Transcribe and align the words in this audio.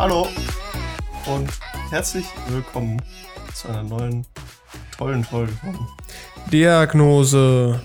Hallo 0.00 0.26
und 1.26 1.50
herzlich 1.90 2.24
willkommen 2.48 3.02
zu 3.54 3.68
einer 3.68 3.82
neuen 3.82 4.24
tollen 4.96 5.22
Folge 5.22 5.52
von 5.52 5.78
Diagnose. 6.50 7.82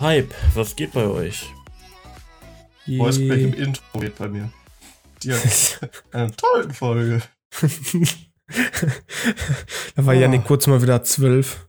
Hype, 0.00 0.34
was 0.54 0.74
geht 0.76 0.94
bei 0.94 1.04
euch? 1.04 1.52
Voice 2.86 3.18
Crack 3.18 3.40
im 3.40 3.52
Intro 3.52 3.98
geht 3.98 4.16
bei 4.16 4.28
mir. 4.28 4.50
Die 5.22 5.34
einer 6.12 6.32
tollen 6.32 6.72
Folge. 6.72 7.20
da 9.94 10.06
war 10.06 10.14
Oh. 10.14 10.18
Janik 10.18 10.44
kurz 10.44 10.66
mal 10.68 10.80
wieder 10.80 11.02
zwölf. 11.02 11.68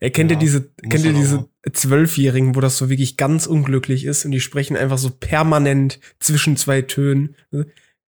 Er 0.00 0.08
kennt 0.12 0.30
Ja, 0.30 0.38
ihr 0.38 0.40
diese, 0.40 0.72
kennt 0.88 1.04
ihr 1.04 1.12
diese. 1.12 1.46
Zwölfjährigen, 1.70 2.54
wo 2.54 2.62
das 2.62 2.78
so 2.78 2.88
wirklich 2.88 3.18
ganz 3.18 3.46
unglücklich 3.46 4.06
ist 4.06 4.24
und 4.24 4.30
die 4.30 4.40
sprechen 4.40 4.78
einfach 4.78 4.96
so 4.96 5.10
permanent 5.10 6.00
zwischen 6.20 6.56
zwei 6.56 6.80
Tönen. 6.80 7.36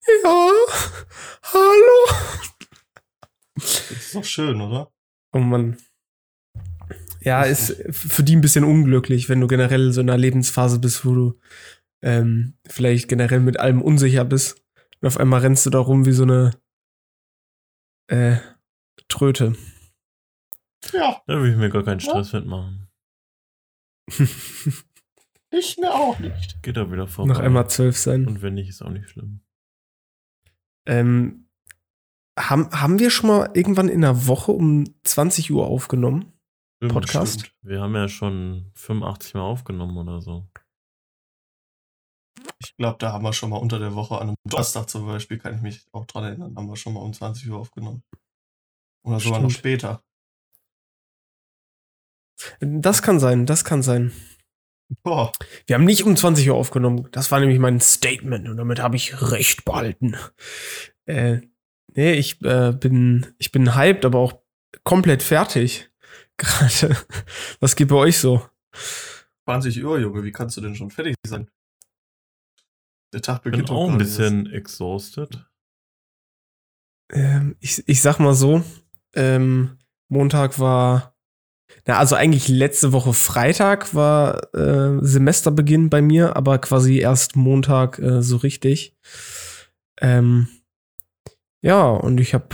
Ja, 0.08 0.52
hallo. 1.54 2.08
Das 3.56 3.92
ist 3.92 4.16
doch 4.16 4.24
schön, 4.24 4.62
oder? 4.62 4.92
Oh 5.34 5.40
Mann. 5.40 5.78
Ja, 7.22 7.44
ist 7.44 7.76
für 7.90 8.24
die 8.24 8.36
ein 8.36 8.42
bisschen 8.42 8.64
unglücklich, 8.64 9.30
wenn 9.30 9.42
du 9.42 9.48
generell 9.48 9.92
so 9.92 10.02
in 10.02 10.10
einer 10.10 10.18
Lebensphase 10.18 10.80
bist, 10.80 11.06
wo 11.06 11.16
du 11.16 11.40
ähm, 12.04 12.54
vielleicht 12.68 13.08
generell 13.08 13.40
mit 13.40 13.60
allem 13.60 13.82
unsicher 13.82 14.26
bist. 14.26 14.64
Und 15.02 15.08
auf 15.08 15.18
einmal 15.18 15.42
rennst 15.42 15.66
du 15.66 15.72
da 15.72 15.80
rum 15.80 16.06
wie 16.06 16.12
so 16.12 16.24
eine 16.24 16.52
äh, 18.08 18.38
Tröte. 19.08 19.56
Ja, 20.94 21.22
Da 21.26 21.42
will 21.42 21.52
ich 21.52 21.58
mir 21.58 21.70
gar 21.70 21.84
keinen 21.84 22.00
Stress 22.00 22.32
mitmachen. 22.34 22.88
ich 25.50 25.78
mir 25.80 25.92
auch 25.94 26.20
nicht. 26.20 26.62
Geht 26.62 26.78
da 26.78 26.92
wieder 26.92 27.08
vorbei. 27.08 27.34
Noch 27.34 27.40
einmal 27.40 27.68
zwölf 27.72 27.98
sein. 27.98 28.28
Und 28.28 28.44
wenn 28.44 28.54
nicht, 28.54 28.70
ist 28.70 28.84
auch 28.84 28.92
nicht 28.92 29.10
schlimm. 29.10 29.42
Ähm, 30.86 31.48
haben, 32.38 32.70
haben 32.72 33.00
wir 33.00 33.10
schon 33.10 33.30
mal 33.30 33.50
irgendwann 33.54 33.88
in 33.88 34.02
der 34.02 34.28
Woche 34.28 34.52
um 34.52 34.86
20 35.04 35.52
Uhr 35.52 35.66
aufgenommen? 35.66 36.34
Stimmt, 36.78 36.94
Podcast? 36.94 37.40
stimmt. 37.40 37.56
Wir 37.62 37.82
haben 37.82 37.96
ja 37.96 38.08
schon 38.10 38.72
85 38.76 39.36
Mal 39.36 39.42
aufgenommen 39.42 39.98
oder 39.98 40.22
so. 40.22 40.48
Ich 42.60 42.76
glaube, 42.78 42.98
da 43.00 43.14
haben 43.14 43.24
wir 43.24 43.34
schon 43.34 43.50
mal 43.50 43.58
unter 43.58 43.80
der 43.80 43.96
Woche 43.96 44.16
an 44.16 44.30
einem 44.30 44.36
Donnerstag 44.46 44.90
zum 44.90 45.06
Beispiel, 45.06 45.38
kann 45.38 45.56
ich 45.56 45.62
mich 45.62 45.86
auch 45.92 46.06
dran 46.06 46.24
erinnern, 46.26 46.56
haben 46.56 46.68
wir 46.68 46.76
schon 46.76 46.94
mal 46.94 47.02
um 47.02 47.14
20 47.14 47.50
Uhr 47.50 47.60
aufgenommen. 47.60 48.04
Oder 49.04 49.20
sogar 49.20 49.40
noch 49.40 49.50
Stimmt. 49.50 49.60
später. 49.60 50.04
Das 52.60 53.02
kann 53.02 53.20
sein, 53.20 53.46
das 53.46 53.64
kann 53.64 53.82
sein. 53.82 54.12
Boah, 55.04 55.32
Wir 55.66 55.76
haben 55.76 55.86
nicht 55.86 56.04
um 56.04 56.16
20 56.16 56.50
Uhr 56.50 56.56
aufgenommen. 56.56 57.08
Das 57.12 57.32
war 57.32 57.40
nämlich 57.40 57.60
mein 57.60 57.80
Statement 57.80 58.48
und 58.48 58.58
damit 58.58 58.80
habe 58.80 58.96
ich 58.96 59.32
Recht 59.32 59.66
behalten. 59.66 60.16
Äh, 61.06 61.42
nee, 61.94 62.14
ich 62.14 62.42
äh, 62.44 62.72
bin, 62.72 63.34
ich 63.38 63.52
bin 63.52 63.76
hyped, 63.76 64.06
aber 64.06 64.20
auch 64.20 64.42
komplett 64.84 65.24
fertig. 65.24 65.90
Gerade. 66.38 66.98
Was 67.60 67.76
geht 67.76 67.88
bei 67.88 67.96
euch 67.96 68.18
so? 68.18 68.48
20 69.46 69.84
Uhr, 69.84 70.00
Junge, 70.00 70.24
wie 70.24 70.32
kannst 70.32 70.58
du 70.58 70.62
denn 70.62 70.76
schon 70.76 70.92
fertig 70.92 71.16
sein? 71.26 71.50
Der 73.14 73.22
Tag 73.22 73.38
Ich 73.38 73.44
bin 73.44 73.52
beginnt 73.52 73.70
doch 73.70 73.76
auch 73.76 73.90
ein 73.90 73.98
bisschen 73.98 74.52
exhausted. 74.52 75.46
Ähm, 77.12 77.56
ich, 77.60 77.88
ich 77.88 78.02
sag 78.02 78.20
mal 78.20 78.34
so, 78.34 78.64
ähm, 79.14 79.78
Montag 80.10 80.60
war, 80.60 81.15
na, 81.86 81.98
also 82.00 82.16
eigentlich 82.16 82.48
letzte 82.48 82.94
Woche 82.94 83.14
Freitag 83.14 83.94
war 83.94 84.54
äh, 84.56 84.98
Semesterbeginn 85.02 85.90
bei 85.90 86.02
mir, 86.02 86.36
aber 86.36 86.58
quasi 86.58 86.98
erst 86.98 87.36
Montag 87.36 88.00
äh, 88.00 88.22
so 88.22 88.38
richtig. 88.38 88.96
Ähm, 90.02 90.48
ja, 91.62 91.88
und 91.88 92.20
ich 92.20 92.34
habe 92.34 92.48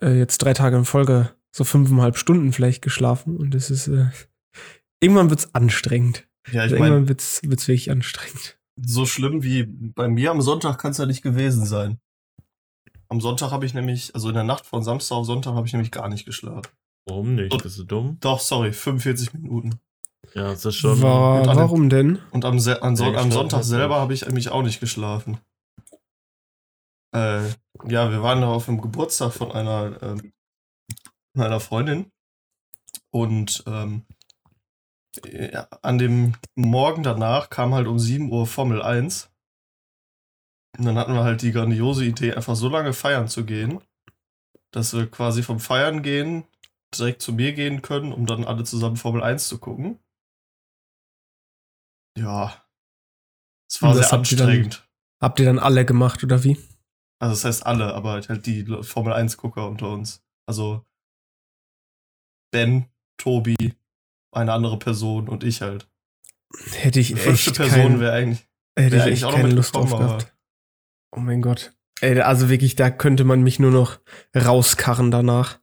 äh, 0.00 0.18
jetzt 0.18 0.38
drei 0.38 0.54
Tage 0.54 0.76
in 0.76 0.84
Folge 0.84 1.30
so 1.50 1.64
fünfeinhalb 1.64 2.16
Stunden 2.16 2.52
vielleicht 2.52 2.82
geschlafen 2.82 3.36
und 3.36 3.54
es 3.54 3.70
ist, 3.70 3.88
äh, 3.88 4.06
irgendwann 5.00 5.30
wird's 5.30 5.54
anstrengend. 5.54 6.26
Ja, 6.48 6.64
ich 6.64 6.72
Also 6.72 6.76
irgendwann 6.76 7.08
wird's, 7.08 7.40
wird's 7.44 7.68
wirklich 7.68 7.90
anstrengend. 7.90 8.58
so 8.84 9.06
schlimm 9.06 9.42
wie 9.42 9.64
bei 9.64 10.08
mir 10.08 10.30
am 10.30 10.40
Sonntag 10.40 10.78
kann 10.78 10.90
es 10.92 10.98
ja 10.98 11.06
nicht 11.06 11.22
gewesen 11.22 11.64
sein. 11.66 11.98
Am 13.08 13.20
Sonntag 13.20 13.50
habe 13.50 13.66
ich 13.66 13.74
nämlich, 13.74 14.14
also 14.14 14.28
in 14.28 14.34
der 14.34 14.44
Nacht 14.44 14.66
von 14.66 14.82
Samstag 14.82 15.16
auf 15.16 15.26
Sonntag 15.26 15.54
habe 15.54 15.66
ich 15.66 15.72
nämlich 15.72 15.90
gar 15.90 16.08
nicht 16.08 16.24
geschlafen. 16.24 16.70
Warum 17.06 17.34
nicht? 17.34 17.52
Und- 17.52 17.62
Bist 17.62 17.78
du 17.78 17.84
dumm? 17.84 18.16
Doch, 18.20 18.40
sorry, 18.40 18.72
45 18.72 19.32
Minuten. 19.34 19.80
Ja, 20.34 20.52
ist 20.52 20.64
das 20.64 20.74
schon. 20.76 21.00
Wa- 21.02 21.40
mit 21.40 21.48
an 21.48 21.56
den- 21.56 21.62
warum 21.64 21.88
denn? 21.90 22.18
Und 22.30 22.44
am, 22.44 22.58
Se 22.60 22.80
an 22.82 22.96
so 22.96 23.04
Ja, 23.10 23.18
am 23.20 23.30
Sonntag 23.32 23.64
selber 23.64 23.96
habe 24.00 24.14
ich 24.14 24.24
nämlich 24.24 24.48
auch 24.50 24.62
nicht 24.62 24.80
geschlafen. 24.80 25.38
Äh, 27.14 27.48
ja, 27.88 28.10
wir 28.10 28.22
waren 28.22 28.40
da 28.40 28.48
auf 28.48 28.66
dem 28.66 28.80
Geburtstag 28.80 29.32
von 29.32 29.52
einer, 29.52 30.00
ähm, 30.02 30.32
einer 31.36 31.60
Freundin. 31.60 32.10
Und 33.10 33.62
ähm, 33.66 34.06
ja, 35.30 35.68
an 35.82 35.98
dem 35.98 36.34
Morgen 36.54 37.02
danach 37.02 37.50
kam 37.50 37.74
halt 37.74 37.86
um 37.86 37.98
7 37.98 38.30
Uhr 38.32 38.46
Formel 38.46 38.80
1. 38.80 39.28
Und 40.78 40.86
dann 40.86 40.96
hatten 40.96 41.12
wir 41.12 41.24
halt 41.24 41.42
die 41.42 41.52
grandiose 41.52 42.04
Idee, 42.06 42.32
einfach 42.32 42.56
so 42.56 42.68
lange 42.68 42.94
feiern 42.94 43.28
zu 43.28 43.44
gehen, 43.44 43.82
dass 44.70 44.94
wir 44.94 45.06
quasi 45.10 45.42
vom 45.42 45.60
Feiern 45.60 46.02
gehen 46.02 46.44
direkt 46.98 47.22
zu 47.22 47.32
mir 47.32 47.52
gehen 47.52 47.82
können, 47.82 48.12
um 48.12 48.26
dann 48.26 48.44
alle 48.44 48.64
zusammen 48.64 48.96
Formel 48.96 49.22
1 49.22 49.48
zu 49.48 49.58
gucken. 49.58 49.98
Ja. 52.18 52.62
Es 53.70 53.80
war 53.82 53.94
sehr 53.94 54.10
habt 54.10 54.30
ihr 54.30 54.38
dann- 54.38 54.48
anstrengend. 54.48 54.88
Habt 55.20 55.38
ihr 55.40 55.46
dann 55.46 55.58
alle 55.58 55.84
gemacht 55.86 56.22
oder 56.24 56.42
wie? 56.44 56.56
Also 57.20 57.34
das 57.34 57.44
heißt 57.44 57.66
alle, 57.66 57.94
aber 57.94 58.12
halt 58.28 58.46
die 58.46 58.62
Le- 58.62 58.82
Formel 58.82 59.12
1-Gucker 59.12 59.68
unter 59.68 59.88
uns. 59.90 60.24
Also 60.48 60.84
Ben, 62.52 62.86
Tobi, 63.16 63.74
eine 64.34 64.52
andere 64.52 64.78
Person 64.78 65.28
und 65.28 65.44
ich 65.44 65.62
halt. 65.62 65.88
Hätte 66.72 67.00
ich 67.00 67.08
Die 67.08 67.14
fünfte 67.16 67.50
echt 67.50 67.56
Person 67.56 68.00
wäre 68.00 68.12
eigentlich. 68.12 68.46
Hätte 68.76 68.96
ich 68.96 69.02
eigentlich 69.02 69.12
echt 69.14 69.24
auch 69.24 69.30
noch 69.30 69.36
keine 69.38 69.54
Lust 69.54 69.74
drauf 69.74 69.90
gehabt. 69.90 70.34
Oh 71.12 71.20
mein 71.20 71.40
Gott. 71.40 71.72
Ey, 72.00 72.20
also 72.20 72.48
wirklich, 72.50 72.74
da 72.74 72.90
könnte 72.90 73.22
man 73.24 73.42
mich 73.42 73.58
nur 73.60 73.70
noch 73.70 74.00
rauskarren 74.36 75.10
danach. 75.12 75.60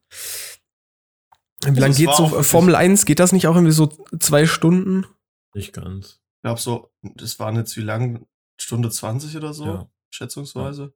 Wie 1.63 1.67
Also 1.69 1.81
lange 1.81 1.95
geht 1.95 2.13
so 2.15 2.43
Formel 2.43 2.75
1? 2.75 3.05
Geht 3.05 3.19
das 3.19 3.31
nicht 3.33 3.47
auch 3.47 3.55
irgendwie 3.55 3.73
so 3.73 3.87
zwei 4.19 4.45
Stunden? 4.45 5.05
Nicht 5.53 5.73
ganz. 5.73 6.21
Ich 6.37 6.41
glaube 6.43 6.59
so, 6.61 6.91
das 7.01 7.37
waren 7.39 7.55
jetzt 7.57 7.75
wie 7.75 7.81
lang? 7.81 8.25
Stunde 8.57 8.89
20 8.89 9.35
oder 9.37 9.53
so, 9.53 9.65
Ja. 9.65 9.89
schätzungsweise. 10.09 10.93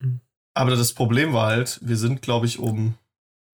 Mhm. 0.00 0.20
Aber 0.54 0.70
das 0.76 0.92
Problem 0.92 1.32
war 1.32 1.48
halt, 1.48 1.78
wir 1.82 1.96
sind, 1.96 2.22
glaube 2.22 2.46
ich, 2.46 2.58
um 2.58 2.94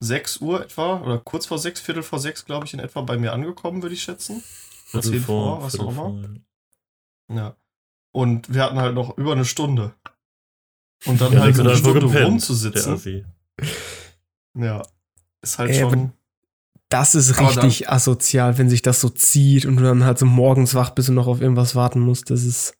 6 0.00 0.38
Uhr 0.38 0.62
etwa, 0.62 1.00
oder 1.00 1.18
kurz 1.18 1.46
vor 1.46 1.58
6, 1.58 1.80
Viertel 1.80 2.02
vor 2.02 2.18
6, 2.18 2.44
glaube 2.44 2.66
ich, 2.66 2.74
in 2.74 2.80
etwa 2.80 3.02
bei 3.02 3.16
mir 3.18 3.32
angekommen, 3.32 3.82
würde 3.82 3.94
ich 3.94 4.02
schätzen. 4.02 4.42
Viertel 4.86 5.12
10 5.12 5.20
vor, 5.22 5.62
was 5.62 5.72
Viertel 5.72 5.86
auch 5.86 5.92
immer. 5.92 6.02
vor, 6.02 6.20
ja. 7.28 7.36
Ja. 7.36 7.56
Und 8.12 8.52
wir 8.52 8.62
hatten 8.62 8.78
halt 8.78 8.94
noch 8.94 9.16
über 9.18 9.32
eine 9.32 9.44
Stunde. 9.44 9.94
Und 11.06 11.20
dann 11.20 11.32
Ja, 11.32 11.40
halt 11.40 11.56
so 11.56 11.62
der 11.62 11.72
eine 11.72 11.78
Stunde 11.80 12.24
rumzusitzen. 12.24 13.26
Ja. 14.56 14.82
Ist 15.44 15.58
halt 15.58 15.70
aber 15.82 15.90
schon. 15.90 16.12
Das 16.88 17.14
ist 17.14 17.40
richtig 17.40 17.88
asozial, 17.90 18.56
wenn 18.58 18.68
sich 18.70 18.82
das 18.82 19.00
so 19.00 19.08
zieht 19.08 19.66
und 19.66 19.76
du 19.76 19.82
dann 19.82 20.04
halt 20.04 20.18
so 20.18 20.26
morgens 20.26 20.74
wach 20.74 20.90
bist 20.90 21.08
und 21.08 21.14
noch 21.16 21.26
auf 21.26 21.40
irgendwas 21.40 21.74
warten 21.74 22.00
musst. 22.00 22.30
Das 22.30 22.44
ist, 22.44 22.76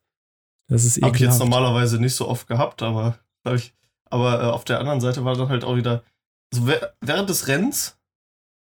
das 0.69 0.85
ist 0.85 0.97
Habe 1.03 1.17
ich 1.17 1.23
jetzt 1.23 1.35
ekelhaft. 1.35 1.39
normalerweise 1.41 1.99
nicht 1.99 2.15
so 2.15 2.29
oft 2.29 2.47
gehabt, 2.47 2.83
aber 2.83 3.19
hab 3.45 3.55
ich, 3.55 3.75
aber 4.11 4.43
äh, 4.43 4.47
auf 4.47 4.65
der 4.65 4.79
anderen 4.79 5.01
Seite 5.01 5.25
war 5.25 5.35
dann 5.37 5.49
halt 5.49 5.65
auch 5.65 5.77
wieder. 5.77 6.05
So 6.53 6.63
wäh- 6.69 6.87
während 7.01 7.29
des 7.29 7.49
Rennens 7.49 7.97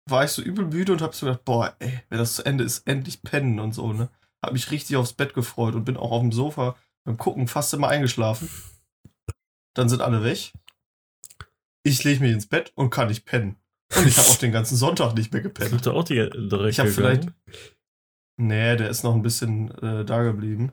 war 0.09 0.25
ich 0.25 0.31
so 0.31 0.43
übel 0.43 0.65
müde 0.67 0.93
und 0.93 1.03
hab 1.03 1.15
so 1.15 1.27
gedacht, 1.27 1.45
boah, 1.45 1.75
ey, 1.81 2.01
wenn 2.09 2.19
das 2.19 2.35
zu 2.37 2.45
Ende 2.47 2.65
ist, 2.65 2.87
endlich 2.89 3.23
pennen 3.23 3.61
und 3.61 3.73
so, 3.73 3.93
ne? 3.93 4.09
Hab 4.43 4.53
mich 4.55 4.71
richtig 4.71 4.97
aufs 4.97 5.13
Bett 5.13 5.35
gefreut 5.35 5.75
und 5.75 5.85
bin 5.85 5.97
auch 5.97 6.11
auf 6.13 6.23
dem 6.23 6.33
Sofa 6.33 6.77
beim 7.05 7.17
Gucken 7.19 7.47
fast 7.47 7.73
immer 7.75 7.89
eingeschlafen. 7.89 8.49
Dann 9.75 9.89
sind 9.89 10.01
alle 10.03 10.25
weg. 10.25 10.53
Ich 11.85 12.03
lege 12.05 12.21
mich 12.21 12.33
ins 12.33 12.47
Bett 12.47 12.73
und 12.75 12.91
kann 12.91 13.09
nicht 13.09 13.25
pennen. 13.25 13.57
Und 13.97 14.07
ich 14.07 14.17
habe 14.17 14.29
auch 14.31 14.37
den 14.37 14.53
ganzen 14.53 14.77
Sonntag 14.77 15.15
nicht 15.15 15.33
mehr 15.33 15.43
gepennt. 15.43 15.85
Du 15.85 15.93
auch 15.93 16.05
die, 16.05 16.15
direkt 16.15 16.73
Ich 16.73 16.81
hab 16.81 16.87
gegangen? 16.87 17.35
Nee, 18.39 18.77
der 18.77 18.89
ist 18.89 19.03
noch 19.05 19.15
ein 19.15 19.23
bisschen 19.23 19.71
äh, 19.79 20.05
da 20.05 20.23
geblieben. 20.23 20.73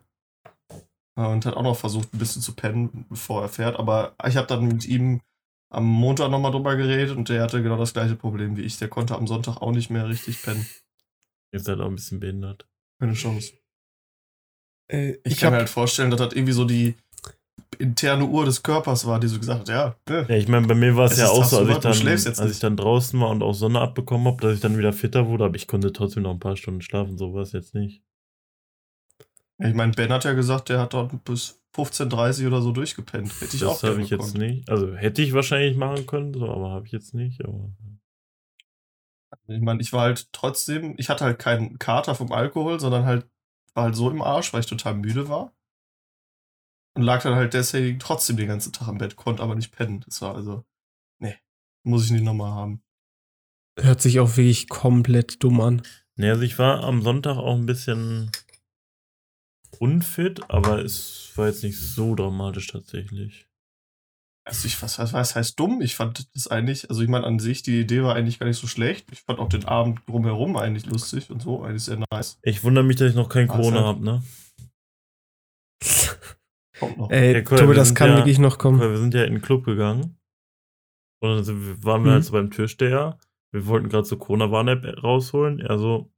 Äh, 1.18 1.26
Und 1.26 1.46
hat 1.46 1.56
auch 1.56 1.64
noch 1.64 1.78
versucht, 1.78 2.14
ein 2.14 2.20
bisschen 2.20 2.42
zu 2.42 2.54
pennen, 2.56 3.06
bevor 3.10 3.42
er 3.42 3.50
fährt. 3.50 3.78
Aber 3.78 4.16
ich 4.26 4.38
habe 4.38 4.48
dann 4.48 4.68
mit 4.68 4.86
ihm 4.86 5.22
am 5.72 5.86
Montag 5.86 6.32
nochmal 6.32 6.52
drüber 6.52 6.76
geredet 6.76 7.16
und 7.16 7.30
der 7.30 7.44
hatte 7.44 7.62
genau 7.62 7.78
das 7.78 7.94
gleiche 7.94 8.16
Problem 8.16 8.58
wie 8.58 8.62
ich. 8.62 8.78
Der 8.78 8.88
konnte 8.88 9.16
am 9.16 9.28
Sonntag 9.28 9.58
auch 9.58 9.72
nicht 9.72 9.90
mehr 9.90 10.08
richtig 10.08 10.42
pennen. 10.42 10.66
Ihr 11.54 11.60
seid 11.60 11.80
auch 11.80 11.88
ein 11.88 11.96
bisschen 11.96 12.20
behindert. 12.20 12.68
Keine 13.00 13.14
Chance. 13.14 13.54
Äh, 14.92 15.12
Ich, 15.24 15.34
ich 15.34 15.40
kann 15.40 15.52
mir 15.52 15.58
hab, 15.58 15.62
halt 15.62 15.70
vorstellen, 15.70 16.10
dass 16.12 16.20
das 16.20 16.34
irgendwie 16.34 16.54
so 16.54 16.66
die 16.66 16.96
interne 17.78 18.26
Uhr 18.26 18.46
des 18.46 18.64
Körpers 18.64 19.06
war, 19.06 19.20
die 19.20 19.28
so 19.28 19.40
gesagt 19.40 19.70
hat, 19.70 19.70
ja, 19.70 19.96
Ja, 20.28 20.36
ich 20.36 20.48
meine, 20.48 20.68
bei 20.68 20.76
mir 20.76 20.96
war 20.96 21.06
es 21.06 21.18
ja 21.18 21.30
auch 21.30 21.46
so, 21.46 21.60
als 21.60 21.70
ich 21.70 21.78
dann, 21.78 22.08
jetzt 22.08 22.40
als 22.40 22.52
ich 22.52 22.60
dann 22.60 22.76
draußen 22.78 23.20
war 23.20 23.30
und 23.30 23.44
auch 23.44 23.54
Sonne 23.54 23.80
abbekommen 23.80 24.28
habe, 24.28 24.42
dass 24.42 24.56
ich 24.56 24.62
dann 24.62 24.78
wieder 24.78 24.94
fitter 24.94 25.28
wurde, 25.28 25.46
aber 25.46 25.56
ich 25.56 25.68
konnte 25.68 25.94
trotzdem 25.94 26.24
noch 26.24 26.32
ein 26.32 26.40
paar 26.40 26.58
Stunden 26.58 26.82
schlafen, 26.82 27.18
so 27.18 27.34
war 27.34 27.44
es 27.44 27.52
jetzt 27.52 27.76
nicht. 27.76 28.04
Ich 29.62 29.74
meine, 29.74 29.92
Ben 29.92 30.12
hat 30.12 30.24
ja 30.24 30.34
gesagt, 30.34 30.70
der 30.70 30.80
hat 30.80 30.94
dort 30.94 31.24
bis 31.26 31.62
15.30 31.76 32.48
oder 32.48 32.62
so 32.62 32.72
durchgepennt. 32.72 33.32
Hätte 33.42 33.56
ich 33.56 33.64
auch 33.66 33.80
das 33.80 33.92
habe 33.92 34.02
ich 34.02 34.10
jetzt 34.10 34.34
gekonnt. 34.34 34.38
nicht. 34.38 34.70
Also 34.70 34.96
hätte 34.96 35.22
ich 35.22 35.34
wahrscheinlich 35.34 35.78
machen 35.78 36.06
können, 36.06 36.34
so, 36.34 36.50
aber 36.50 36.72
habe 36.72 36.86
ich 36.86 36.92
jetzt 36.92 37.14
nicht. 37.14 37.44
Aber 37.44 37.70
Ich 39.48 39.62
meine, 39.62 39.82
ich 39.82 39.92
war 39.94 40.04
halt 40.04 40.32
trotzdem, 40.32 40.96
ich 40.98 41.10
hatte 41.10 41.26
halt 41.26 41.40
keinen 41.40 41.78
Kater 41.78 42.16
vom 42.16 42.32
Alkohol, 42.32 42.80
sondern 42.80 43.06
halt 43.06 43.28
war 43.74 43.86
halt 43.86 43.96
so 43.96 44.10
im 44.10 44.22
Arsch, 44.22 44.54
weil 44.54 44.62
ich 44.62 44.66
total 44.66 44.96
müde 44.96 45.30
war. 45.30 45.54
Und 46.96 47.04
lag 47.04 47.22
dann 47.24 47.36
halt 47.36 47.54
deswegen 47.54 48.00
trotzdem 48.00 48.38
den 48.38 48.48
ganzen 48.48 48.74
Tag 48.74 48.88
im 48.88 48.98
Bett, 48.98 49.16
konnte 49.16 49.44
aber 49.44 49.56
nicht 49.56 49.72
pennen. 49.72 50.02
Das 50.06 50.22
war 50.22 50.36
also, 50.36 50.66
nee, 51.20 51.38
muss 51.84 52.06
ich 52.06 52.12
nicht 52.12 52.24
nochmal 52.24 52.52
haben. 52.52 52.84
Hört 53.80 54.02
sich 54.02 54.20
auch 54.20 54.36
wirklich 54.36 54.68
komplett 54.68 55.44
dumm 55.44 55.62
an. 55.62 55.82
Ne, 56.16 56.32
also 56.32 56.42
ich 56.42 56.60
war 56.60 56.84
am 56.84 57.02
Sonntag 57.02 57.38
auch 57.38 57.56
ein 57.56 57.66
bisschen 57.66 58.32
unfit, 59.78 60.50
aber 60.50 60.84
es 60.84 61.32
war 61.36 61.48
jetzt 61.48 61.64
nicht 61.64 61.80
so 61.80 62.16
dramatisch 62.16 62.68
tatsächlich. 62.68 63.48
Also 64.46 64.68
ich, 64.68 64.82
was, 64.82 64.98
was, 64.98 65.14
was 65.14 65.36
heißt 65.36 65.60
dumm? 65.60 65.80
Ich 65.82 65.96
fand 65.96 66.28
das 66.34 66.48
eigentlich, 66.48 66.90
also 66.90 67.04
ich 67.04 67.08
meine, 67.08 67.26
an 67.26 67.40
sich, 67.40 67.62
die 67.62 67.80
Idee 67.80 68.02
war 68.02 68.16
eigentlich 68.16 68.40
gar 68.40 68.48
nicht 68.48 68.60
so 68.60 68.68
schlecht. 68.68 69.06
Ich 69.12 69.22
fand 69.22 69.40
auch 69.40 69.48
den 69.48 69.66
Abend 69.66 70.02
drumherum 70.08 70.58
eigentlich 70.58 70.88
lustig 70.88 71.30
und 71.30 71.42
so, 71.42 71.64
eigentlich 71.64 71.84
sehr 71.84 72.04
nice. 72.12 72.40
Ich 72.42 72.64
wundere 72.64 72.84
mich, 72.84 72.96
dass 72.96 73.12
ich 73.12 73.16
noch 73.16 73.30
kein 73.30 73.48
Corona 73.48 73.80
ist 73.80 73.86
habe, 73.86 74.04
ne? 74.04 74.24
Kommt 76.80 76.98
noch. 76.98 77.10
Ey, 77.12 77.34
Ja, 77.34 77.40
cool, 77.40 77.58
Tobi, 77.58 77.68
wir 77.70 77.74
das 77.76 77.90
sind 77.90 77.96
kann 77.96 78.10
ja- 78.12 78.18
wirklich 78.18 78.40
noch 78.40 78.58
kommen. 78.58 78.80
Weil 78.80 78.92
wir 78.92 78.98
sind 78.98 79.14
ja 79.14 79.24
in 79.24 79.34
den 79.34 79.42
Club 79.42 79.66
gegangen. 79.66 80.18
Und 81.22 81.48
dann 81.48 81.84
waren 81.84 82.04
wir 82.04 82.10
Mhm. 82.12 82.14
halt 82.16 82.24
so 82.26 82.32
beim 82.32 82.50
Türsteher. 82.52 83.20
Wir 83.52 83.66
wollten 83.68 83.90
gerade 83.90 84.06
so 84.06 84.18
Corona-Warn-App 84.18 85.04
rausholen. 85.04 85.60
Er 85.60 85.78
so, 85.78 86.12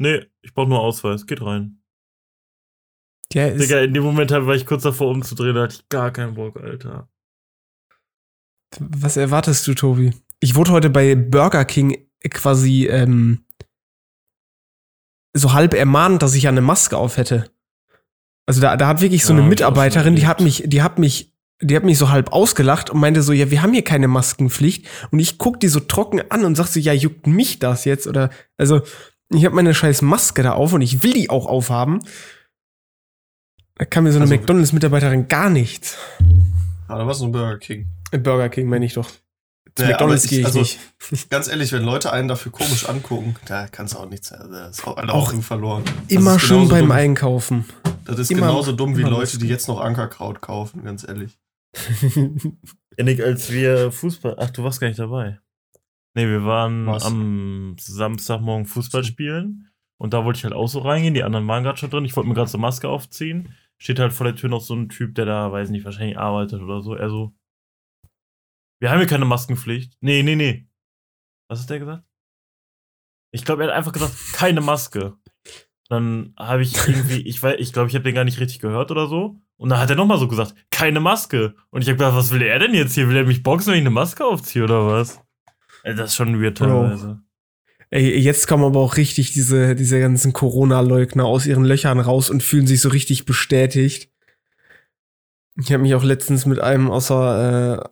nee, 0.00 0.26
ich 0.42 0.54
brauche 0.54 0.68
nur 0.68 0.80
Ausweis, 0.80 1.26
geht 1.26 1.42
rein. 1.42 1.82
Der 3.34 3.52
ist, 3.54 3.62
Digga, 3.62 3.80
in 3.80 3.92
dem 3.92 4.02
Moment 4.02 4.30
war 4.30 4.54
ich 4.54 4.64
kurz 4.64 4.82
davor 4.84 5.08
umzudrehen, 5.10 5.54
da 5.54 5.64
hatte 5.64 5.76
ich 5.80 5.88
gar 5.90 6.10
keinen 6.10 6.34
Bock, 6.34 6.56
Alter. 6.56 7.08
was 8.80 9.16
erwartest 9.18 9.66
du, 9.66 9.74
Tobi? 9.74 10.14
Ich 10.40 10.54
wurde 10.54 10.70
heute 10.72 10.88
bei 10.90 11.14
Burger 11.14 11.64
King 11.66 12.08
quasi 12.30 12.86
ähm, 12.86 13.44
so 15.34 15.52
halb 15.52 15.74
ermahnt, 15.74 16.22
dass 16.22 16.34
ich 16.34 16.44
ja 16.44 16.50
eine 16.50 16.60
Maske 16.62 16.96
auf 16.96 17.16
hätte. 17.18 17.50
Also 18.48 18.62
da, 18.62 18.78
da 18.78 18.86
hat 18.88 19.02
wirklich 19.02 19.26
so 19.26 19.34
eine 19.34 19.42
Mitarbeiterin, 19.42 20.16
die 20.16 20.26
hat 20.26 20.40
mich, 20.40 20.62
die 20.64 20.80
hat 20.82 20.98
mich, 20.98 21.34
die 21.60 21.76
hat 21.76 21.84
mich 21.84 21.98
so 21.98 22.08
halb 22.08 22.32
ausgelacht 22.32 22.88
und 22.88 22.98
meinte 22.98 23.20
so, 23.22 23.34
ja, 23.34 23.50
wir 23.50 23.60
haben 23.60 23.74
hier 23.74 23.84
keine 23.84 24.08
Maskenpflicht. 24.08 24.86
Und 25.10 25.18
ich 25.18 25.36
guck 25.36 25.60
die 25.60 25.68
so 25.68 25.80
trocken 25.80 26.22
an 26.30 26.46
und 26.46 26.54
sag 26.54 26.66
so, 26.68 26.80
ja, 26.80 26.94
juckt 26.94 27.26
mich 27.26 27.58
das 27.58 27.84
jetzt? 27.84 28.06
Oder, 28.06 28.30
also, 28.56 28.80
ich 29.34 29.44
habe 29.44 29.54
meine 29.54 29.74
scheiß 29.74 30.00
Maske 30.00 30.42
da 30.42 30.52
auf 30.52 30.72
und 30.72 30.80
ich 30.80 31.02
will 31.02 31.12
die 31.12 31.28
auch 31.28 31.44
aufhaben. 31.44 32.00
Da 33.74 33.84
kann 33.84 34.04
mir 34.04 34.12
so 34.12 34.16
eine 34.16 34.24
Also- 34.24 34.34
McDonalds-Mitarbeiterin 34.34 35.28
gar 35.28 35.50
nichts. 35.50 35.98
Ah, 36.88 36.96
da 36.96 37.06
war 37.06 37.12
so 37.12 37.26
ein 37.26 37.32
Burger 37.32 37.58
King. 37.58 37.86
Äh, 38.12 38.18
Burger 38.18 38.48
King 38.48 38.66
meine 38.68 38.86
ich 38.86 38.94
doch. 38.94 39.10
Zu 39.74 39.82
Naja, 39.82 39.94
McDonalds 39.96 40.28
gehe 40.28 40.40
ich 40.40 40.46
also, 40.46 40.58
nicht. 40.60 40.78
Ganz 41.30 41.48
ehrlich, 41.48 41.72
wenn 41.72 41.82
Leute 41.84 42.12
einen 42.12 42.28
dafür 42.28 42.52
komisch 42.52 42.88
angucken, 42.88 43.36
da 43.46 43.66
kannst 43.68 43.94
du 43.94 43.98
auch 43.98 44.08
nichts. 44.08 44.32
Also, 44.32 44.50
das 44.52 44.78
ist 44.78 44.86
auch 44.86 44.96
alle 44.96 45.12
Auch 45.12 45.32
verloren. 45.42 45.84
Immer 46.08 46.38
schön 46.38 46.56
genauso 46.58 46.70
beim 46.70 46.80
dumm, 46.82 46.90
Einkaufen. 46.92 47.64
Das 48.04 48.18
ist 48.18 48.30
immer- 48.30 48.42
genauso 48.46 48.72
dumm 48.72 48.96
wie 48.96 49.02
Leute, 49.02 49.38
die 49.38 49.48
jetzt 49.48 49.68
noch 49.68 49.80
Ankerkraut 49.80 50.40
kaufen, 50.40 50.82
ganz 50.84 51.06
ehrlich. 51.06 51.38
Ennig, 52.96 53.22
als 53.22 53.50
wir 53.52 53.92
Fußball. 53.92 54.36
Ach, 54.38 54.50
du 54.50 54.64
warst 54.64 54.80
gar 54.80 54.88
nicht 54.88 54.98
dabei. 54.98 55.38
Nee, 56.14 56.26
wir 56.26 56.44
waren 56.44 56.86
Was? 56.86 57.04
am 57.04 57.76
Samstagmorgen 57.78 58.66
Fußball 58.66 59.04
spielen. 59.04 59.68
Und 60.00 60.14
da 60.14 60.24
wollte 60.24 60.38
ich 60.38 60.44
halt 60.44 60.54
auch 60.54 60.68
so 60.68 60.80
reingehen. 60.80 61.14
Die 61.14 61.22
anderen 61.22 61.46
waren 61.48 61.62
gerade 61.62 61.78
schon 61.78 61.90
drin. 61.90 62.04
Ich 62.04 62.16
wollte 62.16 62.28
mir 62.28 62.34
gerade 62.34 62.50
so 62.50 62.58
Maske 62.58 62.88
aufziehen. 62.88 63.54
Steht 63.78 63.98
halt 64.00 64.12
vor 64.12 64.24
der 64.24 64.34
Tür 64.34 64.48
noch 64.48 64.60
so 64.60 64.74
ein 64.74 64.88
Typ, 64.88 65.14
der 65.14 65.26
da, 65.26 65.52
weiß 65.52 65.70
nicht, 65.70 65.84
wahrscheinlich 65.84 66.18
arbeitet 66.18 66.60
oder 66.62 66.80
so. 66.82 66.94
Er 66.94 67.08
so. 67.10 67.32
Wir 68.80 68.90
haben 68.90 68.98
hier 68.98 69.06
keine 69.06 69.24
Maskenpflicht. 69.24 69.94
Nee, 70.00 70.22
nee, 70.22 70.36
nee. 70.36 70.68
Was 71.48 71.62
hat 71.62 71.70
der 71.70 71.78
gesagt? 71.80 72.04
Ich 73.30 73.44
glaube, 73.44 73.62
er 73.62 73.68
hat 73.68 73.76
einfach 73.76 73.92
gesagt, 73.92 74.14
keine 74.32 74.60
Maske. 74.60 75.16
Dann 75.88 76.34
habe 76.38 76.62
ich 76.62 76.76
irgendwie, 76.86 77.20
ich 77.26 77.42
weiß, 77.42 77.56
ich 77.58 77.72
glaube, 77.72 77.88
ich 77.88 77.94
habe 77.94 78.04
den 78.04 78.14
gar 78.14 78.24
nicht 78.24 78.40
richtig 78.40 78.60
gehört 78.60 78.90
oder 78.90 79.08
so. 79.08 79.40
Und 79.56 79.70
dann 79.70 79.80
hat 79.80 79.90
er 79.90 79.96
nochmal 79.96 80.18
so 80.18 80.28
gesagt, 80.28 80.54
keine 80.70 81.00
Maske. 81.00 81.54
Und 81.70 81.82
ich 81.82 81.88
habe 81.88 81.96
gedacht, 81.96 82.14
was 82.14 82.30
will 82.30 82.42
er 82.42 82.58
denn 82.58 82.74
jetzt 82.74 82.94
hier? 82.94 83.08
Will 83.08 83.16
er 83.16 83.24
mich 83.26 83.42
boxen, 83.42 83.72
wenn 83.72 83.78
ich 83.78 83.86
eine 83.86 83.90
Maske 83.90 84.24
aufziehe 84.24 84.64
oder 84.64 84.86
was? 84.86 85.20
Ey, 85.82 85.94
das 85.94 86.10
ist 86.10 86.16
schon 86.16 86.40
weird 86.40 86.58
teilweise. 86.58 87.20
Ey, 87.90 88.18
jetzt 88.18 88.46
kommen 88.46 88.64
aber 88.64 88.80
auch 88.80 88.96
richtig 88.96 89.32
diese, 89.32 89.74
diese 89.74 89.98
ganzen 89.98 90.32
Corona-Leugner 90.32 91.24
aus 91.24 91.46
ihren 91.46 91.64
Löchern 91.64 91.98
raus 91.98 92.28
und 92.28 92.42
fühlen 92.42 92.66
sich 92.66 92.80
so 92.82 92.90
richtig 92.90 93.24
bestätigt. 93.24 94.12
Ich 95.56 95.72
habe 95.72 95.82
mich 95.82 95.94
auch 95.94 96.04
letztens 96.04 96.44
mit 96.44 96.60
einem 96.60 96.90
außer, 96.90 97.82
äh, 97.82 97.88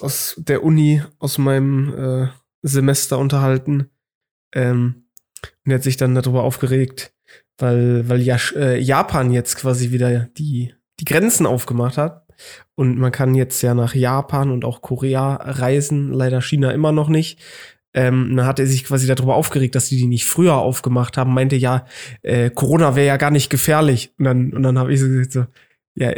aus 0.00 0.34
der 0.38 0.62
Uni, 0.62 1.02
aus 1.18 1.38
meinem 1.38 1.94
äh, 2.24 2.28
Semester 2.62 3.18
unterhalten. 3.18 3.90
Ähm, 4.54 5.06
und 5.64 5.72
er 5.72 5.76
hat 5.76 5.82
sich 5.82 5.96
dann 5.96 6.14
darüber 6.14 6.42
aufgeregt, 6.42 7.12
weil, 7.58 8.08
weil 8.08 8.20
ja, 8.20 8.36
äh, 8.54 8.78
Japan 8.78 9.32
jetzt 9.32 9.56
quasi 9.56 9.90
wieder 9.90 10.28
die, 10.36 10.74
die 11.00 11.04
Grenzen 11.04 11.46
aufgemacht 11.46 11.98
hat. 11.98 12.26
Und 12.74 12.98
man 12.98 13.12
kann 13.12 13.34
jetzt 13.34 13.62
ja 13.62 13.74
nach 13.74 13.94
Japan 13.94 14.50
und 14.50 14.64
auch 14.64 14.82
Korea 14.82 15.36
reisen, 15.36 16.12
leider 16.12 16.42
China 16.42 16.72
immer 16.72 16.92
noch 16.92 17.08
nicht. 17.08 17.40
Ähm, 17.94 18.36
dann 18.36 18.44
hat 18.44 18.58
er 18.58 18.66
sich 18.66 18.84
quasi 18.84 19.06
darüber 19.06 19.36
aufgeregt, 19.36 19.74
dass 19.74 19.88
die 19.88 19.96
die 19.96 20.06
nicht 20.06 20.26
früher 20.26 20.56
aufgemacht 20.56 21.16
haben, 21.16 21.32
meinte 21.32 21.56
ja, 21.56 21.86
äh, 22.20 22.50
Corona 22.50 22.94
wäre 22.94 23.06
ja 23.06 23.16
gar 23.16 23.30
nicht 23.30 23.48
gefährlich. 23.48 24.12
Und 24.18 24.26
dann, 24.26 24.52
und 24.52 24.62
dann 24.62 24.78
habe 24.78 24.92
ich 24.92 25.00
so 25.00 25.06
gesagt, 25.08 25.32
so, 25.32 25.46
ja, 25.94 26.12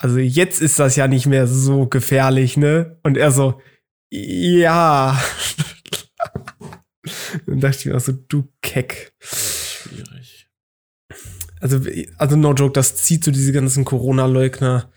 also 0.00 0.18
jetzt 0.18 0.62
ist 0.62 0.78
das 0.78 0.96
ja 0.96 1.08
nicht 1.08 1.26
mehr 1.26 1.46
so 1.46 1.86
gefährlich, 1.86 2.56
ne? 2.56 2.98
Und 3.02 3.16
er 3.16 3.30
so, 3.30 3.60
ja. 4.10 5.22
dann 7.46 7.60
dachte 7.60 7.78
ich 7.78 7.86
mir 7.86 7.96
auch 7.96 8.00
so, 8.00 8.12
du 8.12 8.50
Keck. 8.62 9.12
Schwierig. 9.20 10.48
Also, 11.60 11.80
also 12.16 12.36
no 12.36 12.54
joke, 12.54 12.72
das 12.72 12.96
zieht 12.96 13.24
so 13.24 13.30
diese 13.30 13.52
ganzen 13.52 13.84
Corona-Leugner, 13.84 14.90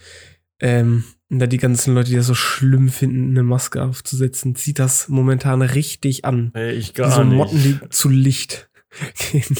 ähm, 0.61 1.03
und 1.29 1.39
da 1.39 1.47
die 1.47 1.57
ganzen 1.57 1.93
Leute, 1.93 2.11
die 2.11 2.15
das 2.15 2.27
so 2.27 2.35
schlimm 2.35 2.87
finden, 2.89 3.31
eine 3.31 3.43
Maske 3.43 3.83
aufzusetzen, 3.83 4.55
zieht 4.55 4.79
das 4.79 5.09
momentan 5.09 5.61
richtig 5.61 6.23
an. 6.25 6.51
Ey, 6.53 6.71
ich 6.71 6.93
gar 6.93 7.11
so 7.11 7.23
nicht. 7.23 7.35
Motten, 7.35 7.61
die 7.61 7.89
zu 7.89 8.07
Licht 8.07 8.69
gehen. 9.31 9.57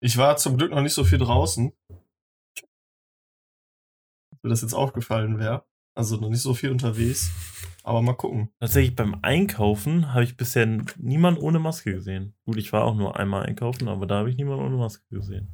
Ich 0.00 0.16
war 0.16 0.36
zum 0.36 0.56
Glück 0.56 0.70
noch 0.70 0.82
nicht 0.82 0.94
so 0.94 1.02
viel 1.02 1.18
draußen. 1.18 1.72
Wenn 4.42 4.50
das 4.50 4.62
jetzt 4.62 4.74
aufgefallen 4.74 5.38
wäre. 5.38 5.64
Also 5.94 6.16
noch 6.16 6.30
nicht 6.30 6.40
so 6.42 6.54
viel 6.54 6.70
unterwegs. 6.70 7.30
Aber 7.82 8.00
mal 8.00 8.14
gucken. 8.14 8.50
Tatsächlich 8.60 8.94
beim 8.94 9.18
Einkaufen 9.22 10.12
habe 10.14 10.24
ich 10.24 10.36
bisher 10.36 10.66
niemand 10.96 11.40
ohne 11.40 11.58
Maske 11.58 11.92
gesehen. 11.92 12.34
Gut, 12.44 12.56
ich 12.56 12.72
war 12.72 12.84
auch 12.84 12.94
nur 12.94 13.18
einmal 13.18 13.46
einkaufen, 13.46 13.88
aber 13.88 14.06
da 14.06 14.18
habe 14.18 14.30
ich 14.30 14.36
niemand 14.36 14.60
ohne 14.62 14.76
Maske 14.76 15.04
gesehen. 15.10 15.48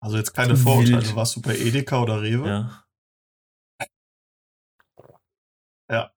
Also 0.00 0.16
jetzt 0.16 0.32
keine 0.32 0.50
Wild. 0.52 0.60
Vorurteile. 0.60 1.16
Warst 1.16 1.36
du 1.36 1.42
bei 1.42 1.56
Edeka 1.58 2.02
oder 2.02 2.22
Rewe? 2.22 2.48
Ja. 2.48 2.84
Ja. 5.90 6.12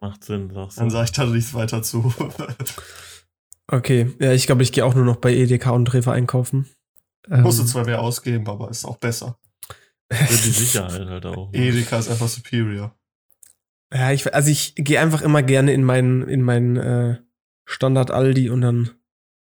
Macht 0.00 0.24
Sinn, 0.24 0.50
sagst 0.52 0.78
Dann 0.78 0.88
du. 0.88 0.92
sage 0.92 1.04
ich 1.06 1.12
da 1.12 1.24
nichts 1.26 1.54
weiter 1.54 1.82
zu. 1.82 2.12
Okay, 3.70 4.14
ja, 4.18 4.32
ich 4.32 4.46
glaube, 4.46 4.62
ich 4.62 4.72
gehe 4.72 4.82
auch 4.82 4.94
nur 4.94 5.04
noch 5.04 5.16
bei 5.16 5.30
Edeka 5.30 5.72
und 5.72 5.92
Rewe 5.92 6.10
einkaufen. 6.10 6.66
Ähm, 7.28 7.42
Musste 7.42 7.66
zwar 7.66 7.84
mehr 7.84 8.00
ausgeben, 8.00 8.48
aber 8.48 8.70
ist 8.70 8.86
auch 8.86 8.96
besser. 8.96 9.38
Für 10.10 10.26
die 10.42 10.50
Sicherheit 10.50 11.06
halt 11.06 11.26
auch. 11.26 11.52
ne? 11.52 11.58
Edeka 11.58 11.98
ist 11.98 12.08
einfach 12.08 12.28
superior. 12.28 12.96
ja, 13.92 14.12
ich, 14.12 14.32
also 14.34 14.50
ich 14.50 14.74
gehe 14.76 15.00
einfach 15.00 15.22
immer 15.22 15.42
gerne 15.42 15.72
in 15.72 15.84
meinen, 15.84 16.26
in 16.28 16.42
meinen 16.42 16.76
äh, 16.76 17.18
Standard 17.66 18.10
Aldi 18.10 18.48
und 18.50 18.60
dann. 18.62 18.90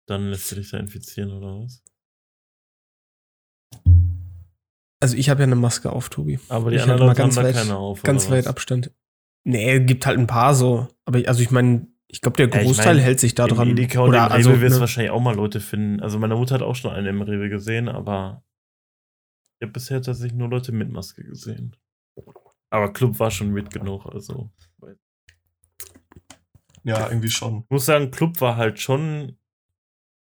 Dann 0.07 0.31
lässt 0.31 0.50
du 0.50 0.57
dich 0.57 0.71
da 0.71 0.78
infizieren 0.78 1.33
oder 1.33 1.61
was? 1.62 1.83
Also 5.00 5.17
ich 5.17 5.31
habe 5.31 5.40
ja 5.40 5.45
eine 5.47 5.55
Maske 5.55 5.93
auf, 5.93 6.09
Tobi. 6.09 6.40
Aber 6.49 6.71
die 6.71 6.76
Ich 6.76 6.83
anderen 6.83 7.00
halt 7.00 7.07
mal 7.09 7.12
Leute 7.12 7.23
ganz 7.23 7.37
haben 7.37 7.43
da 7.45 7.49
weit- 7.49 7.57
keine 7.57 7.76
auf. 7.76 8.02
Ganz 8.02 8.26
oder 8.26 8.37
weit 8.37 8.45
was? 8.45 8.50
Abstand. 8.50 8.90
Nee, 9.45 9.81
gibt 9.81 10.07
halt 10.07 10.19
ein 10.19 10.26
paar 10.26 10.55
so. 10.55 10.88
Aber 11.05 11.19
ich- 11.19 11.28
also 11.28 11.43
ich 11.43 11.50
meine, 11.50 11.87
ich 12.09 12.21
glaube, 12.21 12.37
der 12.37 12.49
Ja, 12.49 12.61
ich 12.61 12.67
Großteil 12.67 12.95
mein, 12.97 13.05
hält 13.05 13.21
sich 13.21 13.35
da 13.35 13.47
dran. 13.47 13.69
Edeka 13.69 14.00
und 14.00 14.09
Oder 14.09 14.26
im 14.26 14.33
also, 14.33 14.50
Rewe 14.50 14.61
wirst 14.62 14.75
du 14.75 14.78
ne, 14.78 14.81
wahrscheinlich 14.81 15.11
auch 15.12 15.21
mal 15.21 15.37
Leute 15.37 15.61
finden. 15.61 16.00
Also 16.00 16.19
meine 16.19 16.35
Mutter 16.35 16.55
hat 16.57 16.62
auch 16.62 16.75
schon 16.75 16.90
einen 16.93 17.07
im 17.07 17.23
Rewe 17.23 17.49
gesehen, 17.49 17.88
aber 17.88 18.45
ich 19.59 19.67
habe 19.67 19.73
bisher 19.73 20.00
tatsächlich 20.00 20.38
nur 20.38 20.49
Leute 20.49 20.71
mit 20.73 20.91
Maske 20.91 21.25
gesehen. 21.25 21.77
Aber 22.71 22.93
Club 22.93 23.19
war 23.19 23.31
schon 23.31 23.50
mit 23.50 23.71
genug, 23.71 24.07
also. 24.07 24.50
Ja, 26.85 27.09
irgendwie 27.09 27.31
schon. 27.31 27.62
Ich 27.65 27.71
muss 27.71 27.87
sagen, 27.87 28.11
Club 28.11 28.41
war 28.41 28.57
halt 28.57 28.79
schon 28.79 29.37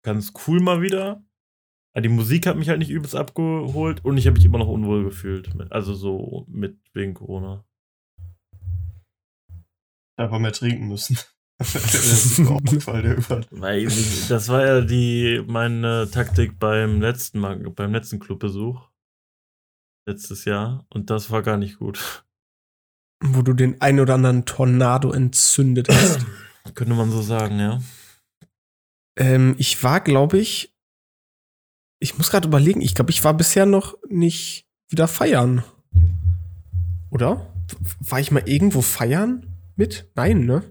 ganz 0.04 0.34
cool 0.48 0.60
mal 0.60 0.82
wieder. 0.82 1.24
Aber 1.94 2.02
die 2.02 2.10
Musik 2.10 2.46
hat 2.46 2.58
mich 2.58 2.70
halt 2.70 2.80
nicht 2.80 2.92
übelst 2.92 3.16
abgeholt 3.16 4.04
und 4.06 4.18
ich 4.18 4.28
habe 4.28 4.36
mich 4.36 4.46
immer 4.46 4.60
noch 4.60 4.68
unwohl 4.68 5.04
gefühlt. 5.04 5.50
Also 5.72 5.94
so 5.94 6.46
mit 6.48 6.78
wegen 6.94 7.14
Corona. 7.14 7.66
Einfach 10.16 10.40
mehr 10.40 10.52
trinken 10.52 10.88
müssen. 10.88 11.18
das 11.58 11.76
ist 12.04 12.40
mir 12.40 12.50
auch 12.50 12.64
aufgefallen, 12.64 13.04
der 13.04 13.18
Übergang. 13.18 13.46
Weil 13.52 13.86
das 13.86 14.50
war 14.50 14.66
ja 14.66 14.82
die 14.82 15.44
meine 15.48 16.10
Taktik 16.12 16.60
beim 16.60 17.02
letzten 17.02 17.40
Mal, 17.40 17.58
beim 17.58 17.92
letzten 17.92 18.20
Clubbesuch. 18.20 18.93
Letztes 20.06 20.46
Jahr. 20.46 20.86
Und 20.90 21.10
das 21.10 21.32
war 21.32 21.42
gar 21.44 21.58
nicht 21.58 21.80
gut. 21.80 22.26
Wo 23.24 23.42
du 23.42 23.54
den 23.54 23.80
ein 23.82 24.00
oder 24.00 24.16
anderen 24.16 24.46
Tornado 24.46 25.12
entzündet 25.12 25.88
hast. 25.90 26.20
Könnte 26.76 26.94
man 26.94 27.12
so 27.12 27.22
sagen, 27.22 27.60
ja. 27.60 27.82
ähm, 29.18 29.56
ich 29.58 29.82
war, 29.84 30.02
glaube 30.02 30.38
ich, 30.40 30.74
ich 32.00 32.18
muss 32.18 32.30
gerade 32.32 32.48
überlegen, 32.48 32.82
ich 32.82 32.96
glaube, 32.96 33.12
ich 33.12 33.24
war 33.24 33.34
bisher 33.34 33.66
noch 33.66 33.98
nicht 34.10 34.66
wieder 34.90 35.08
feiern. 35.08 35.64
Oder? 37.12 37.54
War 38.00 38.20
ich 38.20 38.32
mal 38.32 38.48
irgendwo 38.48 38.82
feiern 38.82 39.46
mit? 39.76 40.10
Nein, 40.16 40.46
ne? 40.46 40.64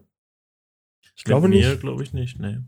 Ich 1.14 1.24
glaube 1.24 1.48
Mit 1.48 1.58
mir 1.60 1.68
nicht. 1.70 1.80
glaube 1.80 2.02
ich 2.02 2.12
nicht, 2.12 2.38
nee. 2.38 2.58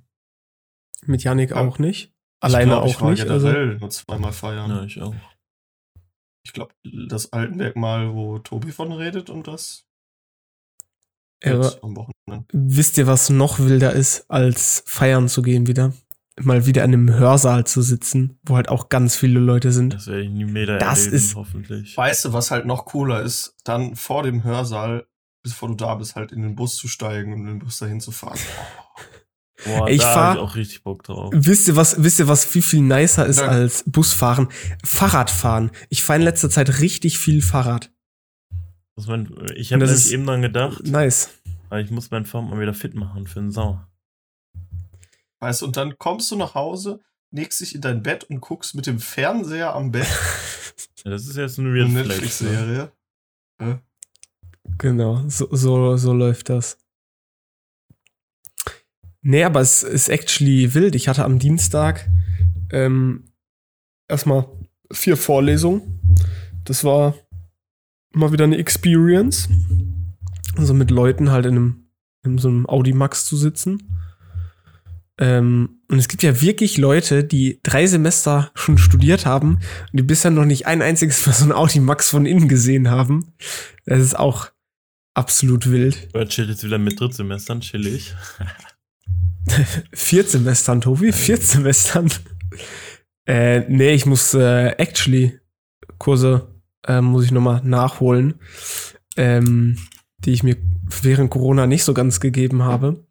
Mit 1.06 1.24
Yannick 1.24 1.50
Ja. 1.50 1.56
auch 1.56 1.78
nicht. 1.78 2.06
Ich 2.06 2.12
Alleine 2.40 2.72
glaub, 2.72 2.86
ich 2.86 2.96
auch 2.96 3.00
war 3.02 3.10
nicht. 3.10 3.28
Also, 3.28 3.46
generell 3.48 3.78
nur 3.78 3.90
zweimal 3.90 4.32
feiern. 4.32 4.70
Ja, 4.70 4.84
ich 4.84 5.00
auch. 5.00 5.14
Ich 6.44 6.52
glaube, 6.52 6.74
das 7.08 7.32
Altenberg 7.32 7.74
mal, 7.76 8.14
wo 8.14 8.38
Tobi 8.38 8.70
von 8.72 8.92
redet 8.92 9.30
und 9.30 9.48
das 9.48 9.86
jetzt 11.42 11.82
am 11.82 11.96
Wochenende. 11.96 12.46
wisst 12.52 12.96
ihr, 12.98 13.06
was 13.06 13.30
noch 13.30 13.58
wilder 13.58 13.92
ist, 13.92 14.30
als 14.30 14.82
feiern 14.86 15.28
zu 15.28 15.42
gehen 15.42 15.66
wieder? 15.66 15.92
Mal 16.40 16.66
wieder 16.66 16.82
in 16.84 16.92
einem 16.94 17.12
Hörsaal 17.12 17.64
zu 17.66 17.80
sitzen, 17.80 18.38
wo 18.42 18.56
halt 18.56 18.68
auch 18.68 18.88
ganz 18.88 19.14
viele 19.16 19.38
Leute 19.40 19.70
sind. 19.72 19.94
Das 19.94 20.06
werde 20.08 20.22
ich 20.24 20.30
nie 20.30 20.44
mehr 20.44 20.66
Das 20.78 21.00
erleben, 21.00 21.16
ist- 21.16 21.34
hoffentlich. 21.36 21.96
Weißt 21.96 22.24
du, 22.24 22.32
was 22.32 22.50
halt 22.50 22.66
noch 22.66 22.86
cooler 22.86 23.22
ist, 23.22 23.54
dann 23.64 23.94
vor 23.94 24.22
dem 24.24 24.42
Hörsaal, 24.42 25.06
bevor 25.42 25.68
du 25.68 25.74
da 25.76 25.94
bist, 25.94 26.16
halt 26.16 26.32
in 26.32 26.42
den 26.42 26.56
Bus 26.56 26.76
zu 26.76 26.88
steigen 26.88 27.32
und 27.32 27.40
in 27.40 27.46
den 27.46 27.58
Bus 27.60 27.78
dahin 27.78 28.00
zu 28.00 28.10
fahren. 28.10 28.38
Boah, 29.64 29.88
Ich 29.88 30.00
da 30.00 30.12
fahr- 30.12 30.28
hab 30.30 30.34
ich 30.36 30.40
auch 30.42 30.54
richtig 30.56 30.82
Bock 30.82 31.02
drauf. 31.02 31.32
Wisst 31.34 31.68
ihr 31.68 31.76
was, 31.76 32.02
wisst 32.02 32.18
ihr 32.18 32.28
was 32.28 32.44
viel, 32.44 32.62
viel 32.62 32.80
nicer 32.82 33.26
ist 33.26 33.40
Ja. 33.40 33.46
als 33.48 33.84
Busfahren? 33.86 34.48
Fahrradfahren. 34.84 35.70
Ich 35.88 36.02
fahre 36.02 36.18
in 36.18 36.24
letzter 36.24 36.50
Zeit 36.50 36.80
richtig 36.80 37.18
viel 37.18 37.40
Fahrrad. 37.42 37.90
Muss 38.96 39.06
man, 39.06 39.28
ich 39.56 39.72
habe 39.72 39.80
das 39.86 39.90
nämlich 39.90 40.12
eben 40.12 40.26
dran 40.26 40.42
gedacht, 40.42 40.84
Nice. 40.86 41.30
aber 41.70 41.80
ich 41.80 41.90
muss 41.90 42.10
meinen 42.10 42.26
Fahrrad 42.26 42.50
mal 42.50 42.60
wieder 42.60 42.74
fit 42.74 42.94
machen 42.94 43.26
für 43.26 43.40
den 43.40 43.50
Sommer. 43.50 43.88
Weißt 45.40 45.62
du, 45.62 45.66
und 45.66 45.76
dann 45.76 45.98
kommst 45.98 46.30
du 46.30 46.36
nach 46.36 46.54
Hause, 46.54 47.00
legst 47.30 47.60
dich 47.60 47.74
in 47.74 47.80
dein 47.80 48.02
Bett 48.02 48.24
und 48.24 48.40
guckst 48.40 48.74
mit 48.74 48.86
dem 48.86 48.98
Fernseher 49.00 49.74
am 49.74 49.90
Bett 49.90 50.06
Ja, 51.04 51.10
das 51.10 51.26
ist 51.26 51.36
jetzt 51.36 51.58
eine. 51.58 51.68
Ne? 51.70 51.88
Netflix-Serie. 51.88 52.90
Genau, 54.78 55.22
so, 55.28 55.48
so, 55.54 55.96
so 55.96 56.12
läuft 56.12 56.48
das. 56.48 56.78
Nee, 59.26 59.42
aber 59.42 59.60
es 59.62 59.82
ist 59.82 60.10
actually 60.10 60.74
wild. 60.74 60.94
Ich 60.94 61.08
hatte 61.08 61.24
am 61.24 61.38
Dienstag 61.38 62.10
ähm, 62.70 63.24
erstmal 64.06 64.46
vier 64.92 65.16
Vorlesungen. 65.16 65.98
Das 66.64 66.84
war 66.84 67.14
mal 68.12 68.32
wieder 68.32 68.44
eine 68.44 68.58
Experience. 68.58 69.48
Also 70.56 70.74
mit 70.74 70.90
Leuten 70.90 71.30
halt 71.30 71.46
in 71.46 71.56
einem 71.56 71.80
in 72.22 72.38
so 72.38 72.48
einem 72.48 72.66
Audi 72.66 72.92
Max 72.92 73.24
zu 73.24 73.36
sitzen. 73.36 73.82
Ähm, 75.18 75.80
und 75.90 75.98
es 75.98 76.08
gibt 76.08 76.22
ja 76.22 76.40
wirklich 76.40 76.76
Leute, 76.76 77.24
die 77.24 77.60
drei 77.62 77.86
Semester 77.86 78.50
schon 78.54 78.78
studiert 78.78 79.24
haben 79.26 79.54
und 79.54 79.98
die 79.98 80.02
bisher 80.02 80.30
noch 80.30 80.44
nicht 80.44 80.66
ein 80.66 80.82
einziges 80.82 81.26
Mal 81.26 81.32
so 81.32 81.44
ein 81.46 81.52
Audi 81.52 81.80
Max 81.80 82.10
von 82.10 82.26
innen 82.26 82.48
gesehen 82.48 82.90
haben. 82.90 83.32
Das 83.86 84.00
ist 84.00 84.18
auch 84.18 84.50
absolut 85.14 85.70
wild. 85.70 86.08
Oder 86.12 86.28
chillt 86.28 86.50
jetzt 86.50 86.64
wieder 86.64 86.78
mit 86.78 87.00
Drittsemestern, 87.00 87.60
chillig. 87.60 88.14
Vier 89.92 90.24
Semestern, 90.24 90.80
Tobi, 90.80 91.12
vier 91.12 91.36
Semestern. 91.36 92.10
Äh, 93.26 93.60
nee, 93.68 93.94
ich 93.94 94.06
muss 94.06 94.34
äh, 94.34 94.68
actually 94.78 95.38
Kurse 95.98 96.54
äh, 96.86 97.00
muss 97.00 97.24
ich 97.24 97.32
nochmal 97.32 97.62
nachholen, 97.64 98.40
ähm, 99.16 99.78
die 100.20 100.32
ich 100.32 100.42
mir 100.42 100.56
während 101.02 101.30
Corona 101.30 101.66
nicht 101.66 101.84
so 101.84 101.94
ganz 101.94 102.20
gegeben 102.20 102.62
habe. 102.62 103.06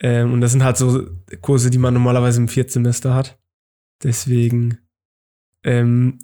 Ähm, 0.00 0.32
und 0.32 0.40
das 0.40 0.52
sind 0.52 0.64
halt 0.64 0.76
so 0.76 1.06
Kurse, 1.40 1.70
die 1.70 1.78
man 1.78 1.94
normalerweise 1.94 2.40
im 2.40 2.48
Viertsemester 2.48 3.14
hat. 3.14 3.38
Deswegen 4.02 4.78
ähm, 5.62 6.18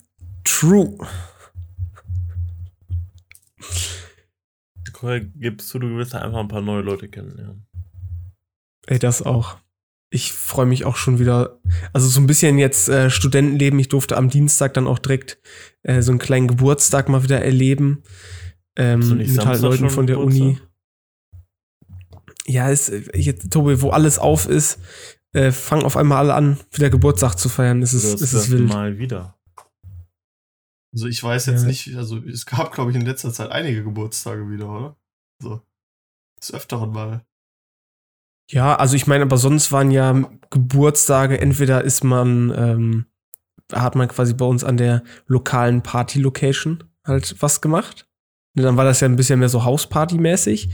true. 0.44 0.96
Gibst 5.34 5.72
du, 5.74 5.78
du 5.78 5.98
halt 5.98 6.14
einfach 6.14 6.40
ein 6.40 6.48
paar 6.48 6.62
neue 6.62 6.80
Leute 6.80 7.08
kennenlernen. 7.08 7.65
Ey, 8.86 8.98
das 8.98 9.22
auch. 9.22 9.58
Ich 10.10 10.32
freue 10.32 10.66
mich 10.66 10.84
auch 10.84 10.96
schon 10.96 11.18
wieder. 11.18 11.60
Also 11.92 12.08
so 12.08 12.20
ein 12.20 12.26
bisschen 12.26 12.58
jetzt 12.58 12.88
äh, 12.88 13.10
Studentenleben. 13.10 13.78
Ich 13.80 13.88
durfte 13.88 14.16
am 14.16 14.30
Dienstag 14.30 14.74
dann 14.74 14.86
auch 14.86 14.98
direkt 15.00 15.38
äh, 15.82 16.00
so 16.00 16.12
einen 16.12 16.20
kleinen 16.20 16.46
Geburtstag 16.48 17.08
mal 17.08 17.24
wieder 17.24 17.42
erleben. 17.42 18.02
Ähm, 18.76 19.00
mit 19.00 19.26
halt 19.28 19.30
Samstag 19.30 19.60
Leuten 19.60 19.78
schon 19.78 19.90
von 19.90 20.06
der 20.06 20.16
Geburtstag? 20.16 20.42
Uni. 20.42 20.60
Ja, 22.46 22.70
ist, 22.70 22.88
äh, 22.90 23.02
jetzt, 23.18 23.50
Tobi, 23.50 23.82
wo 23.82 23.90
alles 23.90 24.18
auf 24.20 24.48
ist, 24.48 24.78
äh, 25.32 25.50
fangen 25.50 25.84
auf 25.84 25.96
einmal 25.96 26.18
alle 26.18 26.34
an, 26.34 26.60
wieder 26.72 26.88
Geburtstag 26.88 27.34
zu 27.34 27.48
feiern. 27.48 27.82
Es 27.82 27.92
ist, 27.92 28.04
Oder 28.04 28.14
es 28.14 28.20
das 28.20 28.32
ist 28.34 28.50
wild. 28.52 28.68
Mal 28.68 28.98
wieder. 28.98 29.36
Also 30.94 31.08
ich 31.08 31.22
weiß 31.22 31.46
jetzt 31.46 31.62
Ja. 31.62 31.66
nicht, 31.68 31.96
also 31.96 32.18
es 32.18 32.46
gab, 32.46 32.72
glaube 32.72 32.90
ich, 32.92 32.96
in 32.96 33.04
letzter 33.04 33.32
Zeit 33.32 33.50
einige 33.50 33.82
Geburtstage 33.82 34.48
wieder, 34.48 34.68
oder? 34.70 34.96
So. 35.42 35.60
Des 36.40 36.54
Öfteren 36.54 36.92
mal. 36.92 37.26
Ja, 38.48 38.76
also 38.76 38.94
ich 38.96 39.06
meine, 39.06 39.24
aber 39.24 39.38
sonst 39.38 39.72
waren 39.72 39.90
ja 39.90 40.28
Geburtstage, 40.50 41.40
entweder 41.40 41.82
ist 41.82 42.04
man, 42.04 42.52
ähm, 42.56 43.06
hat 43.72 43.96
man 43.96 44.08
quasi 44.08 44.34
bei 44.34 44.44
uns 44.44 44.62
an 44.62 44.76
der 44.76 45.02
lokalen 45.26 45.82
Party-Location 45.82 46.84
halt 47.04 47.36
was 47.40 47.60
gemacht. 47.60 48.06
Und 48.56 48.62
dann 48.62 48.76
war 48.76 48.84
das 48.84 49.00
ja 49.00 49.08
ein 49.08 49.16
bisschen 49.16 49.40
mehr 49.40 49.48
so 49.48 49.64
Hausparty-mäßig. 49.64 50.70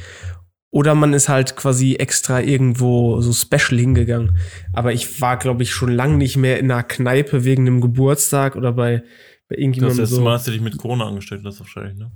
Oder 0.71 0.95
man 0.95 1.13
ist 1.13 1.29
halt 1.29 1.57
quasi 1.57 1.97
extra 1.97 2.41
irgendwo 2.41 3.21
so 3.21 3.33
special 3.33 3.79
hingegangen. 3.79 4.39
Aber 4.73 4.93
ich 4.93 5.21
war, 5.21 5.37
glaube 5.37 5.63
ich, 5.63 5.73
schon 5.73 5.93
lang 5.93 6.17
nicht 6.17 6.37
mehr 6.37 6.59
in 6.59 6.71
einer 6.71 6.83
Kneipe 6.83 7.45
wegen 7.45 7.67
einem 7.67 7.81
Geburtstag 7.81 8.57
oder 8.57 8.73
bei, 8.73 9.03
bei 9.49 9.57
Das 9.57 9.59
irgendjemandem 9.59 9.99
letzte 9.99 10.15
so. 10.15 10.23
Mal 10.23 10.35
hast 10.35 10.47
du 10.47 10.51
dich 10.51 10.63
mit 10.63 10.79
Corona 10.79 11.07
angestellt 11.07 11.43
hast, 11.45 11.61
wahrscheinlich, 11.61 11.99
ne? 11.99 12.11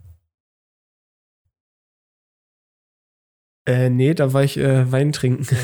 Äh, 3.66 3.90
nee, 3.90 4.14
da 4.14 4.32
war 4.32 4.44
ich 4.44 4.56
äh, 4.58 4.90
Wein 4.90 5.12
trinken. 5.12 5.46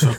Ja, 0.00 0.16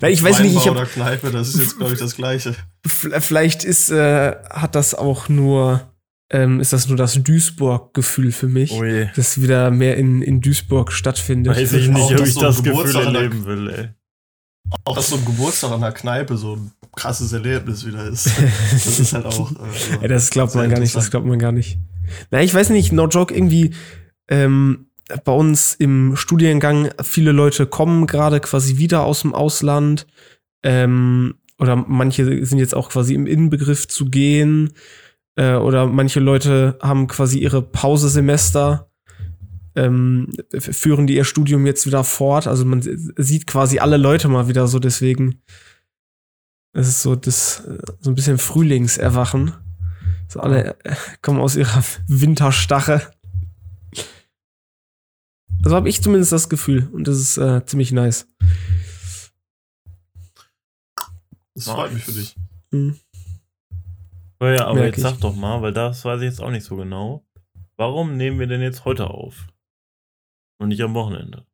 Na, 0.00 0.08
ich 0.10 0.22
weiß 0.22 0.40
nicht, 0.40 0.50
ich 0.50 0.56
Weinbau 0.56 0.70
habe 0.70 0.80
oder 0.80 0.86
Kneipe, 0.86 1.30
das 1.30 1.50
ist 1.50 1.60
jetzt, 1.60 1.76
glaube 1.78 1.92
ich, 1.94 2.00
das 2.00 2.16
Gleiche. 2.16 2.54
Vielleicht 2.84 3.62
ist, 3.64 3.90
äh, 3.90 4.34
hat 4.50 4.74
das 4.74 4.94
auch 4.94 5.28
nur, 5.28 5.92
ähm, 6.30 6.58
ist 6.60 6.72
das 6.72 6.88
nur 6.88 6.96
das 6.96 7.14
Duisburg-Gefühl 7.22 8.32
für 8.32 8.48
mich, 8.48 8.72
Oh 8.72 8.84
je. 8.84 9.06
das 9.14 9.40
wieder 9.40 9.70
mehr 9.70 9.96
in, 9.96 10.20
in 10.20 10.40
Duisburg 10.40 10.92
stattfindet. 10.92 11.56
Weiß 11.56 11.72
ich 11.74 11.88
Auch, 11.90 11.92
nicht, 11.94 12.10
ob 12.10 12.16
dass 12.18 12.28
ich 12.28 12.34
so 12.34 12.40
das 12.40 12.62
Gefühl 12.62 12.96
erleben 12.96 13.44
will, 13.46 13.70
ey. 13.70 13.88
Auch 14.84 14.96
dass 14.96 15.10
so 15.10 15.16
ein 15.16 15.24
Geburtstag 15.24 15.70
an 15.70 15.80
der 15.80 15.92
Kneipe 15.92 16.36
so 16.36 16.56
ein 16.56 16.72
krasses 16.96 17.32
Erlebnis 17.32 17.86
wieder 17.86 18.04
ist. 18.08 18.28
Das 18.72 18.98
ist 18.98 19.12
halt 19.14 19.26
auch. 19.26 19.52
Äh, 19.52 20.02
Ja, 20.02 20.08
das 20.08 20.28
glaubt 20.30 20.54
man 20.56 20.68
gar 20.68 20.80
nicht, 20.80 20.94
das 20.94 21.10
glaubt 21.10 21.24
man 21.26 21.38
gar 21.38 21.52
nicht. 21.52 21.78
Na, 22.32 22.42
ich 22.42 22.52
weiß 22.52 22.70
nicht, 22.70 22.90
no 22.92 23.06
joke, 23.06 23.32
irgendwie, 23.32 23.74
ähm, 24.28 24.87
bei 25.24 25.32
uns 25.32 25.74
im 25.74 26.16
Studiengang, 26.16 26.90
viele 27.02 27.32
Leute 27.32 27.66
kommen 27.66 28.06
gerade 28.06 28.40
quasi 28.40 28.78
wieder 28.78 29.04
aus 29.04 29.22
dem 29.22 29.34
Ausland, 29.34 30.06
ähm, 30.62 31.34
oder 31.58 31.76
manche 31.76 32.44
sind 32.46 32.58
jetzt 32.58 32.74
auch 32.74 32.88
quasi 32.88 33.14
im 33.14 33.26
Inbegriff 33.26 33.88
zu 33.88 34.06
gehen, 34.06 34.72
äh, 35.36 35.54
oder 35.54 35.86
manche 35.86 36.20
Leute 36.20 36.78
haben 36.82 37.06
quasi 37.06 37.38
ihre 37.38 37.62
Pausesemester, 37.62 38.90
ähm, 39.76 40.32
führen 40.58 41.06
die 41.06 41.16
ihr 41.16 41.24
Studium 41.24 41.64
jetzt 41.64 41.86
wieder 41.86 42.02
fort. 42.02 42.48
Also 42.48 42.64
man 42.64 42.82
sieht 42.82 43.46
quasi 43.46 43.78
alle 43.78 43.96
Leute 43.96 44.28
mal 44.28 44.48
wieder 44.48 44.66
so, 44.66 44.78
deswegen. 44.78 45.42
Es 46.72 46.88
ist 46.88 47.02
so 47.02 47.14
das, 47.14 47.64
äh, 47.66 47.78
so 48.00 48.10
ein 48.10 48.14
bisschen 48.14 48.38
Frühlingserwachen. 48.38 49.54
So 50.28 50.40
alle 50.40 50.76
äh, 50.84 50.94
kommen 51.22 51.40
aus 51.40 51.56
ihrer 51.56 51.82
Winterstache. 52.08 53.02
Also 55.68 55.76
habe 55.76 55.90
ich 55.90 56.00
zumindest 56.00 56.32
das 56.32 56.48
Gefühl. 56.48 56.88
Und 56.94 57.08
das 57.08 57.18
ist 57.18 57.36
äh, 57.36 57.62
ziemlich 57.66 57.92
nice. 57.92 58.26
Das 61.54 61.66
freut 61.66 61.92
mich 61.92 62.04
für 62.04 62.12
dich. 62.12 62.34
Hm. 62.72 62.98
Ja, 64.40 64.50
ja, 64.54 64.64
aber 64.64 64.80
Merk 64.80 64.96
jetzt 64.96 65.02
sag 65.02 65.14
ich. 65.16 65.20
doch 65.20 65.36
mal, 65.36 65.60
weil 65.60 65.74
das 65.74 66.06
weiß 66.06 66.22
ich 66.22 66.24
jetzt 66.24 66.40
auch 66.40 66.50
nicht 66.50 66.64
so 66.64 66.76
genau. 66.76 67.22
Warum 67.76 68.16
nehmen 68.16 68.38
wir 68.38 68.46
denn 68.46 68.62
jetzt 68.62 68.86
heute 68.86 69.10
auf? 69.10 69.46
Und 70.58 70.68
nicht 70.68 70.80
am 70.80 70.94
Wochenende? 70.94 71.44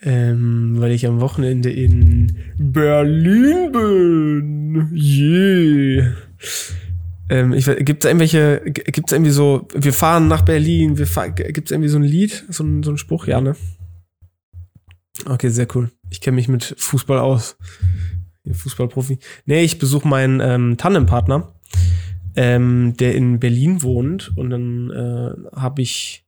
Ähm, 0.00 0.80
weil 0.80 0.90
ich 0.90 1.06
am 1.06 1.20
Wochenende 1.20 1.70
in 1.70 2.36
Berlin 2.58 3.70
bin. 3.70 4.90
Yeah. 4.96 6.16
Ähm, 7.32 7.52
gibt 7.52 8.04
es 8.04 8.08
irgendwelche, 8.10 8.60
gibt 8.66 9.08
es 9.08 9.12
irgendwie 9.12 9.30
so, 9.30 9.66
wir 9.74 9.94
fahren 9.94 10.28
nach 10.28 10.42
Berlin, 10.42 10.98
wir 10.98 11.06
gibt 11.30 11.68
es 11.68 11.70
irgendwie 11.70 11.88
so 11.88 11.98
ein 11.98 12.02
Lied, 12.02 12.44
so 12.50 12.62
ein, 12.62 12.82
so 12.82 12.90
ein 12.90 12.98
Spruch, 12.98 13.26
ja, 13.26 13.40
ne? 13.40 13.56
Okay, 15.24 15.48
sehr 15.48 15.66
cool. 15.74 15.90
Ich 16.10 16.20
kenne 16.20 16.34
mich 16.34 16.48
mit 16.48 16.74
Fußball 16.76 17.18
aus. 17.18 17.56
Fußballprofi. 18.50 19.18
Nee, 19.46 19.62
ich 19.62 19.78
besuche 19.78 20.06
meinen 20.06 20.40
ähm, 20.40 20.76
Tandempartner, 20.76 21.54
ähm, 22.36 22.98
der 22.98 23.14
in 23.14 23.40
Berlin 23.40 23.82
wohnt. 23.82 24.36
Und 24.36 24.50
dann 24.50 24.90
äh, 24.90 25.56
habe 25.58 25.80
ich 25.80 26.26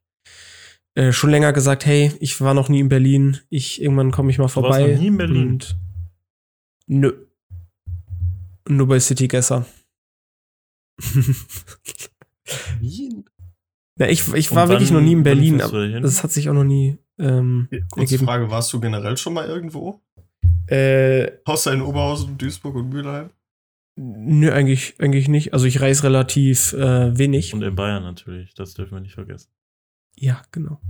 äh, 0.95 1.11
schon 1.11 1.29
länger 1.29 1.53
gesagt, 1.53 1.85
hey, 1.85 2.13
ich 2.19 2.41
war 2.41 2.55
noch 2.55 2.67
nie 2.67 2.79
in 2.79 2.89
Berlin. 2.89 3.37
Ich 3.49 3.79
irgendwann 3.79 4.09
komme 4.09 4.31
ich 4.31 4.39
mal 4.39 4.47
vorbei. 4.47 4.69
warst 4.69 4.91
noch 4.93 4.99
nie 4.99 5.07
in 5.07 5.17
Berlin? 5.17 5.47
Und 5.49 5.77
nö. 6.87 7.13
Nur 8.67 8.87
bei 8.87 8.99
City 8.99 9.27
Gesser. 9.27 9.67
Wien? 12.79 13.25
ja, 13.99 14.07
ich, 14.07 14.31
ich 14.33 14.53
war 14.53 14.69
wirklich 14.69 14.91
noch 14.91 15.01
nie 15.01 15.13
in 15.13 15.23
Berlin, 15.23 15.57
das 15.57 16.23
hat 16.23 16.31
sich 16.31 16.49
auch 16.49 16.53
noch 16.53 16.63
nie 16.63 16.97
ähm, 17.17 17.67
Kurze 17.89 18.15
ergeben. 18.15 18.25
Frage, 18.25 18.49
warst 18.51 18.71
du 18.73 18.79
generell 18.79 19.17
schon 19.17 19.33
mal 19.33 19.45
irgendwo? 19.47 20.01
Äh, 20.67 21.31
Außer 21.45 21.73
in 21.73 21.81
Oberhausen, 21.81 22.37
Duisburg 22.37 22.75
und 22.75 22.89
Mülheim? 22.89 23.29
nö, 23.97 24.51
eigentlich, 24.51 24.95
eigentlich 24.99 25.29
nicht. 25.29 25.53
Also 25.53 25.65
ich 25.67 25.79
reise 25.79 26.03
relativ 26.03 26.73
äh, 26.73 27.17
wenig. 27.17 27.53
Und 27.53 27.61
in 27.61 27.75
Bayern 27.75 28.03
natürlich, 28.03 28.53
das 28.53 28.73
dürfen 28.73 28.95
wir 28.95 28.99
nicht 28.99 29.13
vergessen. 29.13 29.49
Ja, 30.17 30.41
genau. 30.51 30.81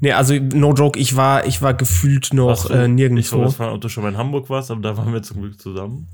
Nee, 0.00 0.12
also 0.12 0.34
no 0.34 0.72
joke, 0.72 0.98
ich 0.98 1.14
war, 1.16 1.46
ich 1.46 1.60
war 1.62 1.74
gefühlt 1.74 2.32
noch 2.32 2.66
du- 2.68 2.72
äh, 2.72 2.84
Ich 2.84 2.90
nirgendwo. 2.90 3.42
das 3.42 3.56
fragen, 3.56 3.74
ob 3.74 3.80
du 3.82 3.88
schon 3.90 4.02
mal 4.02 4.10
in 4.12 4.16
Hamburg 4.18 4.48
warst, 4.50 4.70
aber 4.70 4.80
da 4.80 4.96
waren 4.96 5.12
wir 5.12 5.22
zum 5.22 5.42
Glück 5.42 5.60
zusammen. 5.60 6.08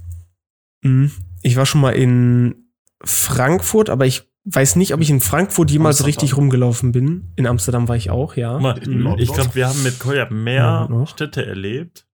Mhm. 0.83 1.11
Ich 1.42 1.54
war 1.57 1.66
schon 1.66 1.80
mal 1.80 1.92
in 1.92 2.70
Frankfurt, 3.04 3.90
aber 3.90 4.07
ich 4.07 4.28
weiß 4.45 4.76
nicht, 4.76 4.95
ob 4.95 5.00
ich 5.00 5.11
in 5.11 5.21
Frankfurt 5.21 5.71
jemals 5.71 5.97
Amsterdam. 6.00 6.07
richtig 6.07 6.37
rumgelaufen 6.37 6.92
bin. 6.92 7.33
In 7.37 7.47
Amsterdam 7.47 7.88
war 7.88 7.97
ich 7.97 8.11
auch, 8.11 8.37
ja. 8.37 8.59
Mal, 8.59 8.78
Ich 9.19 9.33
glaube, 9.33 9.54
wir 9.54 9.69
haben 9.69 9.83
mit 9.83 9.99
Kolja 9.99 10.28
mehr 10.30 10.54
Ja, 10.62 10.88
noch. 10.88 11.09
Städte 11.09 11.45
erlebt, 11.47 12.07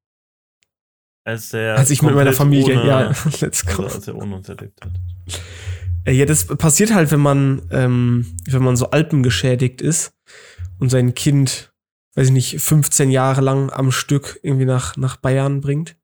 als 1.24 1.50
der. 1.50 1.76
Als 1.76 1.90
ich 1.90 2.02
mit 2.02 2.14
meiner 2.14 2.32
Familie, 2.32 2.80
ohne, 2.80 2.88
ja, 2.88 3.12
let's 3.40 3.64
go. 3.64 3.82
Also 3.84 3.96
als 3.96 4.08
er 4.08 4.16
ohne 4.16 4.36
uns 4.36 4.48
erlebt 4.48 4.84
hat. 4.84 4.92
Äh, 6.04 6.12
Ja, 6.12 6.24
das 6.24 6.46
passiert 6.46 6.94
halt, 6.94 7.10
wenn 7.10 7.20
man, 7.20 7.62
ähm, 7.70 8.36
wenn 8.46 8.62
man 8.62 8.76
so 8.76 8.90
alpengeschädigt 8.90 9.80
ist 9.80 10.14
und 10.78 10.90
sein 10.90 11.14
Kind, 11.14 11.72
weiß 12.14 12.28
ich 12.28 12.32
nicht, 12.32 12.60
15 12.60 13.10
Jahre 13.10 13.40
lang 13.40 13.70
am 13.70 13.90
Stück 13.92 14.38
irgendwie 14.42 14.66
nach, 14.66 14.96
nach 14.96 15.16
Bayern 15.16 15.60
bringt. 15.60 15.96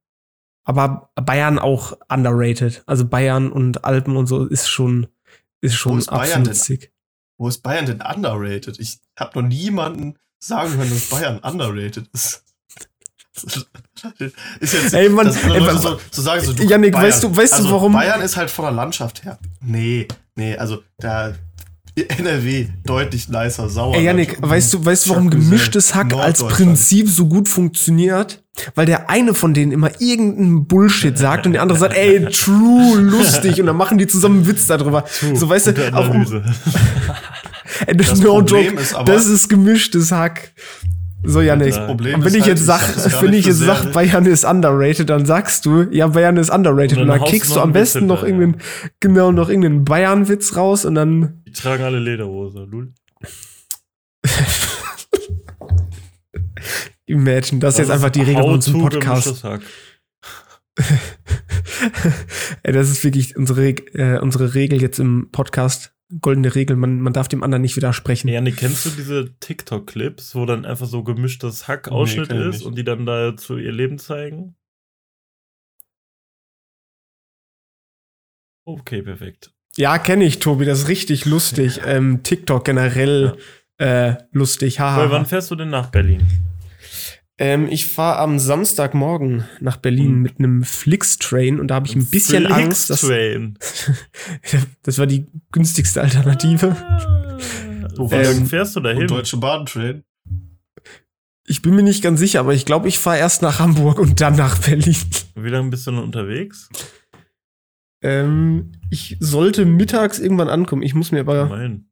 Aber 0.65 1.11
Bayern 1.17 1.59
auch 1.59 1.93
underrated. 2.09 2.83
Also 2.87 3.05
Bayern 3.07 3.51
und 3.51 3.85
Alpen 3.85 4.17
und 4.17 4.27
so 4.27 4.47
ist 4.47 4.69
schon, 4.69 5.09
ist 5.61 5.75
schon 5.75 5.99
ist 5.99 6.07
Bayern 6.11 6.23
absolut 6.43 6.47
denn? 6.49 6.55
sick. 6.55 6.93
Wo 7.39 7.49
ist 7.49 7.63
Bayern 7.63 7.87
denn 7.87 8.01
underrated? 8.01 8.79
Ich 8.79 8.99
habe 9.19 9.41
noch 9.43 9.49
niemanden 9.49 10.19
sagen 10.39 10.75
hören, 10.77 10.89
dass 10.91 11.09
Bayern 11.09 11.39
underrated 11.41 12.09
ist. 12.13 12.45
ist 14.61 14.73
jetzt, 14.75 14.93
Ey, 14.95 15.09
Mann, 15.09 15.27
ey, 15.35 15.59
Leute 15.59 15.79
so, 15.79 15.99
so 16.11 16.23
sagen 16.23 16.45
so, 16.45 16.53
du, 16.53 16.63
Yannick, 16.65 16.95
weißt 16.95 17.23
du- 17.23 17.35
weißt 17.35 17.53
du, 17.55 17.57
also 17.57 17.71
warum- 17.73 17.93
Bayern 17.93 18.21
ist 18.21 18.37
halt 18.37 18.51
von 18.51 18.65
der 18.67 18.73
Landschaft 18.73 19.25
her. 19.25 19.39
Nee, 19.61 20.07
nee, 20.35 20.57
also 20.57 20.83
da 20.99 21.35
NRW 21.95 22.69
deutlich 22.85 23.29
nicer, 23.29 23.69
sauer. 23.69 23.95
Ey, 23.97 24.05
Yannick, 24.05 24.37
weißt 24.41 24.73
du, 24.75 24.85
weißt 24.85 25.07
du, 25.07 25.11
warum 25.11 25.29
gemischtes 25.31 25.95
Hack 25.95 26.15
als 26.15 26.43
Prinzip 26.43 27.09
so 27.09 27.27
gut 27.27 27.49
funktioniert? 27.49 28.43
Weil 28.75 28.87
der 28.87 29.09
eine 29.11 29.35
von 29.35 29.53
denen 29.55 29.73
immer 29.73 29.91
irgendeinen 30.01 30.67
Bullshit 30.67 31.17
sagt 31.19 31.47
und 31.47 31.53
der 31.53 31.63
andere 31.63 31.79
sagt, 31.79 31.95
ey, 31.97 32.25
true, 32.31 32.97
lustig. 32.99 33.61
Und 33.61 33.67
dann 33.67 33.77
machen 33.77 33.99
die 33.99 34.07
zusammen 34.07 34.39
einen 34.39 34.47
Witz 34.47 34.67
darüber. 34.67 35.05
so, 35.35 35.49
weißt 35.49 35.69
du, 35.69 35.95
auch 35.95 36.09
das 37.87 38.09
Das 38.09 38.21
no 38.21 38.35
Problem 38.35 38.71
joke, 38.71 38.81
ist 38.83 38.95
aber- 38.95 39.13
das 39.13 39.27
ist 39.27 39.49
gemischtes 39.49 40.13
Hack. 40.13 40.53
So. 41.25 41.41
Das 41.41 41.87
Problem 41.87 42.17
Und 42.17 42.25
wenn 42.25 42.35
ich 42.35 42.41
halt, 42.43 42.59
jetzt 42.59 42.67
sag, 42.67 42.81
sag 42.81 43.05
das 43.05 43.23
wenn 43.23 43.33
ich 43.33 43.47
jetzt 43.47 43.59
sag? 43.59 43.93
Bayern 43.93 44.27
ist 44.27 44.45
underrated, 44.45 45.09
dann 45.09 45.25
sagst 45.25 45.65
du, 45.67 45.83
ja, 45.91 46.09
Bayern 46.09 46.37
ist 46.37 46.51
underrated. 46.51 46.99
Und 46.99 47.03
Und 47.03 47.09
dann 47.09 47.19
dann 47.19 47.23
haust 47.23 47.33
kickst 47.33 47.55
du 47.55 47.61
am 47.61 47.73
besten 47.73 48.07
noch 48.07 48.25
irgendeinen, 48.25 48.57
genau, 49.01 49.31
noch 49.31 49.49
irgendeinen 49.49 49.85
Bayern-Witz 49.85 50.57
raus 50.57 50.85
und 50.85 50.97
dann, 50.97 51.43
Die 51.47 51.53
tragen 51.53 51.85
alle 51.85 52.01
Lederhose. 52.01 52.67
Lul. 52.69 52.93
imagine, 57.07 57.61
das 57.61 57.75
ist 57.75 57.81
jetzt 57.81 57.91
einfach 57.91 58.11
die 58.11 58.23
Regel 58.23 58.43
von 58.43 58.55
uns 58.55 58.69
im 58.69 58.83
How 58.83 58.89
to 58.89 58.99
Podcast. 58.99 59.45
Ey, 62.63 62.73
das 62.73 62.91
ist 62.91 63.05
wirklich 63.05 63.37
unsere, 63.37 63.69
äh, 63.69 64.19
unsere 64.21 64.55
Regel 64.55 64.81
jetzt 64.81 64.99
im 64.99 65.29
Podcast. 65.31 65.95
Goldene 66.21 66.55
Regel, 66.55 66.77
man, 66.77 67.01
man 67.01 67.13
darf 67.13 67.29
dem 67.29 67.43
anderen 67.43 67.63
nicht 67.63 67.77
widersprechen. 67.77 68.29
Janik, 68.29 68.57
kennst 68.59 68.85
du 68.85 68.91
diese 68.91 69.35
TikTok-Clips, 69.41 70.35
wo 70.35 70.45
dann 70.45 70.65
einfach 70.67 70.87
so 70.87 71.03
gemischtes 71.03 71.69
Hack-Ausschnitt 71.69 72.31
Nee, 72.31 72.49
ist 72.49 72.63
und 72.63 72.77
die 72.77 72.85
dann 72.85 73.07
da 73.07 73.37
zu 73.37 73.57
ihr 73.57 73.73
Leben 73.73 73.99
zeigen? 73.99 74.55
Okay, 78.65 79.03
perfekt. 79.03 79.53
Ja, 79.77 79.99
kenne 79.99 80.25
ich, 80.25 80.39
Tobi, 80.39 80.65
das 80.65 80.81
ist 80.81 80.89
richtig 80.89 81.25
lustig. 81.25 81.81
Ähm, 81.87 82.23
TikTok 82.23 82.65
generell 82.65 83.37
äh, 83.79 84.15
lustig. 84.33 84.79
Weil, 84.79 84.87
Haha. 84.87 85.11
wann 85.11 85.27
fährst 85.27 85.51
du 85.51 85.57
denn 85.57 85.71
nach 85.71 85.91
Berlin? 85.91 86.27
Ähm, 87.43 87.67
ich 87.69 87.87
fahre 87.87 88.21
am 88.21 88.39
Samstagmorgen 88.39 89.45
nach 89.61 89.77
Berlin 89.77 90.15
Mhm. 90.17 90.23
mit 90.23 90.39
einem 90.39 90.63
Flix-Train 90.63 91.59
und 91.59 91.69
da 91.69 91.75
habe 91.75 91.89
ich 91.89 91.97
ein 91.97 92.07
bisschen 92.07 92.47
Angst, 92.47 92.89
dass 92.89 93.01
Train. 93.01 93.59
das 94.85 94.99
war 94.99 95.07
die 95.07 95.27
günstigste 95.51 96.01
Alternative. 96.01 96.77
Wo 97.97 98.11
Wie 98.11 98.15
lange 98.15 98.29
Ähm, 98.31 98.47
fährst 98.47 98.77
du 98.77 98.81
da 98.81 98.91
Und 98.91 98.97
hin? 98.99 99.07
Deutsche 99.09 99.37
Bahn-Train. 99.39 100.05
Ich 101.45 101.61
bin 101.63 101.75
mir 101.75 101.83
nicht 101.83 102.03
ganz 102.03 102.21
sicher, 102.21 102.39
aber 102.41 102.55
ich 102.55 102.65
glaube, 102.65 102.87
ich 102.87 103.01
fahre 103.01 103.19
erst 103.19 103.43
nach 103.43 103.59
Hamburg 103.59 103.99
und 103.99 104.21
dann 104.21 104.37
nach 104.37 104.59
Berlin. 104.59 104.97
Wie 105.35 105.49
lange 105.49 105.71
bist 105.71 105.87
du 105.87 105.91
noch 105.91 106.05
unterwegs? 106.05 106.69
Ähm, 108.03 108.73
ich 108.91 109.17
sollte 109.21 109.65
mittags 109.65 110.19
irgendwann 110.21 110.49
ankommen. 110.49 110.83
Ich 110.83 110.95
muss 110.95 111.11
mir 111.13 111.21
aber, 111.21 111.43
Immerhin. 111.47 111.89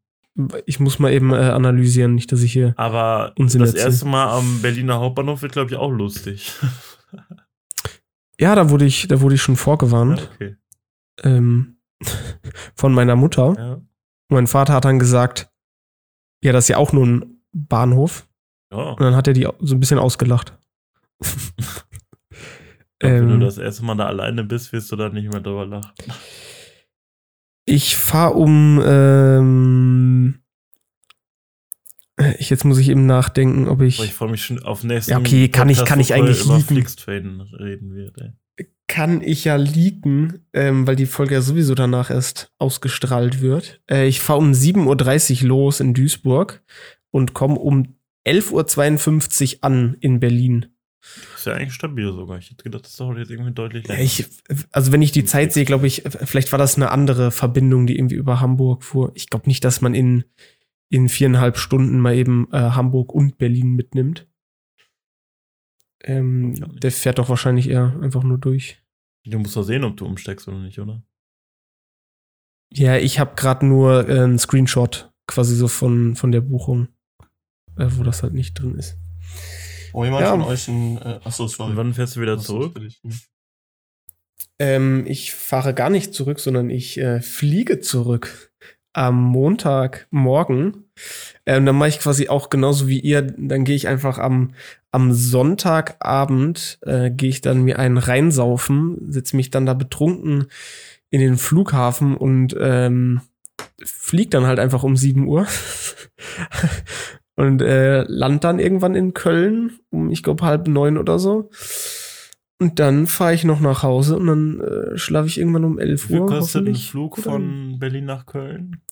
Ich 0.66 0.80
muss 0.80 0.98
mal 0.98 1.12
eben 1.12 1.32
äh, 1.32 1.36
analysieren, 1.36 2.14
nicht, 2.14 2.30
dass 2.32 2.42
ich 2.42 2.52
hier. 2.52 2.74
Aber 2.76 3.32
Unsinn 3.38 3.60
das 3.60 3.70
erzählen. 3.70 3.90
erste 3.92 4.06
Mal 4.06 4.28
am 4.38 4.62
Berliner 4.62 4.98
Hauptbahnhof 5.00 5.42
wird, 5.42 5.52
glaube 5.52 5.70
ich, 5.70 5.76
auch 5.76 5.90
lustig. 5.90 6.52
Ja, 8.40 8.54
da 8.54 8.70
wurde 8.70 8.84
ich, 8.86 9.08
da 9.08 9.20
wurde 9.20 9.34
ich 9.34 9.42
schon 9.42 9.56
vorgewarnt 9.56 10.20
Ja, 10.20 10.28
okay. 10.34 10.56
ähm, 11.24 11.76
von 12.74 12.92
meiner 12.94 13.16
Mutter. 13.16 13.54
Ja. 13.58 13.80
Mein 14.30 14.46
Vater 14.46 14.74
hat 14.74 14.84
dann 14.84 14.98
gesagt, 14.98 15.50
ja, 16.42 16.52
das 16.52 16.64
ist 16.64 16.68
ja 16.68 16.76
auch 16.78 16.92
nur 16.92 17.06
ein 17.06 17.42
Bahnhof. 17.52 18.26
ja. 18.72 18.78
Und 18.92 19.00
dann 19.00 19.14
hat 19.16 19.26
er 19.28 19.34
die 19.34 19.46
so 19.60 19.74
ein 19.74 19.80
bisschen 19.80 19.98
ausgelacht. 19.98 20.56
Glaub, 22.98 23.12
wenn 23.12 23.30
Ähm, 23.30 23.40
du 23.40 23.46
das 23.46 23.58
erste 23.58 23.84
Mal 23.84 23.94
da 23.96 24.06
alleine 24.06 24.44
bist, 24.44 24.72
wirst 24.72 24.92
du 24.92 24.96
da 24.96 25.08
nicht 25.08 25.30
mehr 25.30 25.40
drüber 25.40 25.66
lachen. 25.66 25.90
Ich 27.70 27.96
fahre 27.96 28.34
um. 28.34 28.80
Ähm, 28.84 30.34
ich, 32.38 32.50
jetzt 32.50 32.64
muss 32.64 32.78
ich 32.78 32.88
eben 32.90 33.06
nachdenken, 33.06 33.68
ob 33.68 33.80
ich. 33.80 33.98
ich 34.02 34.12
freue 34.12 34.30
mich 34.30 34.44
schon 34.44 34.62
auf 34.62 34.84
nächsten 34.84 35.12
Ja, 35.12 35.18
okay, 35.18 35.48
kann 35.48 35.68
ich- 35.70 35.84
kann 35.84 36.00
ich 36.00 36.08
Podcast, 36.08 36.50
eigentlich. 36.50 36.64
Flixtrain 36.66 37.40
reden 37.40 37.94
wird, 37.94 38.18
ey. 38.20 38.66
kann 38.88 39.22
ich 39.22 39.44
ja 39.44 39.56
leaken, 39.56 40.44
ähm, 40.52 40.86
weil 40.86 40.96
die 40.96 41.06
Folge 41.06 41.34
ja 41.34 41.40
sowieso 41.40 41.74
danach 41.74 42.10
erst 42.10 42.52
ausgestrahlt 42.58 43.40
wird. 43.40 43.80
Äh, 43.90 44.06
ich 44.08 44.20
fahre 44.20 44.40
um 44.40 44.52
7.30 44.52 45.42
Uhr 45.42 45.48
los 45.48 45.80
in 45.80 45.94
Duisburg 45.94 46.62
und 47.10 47.32
komme 47.32 47.54
um 47.58 47.94
11.52 48.26 49.54
Uhr 49.54 49.64
an 49.64 49.96
in 50.00 50.20
Berlin. 50.20 50.66
Ist 51.40 51.46
ja 51.46 51.54
eigentlich 51.54 51.72
stabil 51.72 52.12
sogar. 52.12 52.36
Ich 52.36 52.50
hätte 52.50 52.62
gedacht, 52.62 52.84
das 52.84 52.96
dauert 52.96 53.16
jetzt 53.16 53.30
irgendwie 53.30 53.52
deutlich 53.52 53.88
länger. 53.88 54.02
ich, 54.02 54.26
also 54.72 54.92
wenn 54.92 55.00
ich 55.00 55.10
die 55.10 55.24
Zeit 55.24 55.54
sehe, 55.54 55.64
glaube 55.64 55.86
ich, 55.86 56.02
vielleicht 56.04 56.52
war 56.52 56.58
das 56.58 56.76
eine 56.76 56.90
andere 56.90 57.30
Verbindung, 57.30 57.86
die 57.86 57.96
irgendwie 57.96 58.16
über 58.16 58.40
Hamburg 58.40 58.84
fuhr. 58.84 59.10
Ich 59.14 59.30
glaube 59.30 59.48
nicht, 59.48 59.64
dass 59.64 59.80
man 59.80 59.94
in, 59.94 60.24
in 60.90 61.08
viereinhalb 61.08 61.56
Stunden 61.56 61.98
mal 61.98 62.14
eben 62.14 62.46
äh, 62.52 62.58
Hamburg 62.58 63.14
und 63.14 63.38
Berlin 63.38 63.72
mitnimmt. 63.72 64.28
Ähm, 66.04 66.56
der 66.78 66.92
fährt 66.92 67.18
doch 67.18 67.30
wahrscheinlich 67.30 67.70
eher 67.70 67.98
einfach 68.02 68.22
nur 68.22 68.36
durch. 68.36 68.76
du 69.24 69.38
musst 69.38 69.56
doch 69.56 69.62
sehen, 69.62 69.84
ob 69.84 69.96
du 69.96 70.04
umsteigst 70.04 70.46
oder 70.46 70.58
nicht, 70.58 70.78
oder? 70.78 71.02
Ja, 72.70 72.98
ich 72.98 73.18
habe 73.18 73.34
gerade 73.34 73.64
nur 73.64 74.06
äh, 74.10 74.24
einen 74.24 74.38
Screenshot 74.38 75.10
quasi 75.26 75.56
so 75.56 75.68
von, 75.68 76.16
von 76.16 76.32
der 76.32 76.42
Buchung, 76.42 76.88
äh, 77.78 77.86
wo 77.88 78.02
das 78.02 78.22
halt 78.22 78.34
nicht 78.34 78.60
drin 78.60 78.74
ist. 78.74 78.98
Oh, 79.92 80.04
jemand 80.04 80.22
Ja. 80.22 80.30
von 80.30 80.42
euch 80.42 80.68
ein. 80.68 80.98
Äh, 80.98 81.20
achso, 81.24 81.46
sorry. 81.46 81.70
Und 81.70 81.76
wann 81.76 81.94
fährst 81.94 82.16
du 82.16 82.20
wieder 82.20 82.34
Achso, 82.34 82.68
zurück? 82.68 82.80
ich. 82.86 83.00
Ähm, 84.58 85.04
ich 85.06 85.32
fahre 85.34 85.72
gar 85.74 85.90
nicht 85.90 86.12
zurück, 86.14 86.38
sondern 86.40 86.68
ich 86.70 86.98
äh, 86.98 87.20
fliege 87.20 87.80
zurück 87.80 88.52
am 88.92 89.22
Montagmorgen. 89.22 90.84
Ähm, 91.46 91.64
dann 91.64 91.76
mache 91.76 91.88
ich 91.90 91.98
quasi 92.00 92.28
auch 92.28 92.50
genauso 92.50 92.88
wie 92.88 93.00
ihr. 93.00 93.22
Dann 93.22 93.64
gehe 93.64 93.76
ich 93.76 93.88
einfach 93.88 94.18
am, 94.18 94.52
am 94.90 95.12
Sonntagabend, 95.12 96.78
äh, 96.82 97.10
gehe 97.10 97.30
ich 97.30 97.40
dann 97.40 97.62
mir 97.62 97.78
einen 97.78 97.98
reinsaufen, 97.98 99.10
setze 99.10 99.36
mich 99.36 99.50
dann 99.50 99.64
da 99.66 99.74
betrunken 99.74 100.46
in 101.10 101.20
den 101.20 101.38
Flughafen 101.38 102.16
und 102.16 102.54
ähm, 102.60 103.20
flieg 103.82 104.30
dann 104.30 104.46
halt 104.46 104.58
einfach 104.58 104.82
um 104.82 104.96
7 104.96 105.26
Uhr. 105.26 105.46
Und 107.40 107.62
äh, 107.62 108.02
land 108.02 108.44
dann 108.44 108.58
irgendwann 108.58 108.94
in 108.94 109.14
Köln 109.14 109.78
um, 109.88 110.10
ich 110.10 110.22
glaube, 110.22 110.44
halb 110.44 110.68
neun 110.68 110.98
oder 110.98 111.18
so. 111.18 111.48
Und 112.58 112.78
dann 112.78 113.06
fahre 113.06 113.32
ich 113.32 113.44
noch 113.44 113.60
nach 113.60 113.82
Hause 113.82 114.18
und 114.18 114.26
dann 114.26 114.60
äh, 114.60 114.98
schlafe 114.98 115.26
ich 115.26 115.38
irgendwann 115.38 115.64
um 115.64 115.78
11 115.78 116.04
Wie 116.04 116.06
viel 116.08 116.20
Uhr. 116.20 116.26
kostet 116.26 116.68
ein. 116.68 116.74
Flug 116.74 117.16
von 117.16 117.78
Berlin 117.78 118.04
nach 118.04 118.26
Köln? 118.26 118.82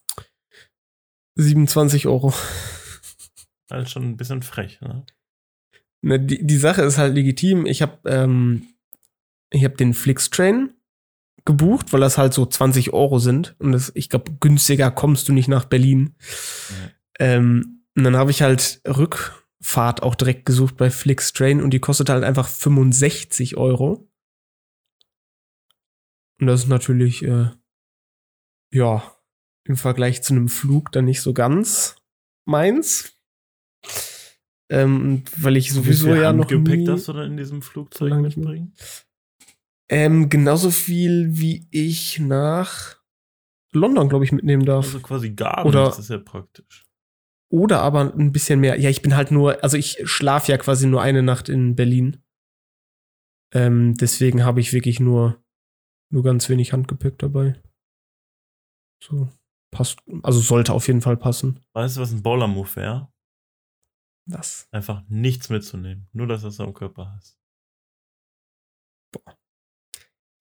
27 1.34 2.06
Euro. 2.06 2.32
Halt 3.70 3.90
schon 3.90 4.04
ein 4.04 4.16
bisschen 4.16 4.40
frech, 4.40 4.80
ne? 4.80 5.04
Ne, 6.00 6.18
die, 6.18 6.46
die 6.46 6.56
Sache 6.56 6.80
ist 6.80 6.96
halt 6.96 7.14
legitim. 7.14 7.66
Ich 7.66 7.82
habe 7.82 7.98
ähm, 8.06 8.62
ich 9.50 9.62
hab 9.62 9.76
den 9.76 9.92
Flixtrain 9.92 10.70
gebucht, 11.44 11.92
weil 11.92 12.00
das 12.00 12.16
halt 12.16 12.32
so 12.32 12.46
20 12.46 12.94
Euro 12.94 13.18
sind. 13.18 13.56
Und 13.58 13.72
das, 13.72 13.92
ich 13.94 14.08
glaube, 14.08 14.32
günstiger 14.40 14.90
kommst 14.90 15.28
du 15.28 15.34
nicht 15.34 15.48
nach 15.48 15.66
Berlin. 15.66 16.14
Ja. 16.70 17.26
Ähm, 17.26 17.77
und 17.98 18.04
dann 18.04 18.14
habe 18.16 18.30
ich 18.30 18.42
halt 18.42 18.80
Rückfahrt 18.86 20.04
auch 20.04 20.14
direkt 20.14 20.46
gesucht 20.46 20.76
bei 20.76 20.88
Flixtrain 20.88 21.60
und 21.60 21.70
die 21.70 21.80
kostet 21.80 22.08
halt 22.10 22.22
einfach 22.22 22.46
65 22.46 23.56
Euro. 23.56 24.08
Und 26.40 26.46
das 26.46 26.60
ist 26.60 26.68
natürlich, 26.68 27.24
äh, 27.24 27.50
ja, 28.72 29.02
im 29.64 29.76
Vergleich 29.76 30.22
zu 30.22 30.32
einem 30.32 30.48
Flug 30.48 30.92
dann 30.92 31.06
nicht 31.06 31.20
so 31.20 31.34
ganz 31.34 31.96
meins. 32.46 33.18
Ähm, 34.70 35.24
weil 35.36 35.56
ich 35.56 35.72
sowieso 35.72 36.14
Wie 36.14 36.20
ja 36.20 36.32
noch 36.32 36.48
Handgepäck 36.48 36.78
nie, 36.78 36.84
darfst 36.84 37.08
du 37.08 37.14
dann 37.14 37.32
in 37.32 37.36
diesem 37.36 37.62
Flugzeug 37.62 38.14
nicht 38.14 38.36
mitbringen? 38.36 38.74
ähm, 39.88 40.28
genauso 40.28 40.70
viel 40.70 41.30
wie 41.32 41.66
ich 41.72 42.20
nach 42.20 42.96
London, 43.72 44.08
glaube 44.08 44.24
ich, 44.24 44.30
mitnehmen 44.30 44.64
darf. 44.64 44.84
Also 44.84 45.00
quasi 45.00 45.30
gar 45.30 45.66
Oder- 45.66 45.80
nichts, 45.86 45.96
das 45.96 46.04
ist 46.04 46.10
ja 46.10 46.18
praktisch. 46.18 46.87
Oder 47.50 47.80
aber 47.80 48.14
ein 48.14 48.32
bisschen 48.32 48.60
mehr. 48.60 48.78
Ja, 48.78 48.90
ich 48.90 49.02
bin 49.02 49.16
halt 49.16 49.30
nur, 49.30 49.62
also 49.62 49.76
ich 49.76 49.98
schlafe 50.04 50.52
ja 50.52 50.58
quasi 50.58 50.86
nur 50.86 51.00
eine 51.00 51.22
Nacht 51.22 51.48
in 51.48 51.74
Berlin. 51.74 52.22
Ähm, 53.54 53.94
deswegen 53.94 54.44
habe 54.44 54.60
ich 54.60 54.72
wirklich 54.72 55.00
nur, 55.00 55.42
nur 56.12 56.22
ganz 56.22 56.48
wenig 56.48 56.72
Handgepäck 56.72 57.18
dabei. 57.18 57.60
So, 59.02 59.28
passt, 59.70 60.00
also 60.22 60.40
sollte 60.40 60.74
auf 60.74 60.86
jeden 60.86 61.00
Fall 61.00 61.16
passen. 61.16 61.64
Weißt 61.72 61.96
du, 61.96 62.00
was 62.02 62.12
ein 62.12 62.22
Baller-Move 62.22 62.76
wäre? 62.76 63.12
Das. 64.26 64.68
Einfach 64.70 65.02
nichts 65.08 65.48
mitzunehmen. 65.48 66.08
Nur, 66.12 66.26
dass 66.26 66.42
du 66.42 66.48
es 66.48 66.60
am 66.60 66.74
Körper 66.74 67.14
hast. 67.16 67.40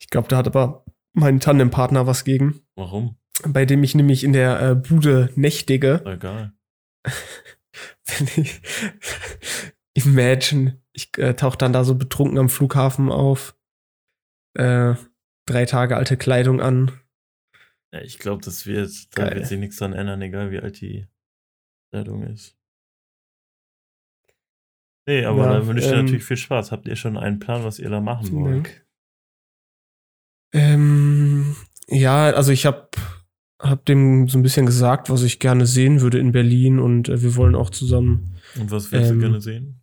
Ich 0.01 0.09
glaube, 0.09 0.27
da 0.27 0.37
hat 0.37 0.47
aber 0.47 0.83
mein 1.13 1.39
Tandempartner 1.39 2.05
was 2.05 2.25
gegen, 2.25 2.67
Warum? 2.75 3.17
bei 3.47 3.65
dem 3.65 3.83
ich 3.83 3.95
nämlich 3.95 4.25
in 4.25 4.33
der 4.33 4.61
äh, 4.61 4.75
Bude 4.75 5.31
nächtige. 5.35 6.03
Egal. 6.05 6.56
Wenn 8.05 8.43
ich, 8.43 8.61
imagine, 9.93 10.81
ich 10.93 11.17
äh, 11.17 11.33
tauche 11.35 11.57
dann 11.57 11.73
da 11.73 11.83
so 11.83 11.95
betrunken 11.95 12.37
am 12.37 12.49
Flughafen 12.49 13.11
auf, 13.11 13.57
äh, 14.55 14.95
drei 15.45 15.65
Tage 15.65 15.97
alte 15.97 16.17
Kleidung 16.17 16.61
an. 16.61 16.99
Ja, 17.93 18.01
ich 18.01 18.19
glaube, 18.19 18.43
das 18.43 18.65
wird, 18.65 19.17
da 19.17 19.33
wird 19.33 19.47
sich 19.47 19.59
nichts 19.59 19.77
dran 19.77 19.93
ändern, 19.93 20.21
egal 20.21 20.51
wie 20.51 20.59
alt 20.59 20.81
die 20.81 21.07
Kleidung 21.91 22.23
ist. 22.23 22.57
Nee, 25.07 25.23
aber 25.23 25.45
Ja, 25.45 25.53
dann 25.53 25.67
wünsche 25.67 25.83
ich 25.83 25.89
dir 25.89 25.97
ähm, 25.97 26.05
natürlich 26.05 26.25
viel 26.25 26.37
Spaß. 26.37 26.73
Habt 26.73 26.85
ihr 26.85 26.97
schon 26.97 27.17
einen 27.17 27.39
Plan, 27.39 27.63
was 27.63 27.79
ihr 27.79 27.89
da 27.89 28.01
machen 28.01 28.29
wollt? 28.33 28.85
Ähm, 30.53 31.55
ja, 31.87 32.25
also 32.25 32.51
ich 32.51 32.65
habe 32.65 32.89
hab 33.59 33.85
dem 33.85 34.27
so 34.27 34.37
ein 34.37 34.43
bisschen 34.43 34.65
gesagt, 34.65 35.09
was 35.09 35.23
ich 35.23 35.39
gerne 35.39 35.65
sehen 35.65 36.01
würde 36.01 36.19
in 36.19 36.31
Berlin 36.31 36.79
und 36.79 37.09
äh, 37.09 37.21
wir 37.21 37.35
wollen 37.35 37.55
auch 37.55 37.69
zusammen. 37.69 38.35
Und 38.59 38.71
was 38.71 38.91
willst 38.91 39.11
Ähm, 39.11 39.15
du 39.15 39.21
gerne 39.21 39.41
sehen? 39.41 39.81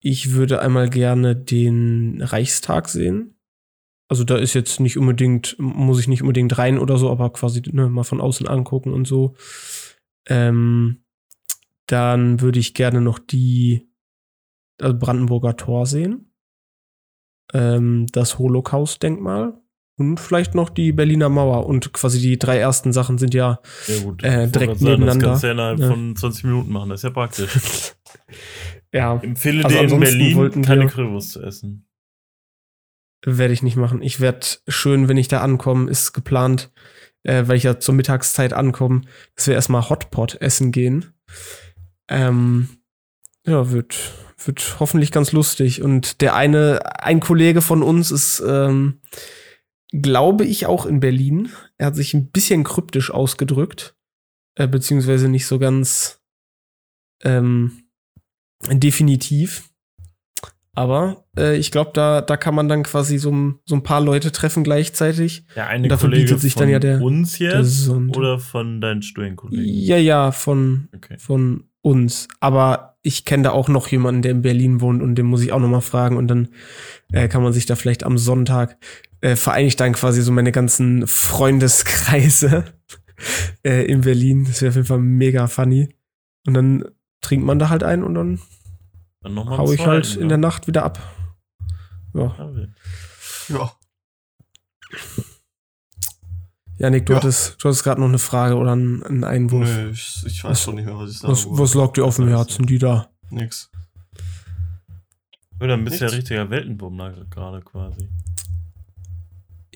Ich 0.00 0.32
würde 0.32 0.60
einmal 0.60 0.90
gerne 0.90 1.34
den 1.36 2.20
Reichstag 2.22 2.88
sehen. 2.88 3.34
Also 4.08 4.24
da 4.24 4.36
ist 4.36 4.54
jetzt 4.54 4.80
nicht 4.80 4.98
unbedingt, 4.98 5.56
muss 5.58 5.98
ich 5.98 6.08
nicht 6.08 6.22
unbedingt 6.22 6.56
rein 6.58 6.78
oder 6.78 6.98
so, 6.98 7.10
aber 7.10 7.32
quasi 7.32 7.62
ne, 7.72 7.88
mal 7.88 8.04
von 8.04 8.20
außen 8.20 8.46
angucken 8.46 8.92
und 8.92 9.06
so. 9.06 9.34
Ähm, 10.26 11.04
dann 11.86 12.40
würde 12.40 12.58
ich 12.58 12.74
gerne 12.74 13.00
noch 13.00 13.18
die 13.18 13.88
also 14.80 14.98
Brandenburger 14.98 15.56
Tor 15.56 15.86
sehen. 15.86 16.32
Ähm, 17.52 18.06
das 18.12 18.38
Holocaust-Denkmal. 18.38 19.60
Und 19.96 20.18
vielleicht 20.18 20.54
noch 20.56 20.70
die 20.70 20.90
Berliner 20.92 21.28
Mauer. 21.28 21.66
Und 21.66 21.92
quasi 21.92 22.20
die 22.20 22.38
drei 22.38 22.58
ersten 22.58 22.92
Sachen 22.92 23.16
sind 23.18 23.32
ja 23.32 23.60
Ja, 23.86 24.02
gut. 24.02 24.24
äh, 24.24 24.48
direkt 24.48 24.78
sagen, 24.80 24.90
nebeneinander. 24.92 25.26
Das 25.28 25.42
kannst 25.42 25.42
du 25.42 25.46
ja 25.46 25.52
innerhalb 25.52 25.78
Ja. 25.78 25.88
von 25.90 26.16
20 26.16 26.44
Minuten 26.44 26.72
machen. 26.72 26.88
Das 26.90 27.00
ist 27.00 27.04
ja 27.04 27.10
praktisch. 27.10 27.50
ja, 28.92 29.16
Empfehle 29.22 29.64
Also 29.64 29.78
dir 29.78 29.84
in 29.94 30.00
Berlin 30.00 30.62
keine 30.62 30.86
Currywurst 30.88 31.30
zu 31.32 31.42
essen. 31.42 31.86
Werde 33.24 33.54
ich 33.54 33.62
nicht 33.62 33.76
machen. 33.76 34.02
Ich 34.02 34.20
werde 34.20 34.46
schön, 34.68 35.08
wenn 35.08 35.16
ich 35.16 35.28
da 35.28 35.40
ankomme, 35.40 35.88
ist 35.90 36.12
geplant, 36.12 36.70
äh, 37.22 37.44
weil 37.46 37.56
ich 37.56 37.62
ja 37.62 37.78
zur 37.78 37.94
Mittagszeit 37.94 38.52
ankomme, 38.52 39.02
dass 39.36 39.46
wir 39.46 39.54
erstmal 39.54 39.88
Hotpot 39.88 40.34
essen 40.42 40.72
gehen. 40.72 41.14
Ähm, 42.08 42.68
ja, 43.46 43.70
wird, 43.70 43.96
wird 44.44 44.76
hoffentlich 44.80 45.10
ganz 45.12 45.32
lustig. 45.32 45.82
Und 45.82 46.20
der 46.20 46.34
eine, 46.34 46.80
ein 47.02 47.20
Kollege 47.20 47.62
von 47.62 47.82
uns 47.82 48.10
ist, 48.10 48.42
ähm, 48.46 49.00
glaube 50.00 50.44
ich, 50.44 50.66
auch 50.66 50.86
in 50.86 51.00
Berlin. 51.00 51.48
Er 51.78 51.86
hat 51.88 51.96
sich 51.96 52.14
ein 52.14 52.30
bisschen 52.30 52.64
kryptisch 52.64 53.10
ausgedrückt, 53.10 53.96
äh, 54.56 54.66
beziehungsweise 54.68 55.28
nicht 55.28 55.46
so 55.46 55.58
ganz 55.58 56.20
ähm, 57.22 57.84
definitiv. 58.70 59.68
Aber 60.76 61.24
äh, 61.38 61.56
ich 61.56 61.70
glaube, 61.70 61.92
da, 61.94 62.20
da 62.20 62.36
kann 62.36 62.54
man 62.54 62.68
dann 62.68 62.82
quasi 62.82 63.18
so, 63.18 63.30
ein- 63.30 63.60
so 63.64 63.76
ein 63.76 63.84
paar 63.84 64.00
Leute 64.00 64.32
treffen 64.32 64.64
gleichzeitig. 64.64 65.46
Ja, 65.54 65.68
eine 65.68 65.86
dafür 65.86 66.08
Kollege 66.08 66.24
bietet 66.26 66.40
sich 66.40 66.54
von 66.54 66.62
dann 66.62 66.70
ja 66.70 66.78
der- 66.80 67.00
uns 67.00 67.38
Der 67.38 67.58
jetzt 67.60 67.78
Sonntag. 67.84 68.16
oder 68.18 68.38
von 68.40 68.80
deinen 68.80 69.02
Studienkollegen? 69.02 69.64
Ja, 69.64 69.96
ja, 69.98 70.32
von, 70.32 70.88
Okay. 70.96 71.16
von 71.18 71.68
uns. 71.80 72.26
Aber 72.40 72.98
ich 73.02 73.24
kenne 73.24 73.44
da 73.44 73.50
auch 73.52 73.68
noch 73.68 73.86
jemanden, 73.86 74.22
der 74.22 74.32
in 74.32 74.42
Berlin 74.42 74.80
wohnt 74.80 75.00
und 75.00 75.14
den 75.14 75.26
muss 75.26 75.42
ich 75.42 75.52
auch 75.52 75.60
noch 75.60 75.68
mal 75.68 75.80
fragen. 75.80 76.16
Und 76.16 76.26
dann 76.26 76.48
äh, 77.12 77.28
kann 77.28 77.42
man 77.44 77.52
sich 77.52 77.66
da 77.66 77.76
vielleicht 77.76 78.02
am 78.02 78.18
Sonntag 78.18 78.76
äh, 79.24 79.36
vereine 79.36 79.66
ich 79.68 79.76
dann 79.76 79.92
quasi 79.94 80.20
so 80.22 80.32
meine 80.32 80.52
ganzen 80.52 81.06
Freundeskreise 81.06 82.64
äh, 83.64 83.84
in 83.86 84.02
Berlin. 84.02 84.44
Das 84.44 84.60
wäre 84.60 84.68
auf 84.70 84.76
jeden 84.76 84.86
Fall 84.86 84.98
mega 84.98 85.46
funny. 85.46 85.88
Und 86.46 86.52
dann 86.54 86.84
trinkt 87.22 87.46
man 87.46 87.58
da 87.58 87.70
halt 87.70 87.82
ein 87.82 88.04
und 88.04 88.14
dann 88.14 88.40
Dann 89.22 89.38
hau 89.38 89.72
ich 89.72 89.86
halt 89.86 90.16
in 90.16 90.28
der 90.28 90.36
Nacht 90.38 90.66
wieder 90.66 90.82
ab. 90.84 90.98
Ja. 92.12 92.36
Ja. 93.48 93.72
Janik, 96.76 97.06
du 97.06 97.12
Ja. 97.12 97.18
hattest, 97.18 97.62
du 97.62 97.68
hattest 97.68 97.84
gerade 97.84 98.00
noch 98.00 98.08
eine 98.08 98.18
Frage 98.18 98.56
oder 98.56 98.72
einen, 98.72 99.02
einen 99.04 99.24
Einwurf. 99.24 99.68
Nö, 99.68 99.90
ich, 99.90 100.22
ich 100.26 100.42
weiß 100.44 100.50
Was- 100.50 100.62
schon 100.62 100.74
nicht 100.74 100.84
mehr, 100.86 100.98
was 100.98 101.10
ich 101.10 101.18
sagen 101.18 101.32
Was, 101.32 101.46
wollte. 101.46 101.62
was 101.62 101.74
lag 101.74 101.92
dir 101.92 102.04
auf 102.04 102.16
dem 102.16 102.28
Herzen, 102.28 102.66
die 102.66 102.78
da? 102.78 103.10
Nix. 103.30 103.70
Oder 105.60 105.76
ja 105.76 105.76
Nichts. 105.76 106.02
richtiger 106.02 106.50
Weltenbummler 106.50 107.24
gerade 107.30 107.60
quasi. 107.62 108.08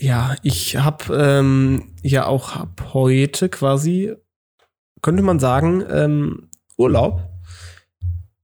Ja, 0.01 0.37
ich 0.43 0.77
habe 0.77 1.17
ähm, 1.17 1.95
ja 2.03 2.27
auch 2.27 2.55
ab 2.55 2.91
heute 2.93 3.49
quasi, 3.49 4.15
könnte 5.03 5.23
man 5.23 5.41
sagen, 5.41 5.83
ähm, 5.91 6.51
Urlaub. 6.77 7.29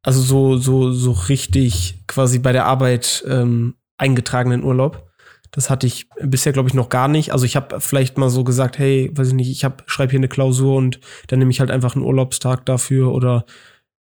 Also 0.02 0.20
so, 0.20 0.56
so, 0.56 0.92
so 0.92 1.12
richtig 1.12 2.02
quasi 2.06 2.38
bei 2.40 2.52
der 2.52 2.66
Arbeit 2.66 3.24
ähm, 3.28 3.76
eingetragenen 3.98 4.64
Urlaub. 4.64 5.10
Das 5.52 5.70
hatte 5.70 5.86
ich 5.86 6.08
bisher, 6.20 6.52
glaube 6.52 6.68
ich, 6.68 6.74
noch 6.74 6.88
gar 6.88 7.06
nicht. 7.06 7.32
Also 7.32 7.46
ich 7.46 7.54
habe 7.54 7.80
vielleicht 7.80 8.18
mal 8.18 8.28
so 8.28 8.42
gesagt, 8.42 8.78
hey, 8.78 9.10
weiß 9.14 9.28
ich 9.28 9.34
nicht, 9.34 9.50
ich 9.50 9.64
schreibe 9.86 10.10
hier 10.10 10.18
eine 10.18 10.28
Klausur 10.28 10.76
und 10.76 10.98
dann 11.28 11.38
nehme 11.38 11.52
ich 11.52 11.60
halt 11.60 11.70
einfach 11.70 11.94
einen 11.94 12.04
Urlaubstag 12.04 12.66
dafür 12.66 13.12
oder 13.12 13.46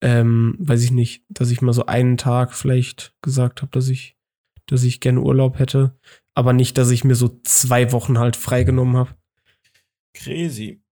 ähm, 0.00 0.56
weiß 0.58 0.82
ich 0.82 0.90
nicht, 0.90 1.24
dass 1.28 1.50
ich 1.50 1.60
mal 1.60 1.74
so 1.74 1.84
einen 1.84 2.16
Tag 2.16 2.54
vielleicht 2.54 3.12
gesagt 3.20 3.60
habe, 3.60 3.70
dass 3.72 3.88
ich, 3.88 4.16
dass 4.66 4.82
ich 4.82 5.00
gerne 5.00 5.20
Urlaub 5.20 5.58
hätte. 5.58 5.94
Aber 6.34 6.52
nicht, 6.52 6.76
dass 6.78 6.90
ich 6.90 7.04
mir 7.04 7.14
so 7.14 7.40
zwei 7.44 7.92
Wochen 7.92 8.18
halt 8.18 8.36
freigenommen 8.36 8.96
habe. 8.96 9.14
Crazy. 10.14 10.82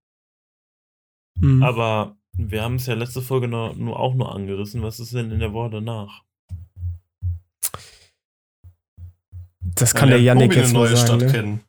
Mhm. 1.36 1.62
Aber 1.62 2.16
wir 2.36 2.62
haben 2.62 2.76
es 2.76 2.86
ja 2.86 2.94
letzte 2.94 3.22
Folge 3.22 3.48
nur, 3.48 3.74
nur 3.74 3.98
auch 3.98 4.14
nur 4.14 4.34
angerissen. 4.34 4.82
Was 4.82 5.00
ist 5.00 5.12
denn 5.14 5.30
in 5.30 5.40
der 5.40 5.52
Woche 5.52 5.70
danach? 5.70 6.22
das 9.74 9.94
kann 9.94 10.10
der 10.10 10.20
Yannick 10.20 10.54
jetzt 10.54 10.72
mal 10.72 10.80
neue 10.80 10.96
sagen. 10.96 11.06
Stadt 11.06 11.20
Ne? 11.22 11.32
kennen. 11.32 11.60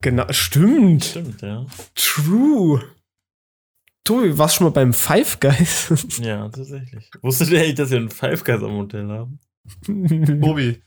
Genau, 0.00 0.32
stimmt. 0.32 1.04
Stimmt, 1.04 1.42
ja. 1.42 1.66
True. 1.94 2.82
Tobi, 4.04 4.38
warst 4.38 4.54
du 4.54 4.58
schon 4.58 4.66
mal 4.68 4.70
beim 4.72 4.92
Five 4.94 5.38
Guys? 5.40 6.18
Ja, 6.20 6.48
tatsächlich. 6.48 7.10
Wusstet 7.20 7.50
ihr 7.50 7.60
eigentlich, 7.60 7.74
dass 7.74 7.90
wir 7.90 7.98
ein 7.98 8.08
Five 8.08 8.44
Guys 8.44 8.62
am 8.62 8.72
Hotel 8.72 9.08
haben? 9.08 9.38
Tobi, 10.40 10.80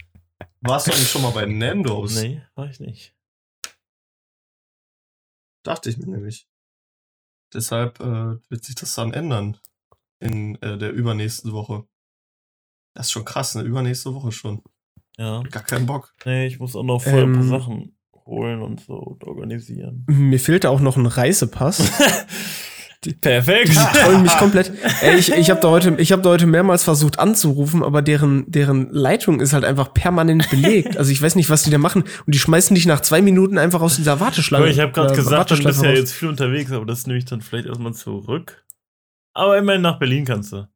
warst 0.62 0.88
du 0.88 0.92
eigentlich 0.92 1.10
schon 1.10 1.22
mal 1.22 1.32
bei 1.32 1.46
Nando's? 1.46 2.22
Nee, 2.22 2.42
war 2.56 2.70
ich 2.70 2.80
nicht. 2.80 3.16
Dachte 5.64 5.90
ich 5.90 5.98
mir 5.98 6.08
nämlich. 6.08 6.48
Deshalb 7.54 8.00
äh, 8.00 8.38
wird 8.50 8.64
sich 8.64 8.76
das 8.76 8.96
dann 8.96 9.14
ändern. 9.14 9.58
in 10.20 10.56
äh, 10.62 10.78
der 10.78 10.92
übernächsten 10.92 11.52
Woche. 11.52 11.86
Das 12.94 13.08
ist 13.08 13.12
schon 13.12 13.26
krass, 13.26 13.56
ne? 13.56 13.62
Übernächste 13.64 14.14
Woche 14.14 14.32
schon. 14.32 14.64
Ja. 15.18 15.42
Gar 15.44 15.64
keinen 15.64 15.86
Bock. 15.86 16.14
Nee, 16.26 16.48
ich 16.48 16.60
muss 16.60 16.76
auch 16.76 16.84
noch 16.84 17.02
voll 17.02 17.24
ein 17.24 17.34
paar 17.34 17.42
Ähm. 17.44 17.50
Sachen 17.50 17.98
holen 18.26 18.62
und 18.62 18.82
so 18.82 18.94
und 18.96 19.24
organisieren. 19.26 20.06
Mir 20.08 20.40
fehlte 20.40 20.70
auch 20.70 20.80
noch 20.80 20.96
ein 20.98 21.06
Reisepass. 21.06 21.92
Perfekt. 23.20 23.70
Die 23.70 23.74
trollen 24.00 24.22
mich 24.22 24.38
komplett. 24.38 24.72
Ey, 25.02 25.18
ich, 25.18 25.32
ich 25.32 25.50
habe 25.50 25.60
da 25.60 25.70
heute, 25.70 25.96
ich 25.98 26.12
habe 26.12 26.22
da 26.22 26.30
heute 26.30 26.46
mehrmals 26.46 26.84
versucht 26.84 27.18
anzurufen, 27.18 27.84
aber 27.84 28.04
deren, 28.04 28.50
deren 28.52 28.92
Leitung 28.92 29.40
ist 29.40 29.54
halt 29.54 29.66
einfach 29.66 29.92
permanent 29.94 30.50
belegt. 30.52 30.98
Also 30.98 31.12
ich 31.12 31.20
weiß 31.20 31.36
nicht, 31.36 31.50
was 31.50 31.64
die 31.64 31.72
da 31.72 31.80
machen. 31.80 32.04
Und 32.04 32.36
die 32.36 32.38
schmeißen 32.38 32.76
dich 32.76 32.86
nach 32.86 33.02
zwei 33.02 33.24
Minuten 33.24 33.58
einfach 33.58 33.82
aus 33.82 33.96
dieser 33.96 34.20
Warteschlange. 34.20 34.70
ich 34.70 34.80
habe 34.80 34.92
gerade 34.92 35.14
äh, 35.14 35.16
gesagt, 35.16 35.50
du 35.50 35.64
bist 35.64 35.84
ja 35.84 35.92
jetzt 35.92 36.14
viel 36.14 36.30
unterwegs, 36.30 36.72
aber 36.72 36.86
das 36.86 37.08
nehme 37.08 37.18
ich 37.18 37.26
dann 37.26 37.42
vielleicht 37.42 37.66
erstmal 37.66 37.94
zurück. 37.94 38.64
Aber 39.34 39.58
immerhin 39.58 39.82
nach 39.82 39.98
Berlin 39.98 40.26
kannst 40.26 40.54
du. 40.54 40.68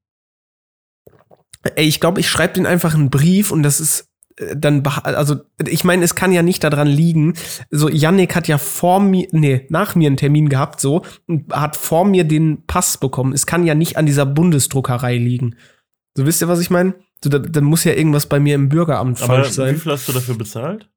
Ey, 1.76 1.86
ich 1.86 2.00
glaube, 2.00 2.20
ich 2.20 2.30
schreibe 2.30 2.54
den 2.54 2.66
einfach 2.66 2.96
einen 2.96 3.12
Brief 3.12 3.52
und 3.52 3.62
das 3.62 3.80
ist 3.80 4.10
dann, 4.38 4.86
also 4.86 5.38
ich 5.66 5.84
meine, 5.86 6.04
es 6.04 6.16
kann 6.16 6.32
ja 6.34 6.42
nicht 6.42 6.64
daran 6.64 6.88
liegen. 6.88 7.36
So, 7.70 7.88
Yannick 7.90 8.36
hat 8.36 8.48
ja 8.50 8.58
vor 8.58 9.00
mir, 9.00 9.28
nee, 9.32 9.66
nach 9.70 9.96
mir 9.96 10.08
einen 10.08 10.18
Termin 10.18 10.50
gehabt, 10.50 10.82
so, 10.82 11.04
und 11.28 11.54
hat 11.54 11.78
vor 11.78 12.04
mir 12.06 12.26
den 12.26 12.66
Pass 12.66 12.98
bekommen. 12.98 13.32
Es 13.34 13.46
kann 13.46 13.66
ja 13.66 13.76
nicht 13.76 13.96
an 13.98 14.06
dieser 14.06 14.26
Bundesdruckerei 14.26 15.18
liegen. 15.18 15.56
So, 16.18 16.26
wisst 16.26 16.42
ihr, 16.42 16.48
was 16.50 16.60
ich 16.60 16.70
meine? 16.70 16.96
So, 17.24 17.30
da, 17.30 17.40
dann 17.40 17.64
muss 17.64 17.86
ja 17.86 17.94
irgendwas 17.94 18.28
bei 18.28 18.40
mir 18.42 18.56
im 18.56 18.68
Bürgeramt 18.70 19.20
Aber 19.22 19.36
falsch 19.36 19.50
wie 19.50 19.54
sein. 19.54 19.78
viel 19.78 19.92
hast 19.94 20.08
du 20.10 20.12
dafür 20.14 20.36
bezahlt? 20.36 20.90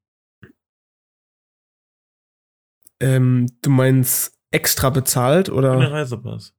Ähm, 2.99 3.47
du 3.61 3.69
meinst 3.69 4.37
extra 4.51 4.89
bezahlt 4.89 5.49
oder 5.49 5.77
Reisepass. 5.91 6.53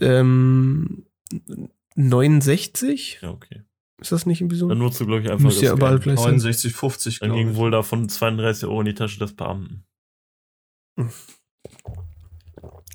ähm, 0.00 1.06
69? 1.96 3.18
Ja, 3.22 3.30
okay. 3.30 3.62
Ist 4.00 4.12
das 4.12 4.26
nicht 4.26 4.40
irgendwie 4.40 4.56
so? 4.56 4.68
Dann 4.68 4.78
nutzt 4.78 5.00
du, 5.00 5.06
glaube 5.06 5.22
ich, 5.22 5.30
einfach 5.30 5.42
Müsste 5.44 5.64
ja 5.64 5.70
das 5.72 5.78
überall 5.78 5.94
Geld. 5.94 6.02
gleich 6.04 6.18
sein. 6.20 6.30
69, 6.36 6.72
50, 6.72 7.18
Dann 7.20 7.32
ging 7.34 7.50
ich. 7.50 7.56
wohl 7.56 7.70
davon 7.70 8.08
32 8.08 8.64
Euro 8.68 8.80
in 8.80 8.86
die 8.86 8.94
Tasche 8.94 9.18
des 9.18 9.34
Beamten. 9.34 9.84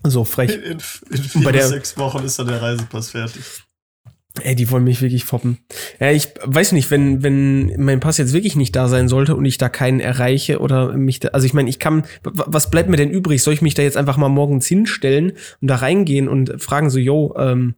So 0.03 0.23
frech. 0.25 0.51
In, 0.55 0.63
in 0.73 0.79
vier 0.79 1.43
Bei 1.43 1.51
bis 1.51 1.61
der- 1.61 1.67
sechs 1.69 1.97
Wochen 1.97 2.23
ist 2.23 2.37
dann 2.39 2.47
der 2.47 2.61
Reisepass 2.61 3.11
fertig. 3.11 3.43
Ey, 4.41 4.55
die 4.55 4.71
wollen 4.71 4.83
mich 4.83 4.99
wirklich 5.03 5.25
foppen. 5.25 5.59
Ja, 5.99 6.11
ich 6.11 6.29
weiß 6.43 6.71
nicht, 6.71 6.89
wenn, 6.89 7.21
wenn 7.21 7.79
mein 7.79 7.99
Pass 7.99 8.17
jetzt 8.17 8.33
wirklich 8.33 8.55
nicht 8.55 8.75
da 8.75 8.87
sein 8.87 9.07
sollte 9.07 9.35
und 9.35 9.45
ich 9.45 9.59
da 9.59 9.69
keinen 9.69 9.99
erreiche 9.99 10.57
oder 10.59 10.97
mich 10.97 11.19
da, 11.19 11.27
also 11.29 11.45
ich 11.45 11.53
meine, 11.53 11.69
ich 11.69 11.77
kann, 11.77 12.03
was 12.23 12.71
bleibt 12.71 12.89
mir 12.89 12.97
denn 12.97 13.11
übrig? 13.11 13.43
Soll 13.43 13.53
ich 13.53 13.61
mich 13.61 13.75
da 13.75 13.83
jetzt 13.83 13.95
einfach 13.95 14.17
mal 14.17 14.29
morgens 14.29 14.65
hinstellen 14.65 15.33
und 15.61 15.67
da 15.67 15.75
reingehen 15.75 16.27
und 16.27 16.59
fragen 16.59 16.89
so, 16.89 16.97
yo, 16.97 17.35
ähm, 17.37 17.75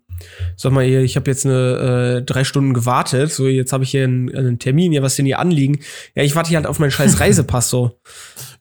sag 0.56 0.72
mal, 0.72 0.86
ich 0.86 1.16
habe 1.16 1.30
jetzt 1.30 1.46
eine 1.46 2.20
äh, 2.20 2.22
drei 2.24 2.44
Stunden 2.44 2.74
gewartet, 2.74 3.32
so 3.32 3.48
jetzt 3.48 3.74
habe 3.74 3.84
ich 3.84 3.92
hier 3.92 4.04
einen, 4.04 4.36
einen 4.36 4.60
Termin, 4.60 4.92
ja, 4.94 5.02
was 5.02 5.16
denn 5.16 5.26
hier 5.26 5.40
anliegen? 5.40 5.80
Ja, 6.16 6.24
ich 6.24 6.36
warte 6.36 6.50
hier 6.50 6.58
halt 6.58 6.68
auf 6.68 6.80
meinen 6.80 6.92
scheiß 6.92 7.20
Reisepass 7.20 7.70
so. 7.70 8.00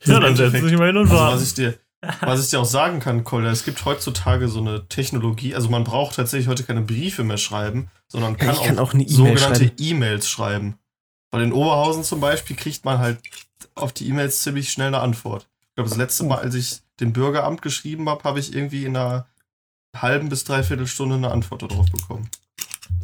Ja, 0.04 0.20
dann 0.20 0.36
setz 0.36 0.52
dich 0.52 0.76
mal 0.76 0.88
hin 0.88 0.96
und 0.96 1.10
Also, 1.10 1.36
was 1.36 1.42
ich 1.42 1.54
dir, 1.54 1.74
was 2.20 2.44
ich 2.44 2.50
dir 2.50 2.60
auch 2.60 2.66
sagen 2.66 3.00
kann, 3.00 3.24
Kolja, 3.24 3.50
es 3.50 3.64
gibt 3.64 3.84
heutzutage 3.84 4.48
so 4.48 4.60
eine 4.60 4.88
Technologie, 4.88 5.54
also 5.54 5.68
man 5.68 5.84
braucht 5.84 6.16
tatsächlich 6.16 6.48
heute 6.48 6.64
keine 6.64 6.82
Briefe 6.82 7.24
mehr 7.24 7.38
schreiben, 7.38 7.88
sondern 8.08 8.36
kann, 8.36 8.54
ich 8.54 8.62
kann 8.62 8.78
auch, 8.78 8.90
auch 8.90 8.94
eine 8.94 9.04
E-Mail 9.04 9.38
sogenannte 9.38 9.60
schreiben. 9.60 9.76
E-Mails 9.78 10.28
schreiben. 10.28 10.78
Weil 11.30 11.42
in 11.42 11.52
Oberhausen 11.52 12.04
zum 12.04 12.20
Beispiel 12.20 12.56
kriegt 12.56 12.84
man 12.84 12.98
halt 12.98 13.18
auf 13.74 13.92
die 13.92 14.08
E-Mails 14.08 14.42
ziemlich 14.42 14.70
schnell 14.70 14.88
eine 14.88 15.00
Antwort. 15.00 15.48
Ich 15.70 15.74
glaube, 15.74 15.90
das 15.90 15.98
letzte 15.98 16.24
Mal, 16.24 16.38
als 16.38 16.54
ich 16.54 16.80
dem 17.00 17.12
Bürgeramt 17.12 17.62
geschrieben 17.62 18.08
habe, 18.08 18.22
habe 18.22 18.38
ich 18.38 18.54
irgendwie 18.54 18.84
in 18.84 18.96
einer 18.96 19.26
halben 19.94 20.28
bis 20.28 20.44
dreiviertel 20.44 20.86
Stunde 20.86 21.16
eine 21.16 21.30
Antwort 21.30 21.62
darauf 21.62 21.90
bekommen. 21.90 22.28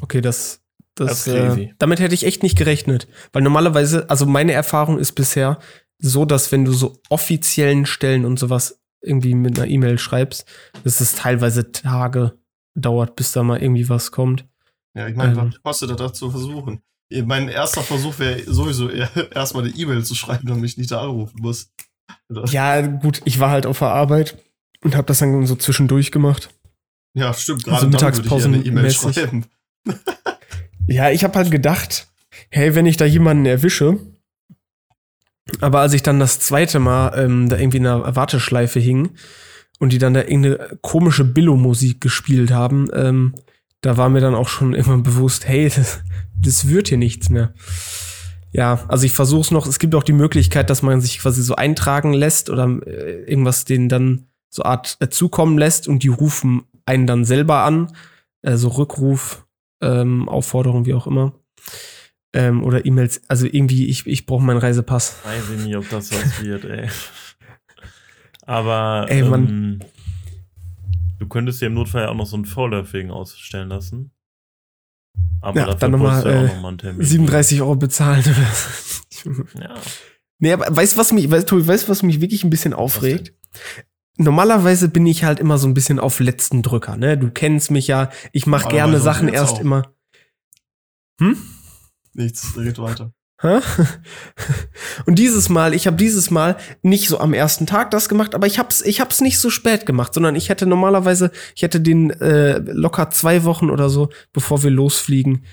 Okay, 0.00 0.20
das, 0.20 0.60
das, 0.94 1.24
Das 1.24 1.26
ist 1.26 1.34
crazy. 1.34 1.62
äh, 1.62 1.74
damit 1.78 2.00
hätte 2.00 2.14
ich 2.14 2.24
echt 2.24 2.42
nicht 2.42 2.56
gerechnet. 2.58 3.08
Weil 3.32 3.42
normalerweise, 3.42 4.08
also 4.10 4.26
meine 4.26 4.52
Erfahrung 4.52 4.98
ist 4.98 5.12
bisher 5.12 5.58
so, 5.98 6.24
dass 6.24 6.50
wenn 6.52 6.64
du 6.64 6.72
so 6.72 7.00
offiziellen 7.08 7.86
Stellen 7.86 8.24
und 8.24 8.38
sowas 8.38 8.80
irgendwie 9.02 9.34
mit 9.34 9.58
einer 9.58 9.68
E-Mail 9.68 9.98
schreibst, 9.98 10.44
dass 10.84 11.00
es 11.00 11.14
teilweise 11.14 11.72
Tage 11.72 12.38
dauert, 12.74 13.16
bis 13.16 13.32
da 13.32 13.42
mal 13.42 13.62
irgendwie 13.62 13.88
was 13.88 14.10
kommt. 14.12 14.46
Ja, 14.94 15.06
ich 15.08 15.16
meine, 15.16 15.32
Ähm. 15.38 15.48
was 15.52 15.62
kostet 15.62 15.98
das 16.00 16.12
zu 16.14 16.30
versuchen? 16.30 16.82
Mein 17.24 17.48
erster 17.48 17.82
Versuch 17.82 18.18
wäre 18.18 18.42
sowieso 18.44 18.88
erstmal 19.34 19.64
eine 19.64 19.74
E-Mail 19.74 20.04
zu 20.04 20.14
schreiben, 20.14 20.46
damit 20.46 20.64
ich 20.64 20.76
nicht 20.78 20.90
da 20.90 21.00
anrufen 21.02 21.38
muss. 21.40 21.70
Ja, 22.46 22.80
gut, 22.82 23.20
ich 23.24 23.40
war 23.40 23.50
halt 23.50 23.66
auf 23.66 23.78
der 23.80 23.88
Arbeit 23.88 24.36
und 24.82 24.94
habe 24.96 25.06
das 25.06 25.18
dann 25.18 25.46
so 25.46 25.56
zwischendurch 25.56 26.12
gemacht. 26.12 26.50
Ja, 27.14 27.34
stimmt. 27.34 27.68
Also 27.68 27.88
Gerade 27.90 28.22
dann 28.22 28.52
würde 28.52 28.58
ich 28.58 28.70
eine 28.70 28.90
schreiben. 28.90 29.46
Ja, 30.86 31.08
ich 31.10 31.22
habe 31.22 31.36
halt 31.36 31.52
gedacht, 31.52 32.08
hey, 32.50 32.74
wenn 32.74 32.84
ich 32.84 32.96
da 32.96 33.04
jemanden 33.04 33.46
erwische, 33.46 33.98
aber 35.60 35.80
als 35.80 35.92
ich 35.92 36.02
dann 36.02 36.18
das 36.18 36.40
zweite 36.40 36.80
Mal 36.80 37.12
ähm, 37.16 37.48
da 37.48 37.58
irgendwie 37.58 37.78
in 37.78 37.86
einer 37.86 38.16
Warteschleife 38.16 38.80
hing 38.80 39.10
und 39.78 39.92
die 39.92 39.98
dann 39.98 40.14
da 40.14 40.22
irgendeine 40.22 40.78
komische 40.80 41.24
Billo-Musik 41.24 42.00
gespielt 42.00 42.50
haben, 42.50 42.88
ähm, 42.92 43.34
da 43.82 43.96
war 43.96 44.08
mir 44.08 44.20
dann 44.20 44.34
auch 44.34 44.48
schon 44.48 44.74
irgendwann 44.74 45.02
bewusst, 45.02 45.46
hey, 45.46 45.68
das, 45.74 46.00
das 46.40 46.68
wird 46.68 46.88
hier 46.88 46.98
nichts 46.98 47.30
mehr. 47.30 47.54
Ja, 48.52 48.84
also 48.88 49.06
ich 49.06 49.12
versuche 49.12 49.42
es 49.42 49.50
noch. 49.52 49.66
Es 49.66 49.78
gibt 49.78 49.94
auch 49.94 50.02
die 50.02 50.12
Möglichkeit, 50.12 50.70
dass 50.70 50.82
man 50.82 51.00
sich 51.00 51.20
quasi 51.20 51.42
so 51.42 51.54
eintragen 51.54 52.12
lässt 52.12 52.50
oder 52.50 52.66
äh, 52.84 53.22
irgendwas 53.22 53.64
denen 53.64 53.88
dann 53.88 54.26
so 54.48 54.64
Art 54.64 54.96
äh, 54.98 55.08
zukommen 55.08 55.56
lässt 55.56 55.86
und 55.86 56.02
die 56.02 56.08
rufen 56.08 56.64
einen 56.86 57.06
dann 57.06 57.24
selber 57.24 57.64
an. 57.64 57.92
Also 58.42 58.68
Rückruf, 58.68 59.46
ähm, 59.82 60.28
Aufforderung, 60.28 60.86
wie 60.86 60.94
auch 60.94 61.06
immer. 61.06 61.34
Ähm, 62.32 62.62
oder 62.62 62.86
E-Mails. 62.86 63.22
Also 63.28 63.46
irgendwie, 63.46 63.86
ich, 63.88 64.06
ich 64.06 64.26
brauche 64.26 64.42
meinen 64.42 64.58
Reisepass. 64.58 65.18
Weiß 65.24 65.50
ich 65.50 65.64
nicht, 65.64 65.76
ob 65.76 65.88
das 65.90 66.12
was 66.12 66.42
wird, 66.42 66.64
ey. 66.64 66.88
Aber 68.42 69.06
Ey, 69.08 69.20
ähm, 69.20 69.80
du 71.18 71.28
könntest 71.28 71.60
dir 71.60 71.66
im 71.66 71.74
Notfall 71.74 72.02
ja 72.02 72.08
auch 72.08 72.14
noch 72.14 72.26
so 72.26 72.36
einen 72.36 72.46
vorläufigen 72.46 73.10
ausstellen 73.10 73.68
lassen. 73.68 74.12
Aber 75.40 75.60
Ja, 75.60 75.74
dann 75.74 75.92
noch 75.92 75.98
mal, 75.98 76.22
bräuchst 76.22 76.24
du 76.24 76.28
ja 76.30 76.42
äh, 76.42 76.46
noch 76.46 76.60
mal 76.62 76.68
einen 76.68 76.78
Termin. 76.78 77.06
37 77.06 77.60
Euro 77.62 77.76
bezahlen 77.76 78.24
Ja. 79.58 79.74
Nee, 80.38 80.52
aber 80.52 80.74
weißt 80.74 80.94
du, 80.94 80.96
was 80.96 81.12
mich, 81.12 81.30
weißt 81.30 81.50
du, 81.50 81.66
weißt, 81.66 81.86
du, 81.86 81.90
was 81.90 82.02
mich 82.02 82.20
wirklich 82.20 82.44
ein 82.44 82.50
bisschen 82.50 82.72
aufregt? 82.72 83.34
Normalerweise 84.20 84.90
bin 84.90 85.06
ich 85.06 85.24
halt 85.24 85.40
immer 85.40 85.56
so 85.56 85.66
ein 85.66 85.72
bisschen 85.72 85.98
auf 85.98 86.20
letzten 86.20 86.62
Drücker, 86.62 86.98
ne? 86.98 87.16
Du 87.16 87.30
kennst 87.30 87.70
mich 87.70 87.86
ja, 87.86 88.10
ich 88.32 88.46
mache 88.46 88.68
gerne 88.68 88.98
Normalerweise 88.98 89.04
Sachen 89.04 89.28
erst 89.28 89.54
auch. 89.54 89.60
immer. 89.60 89.94
Hm? 91.20 91.38
Nichts, 92.12 92.54
red 92.54 92.78
weiter. 92.78 93.14
Hä? 93.40 93.60
Und 95.06 95.18
dieses 95.18 95.48
Mal, 95.48 95.72
ich 95.72 95.86
habe 95.86 95.96
dieses 95.96 96.30
Mal 96.30 96.58
nicht 96.82 97.08
so 97.08 97.18
am 97.18 97.32
ersten 97.32 97.64
Tag 97.64 97.90
das 97.92 98.10
gemacht, 98.10 98.34
aber 98.34 98.46
ich 98.46 98.58
hab's, 98.58 98.82
ich 98.82 99.00
hab's 99.00 99.22
nicht 99.22 99.38
so 99.38 99.48
spät 99.48 99.86
gemacht, 99.86 100.12
sondern 100.12 100.36
ich 100.36 100.50
hätte 100.50 100.66
normalerweise, 100.66 101.30
ich 101.54 101.62
hätte 101.62 101.80
den 101.80 102.10
äh, 102.10 102.58
locker 102.58 103.08
zwei 103.08 103.44
Wochen 103.44 103.70
oder 103.70 103.88
so, 103.88 104.10
bevor 104.34 104.62
wir 104.62 104.70
losfliegen, 104.70 105.46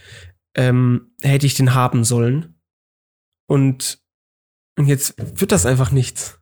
ähm, 0.56 1.14
hätte 1.22 1.46
ich 1.46 1.54
den 1.54 1.74
haben 1.74 2.04
sollen. 2.04 2.60
Und, 3.48 4.04
und 4.78 4.88
jetzt 4.88 5.16
wird 5.18 5.54
das 5.54 5.66
einfach 5.66 5.92
nichts. 5.92 6.37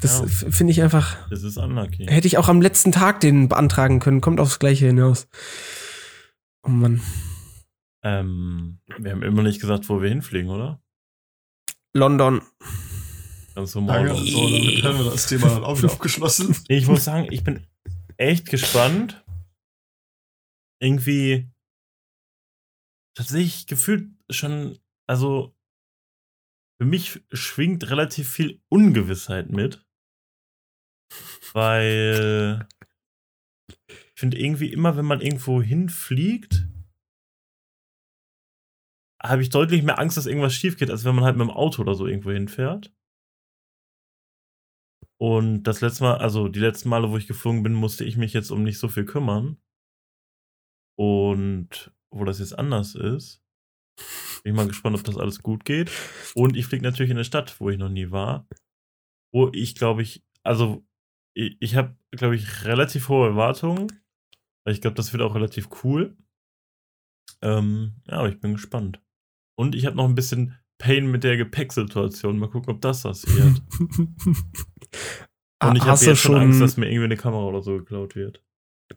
Das 0.00 0.20
Ja. 0.42 0.50
finde 0.50 0.72
ich 0.72 0.82
einfach, 0.82 1.28
Das 1.30 1.42
ist 1.42 1.56
unlucky. 1.56 2.06
hätte 2.06 2.26
ich 2.26 2.36
auch 2.38 2.48
am 2.48 2.60
letzten 2.60 2.92
Tag 2.92 3.20
den 3.20 3.48
beantragen 3.48 4.00
können, 4.00 4.20
kommt 4.20 4.40
aufs 4.40 4.58
Gleiche 4.58 4.86
hinaus. 4.86 5.28
Oh 6.62 6.68
Mann. 6.70 7.00
Ähm, 8.02 8.80
wir 8.98 9.12
haben 9.12 9.22
immer 9.22 9.42
nicht 9.42 9.60
gesagt, 9.60 9.88
wo 9.88 10.02
wir 10.02 10.08
hinfliegen, 10.10 10.50
oder? 10.50 10.82
London. 11.94 12.42
Ganz 13.54 13.74
normal. 13.74 14.08
Danke. 14.08 14.22
So, 14.30 14.48
damit 14.48 14.82
haben 14.84 14.98
wir 14.98 15.10
das 15.10 15.26
Thema 15.28 15.48
dann 15.48 15.64
auch 15.64 15.78
wieder 15.78 15.92
abgeschlossen. 15.92 16.56
Ich 16.68 16.86
muss 16.86 17.04
sagen, 17.04 17.28
ich 17.30 17.44
bin 17.44 17.66
echt 18.16 18.50
gespannt. 18.50 19.24
Irgendwie 20.80 21.50
tatsächlich 23.16 23.66
gefühlt 23.66 24.10
schon, 24.28 24.78
also 25.06 25.54
für 26.80 26.86
mich 26.86 27.22
schwingt 27.32 27.88
relativ 27.88 28.28
viel 28.28 28.60
Ungewissheit 28.68 29.50
mit. 29.50 29.83
Weil 31.52 32.66
ich 33.88 34.20
finde 34.20 34.38
irgendwie 34.38 34.72
immer, 34.72 34.96
wenn 34.96 35.04
man 35.04 35.20
irgendwo 35.20 35.62
hinfliegt, 35.62 36.66
habe 39.22 39.42
ich 39.42 39.50
deutlich 39.50 39.82
mehr 39.82 39.98
Angst, 39.98 40.16
dass 40.16 40.26
irgendwas 40.26 40.54
schief 40.54 40.76
geht, 40.76 40.90
als 40.90 41.04
wenn 41.04 41.14
man 41.14 41.24
halt 41.24 41.36
mit 41.36 41.46
dem 41.46 41.54
Auto 41.54 41.82
oder 41.82 41.94
so 41.94 42.06
irgendwo 42.06 42.30
hinfährt. 42.30 42.92
Und 45.18 45.62
das 45.62 45.80
letzte 45.80 46.04
Mal, 46.04 46.18
also 46.18 46.48
die 46.48 46.60
letzten 46.60 46.88
Male, 46.88 47.10
wo 47.10 47.16
ich 47.16 47.26
geflogen 47.26 47.62
bin, 47.62 47.72
musste 47.72 48.04
ich 48.04 48.16
mich 48.16 48.32
jetzt 48.32 48.50
um 48.50 48.62
nicht 48.62 48.78
so 48.78 48.88
viel 48.88 49.04
kümmern. 49.04 49.56
Und 50.98 51.92
wo 52.10 52.24
das 52.24 52.38
jetzt 52.38 52.58
anders 52.58 52.94
ist, 52.94 53.42
bin 54.42 54.52
ich 54.52 54.56
mal 54.56 54.68
gespannt, 54.68 54.96
ob 54.96 55.04
das 55.04 55.16
alles 55.16 55.42
gut 55.42 55.64
geht. 55.64 55.90
Und 56.34 56.56
ich 56.56 56.66
fliege 56.66 56.84
natürlich 56.84 57.10
in 57.10 57.16
eine 57.16 57.24
Stadt, 57.24 57.58
wo 57.60 57.70
ich 57.70 57.78
noch 57.78 57.88
nie 57.88 58.10
war. 58.10 58.46
Wo 59.32 59.50
ich, 59.52 59.74
glaube 59.74 60.02
ich, 60.02 60.22
also 60.42 60.86
ich, 61.34 61.56
ich 61.60 61.76
habe, 61.76 61.96
glaube 62.12 62.36
ich, 62.36 62.64
relativ 62.64 63.08
hohe 63.08 63.28
Erwartungen. 63.28 63.88
Ich 64.66 64.80
glaube, 64.80 64.94
das 64.94 65.12
wird 65.12 65.22
auch 65.22 65.34
relativ 65.34 65.68
cool. 65.82 66.16
Ähm, 67.42 67.96
ja, 68.06 68.18
aber 68.18 68.28
ich 68.28 68.40
bin 68.40 68.54
gespannt. 68.54 69.00
Und 69.56 69.74
ich 69.74 69.84
habe 69.86 69.96
noch 69.96 70.08
ein 70.08 70.14
bisschen 70.14 70.58
Pain 70.78 71.10
mit 71.10 71.24
der 71.24 71.36
Gepäcksituation. 71.36 72.38
Mal 72.38 72.48
gucken, 72.48 72.74
ob 72.74 72.80
das 72.80 73.02
passiert. 73.02 73.62
Und 75.62 75.76
ich 75.76 75.84
habe 75.84 76.04
jetzt 76.04 76.20
schon 76.20 76.32
schon, 76.32 76.36
Angst, 76.36 76.60
dass 76.60 76.76
mir 76.76 76.86
irgendwie 76.86 77.04
eine 77.04 77.16
Kamera 77.16 77.44
oder 77.44 77.62
so 77.62 77.78
geklaut 77.78 78.16
wird. 78.16 78.42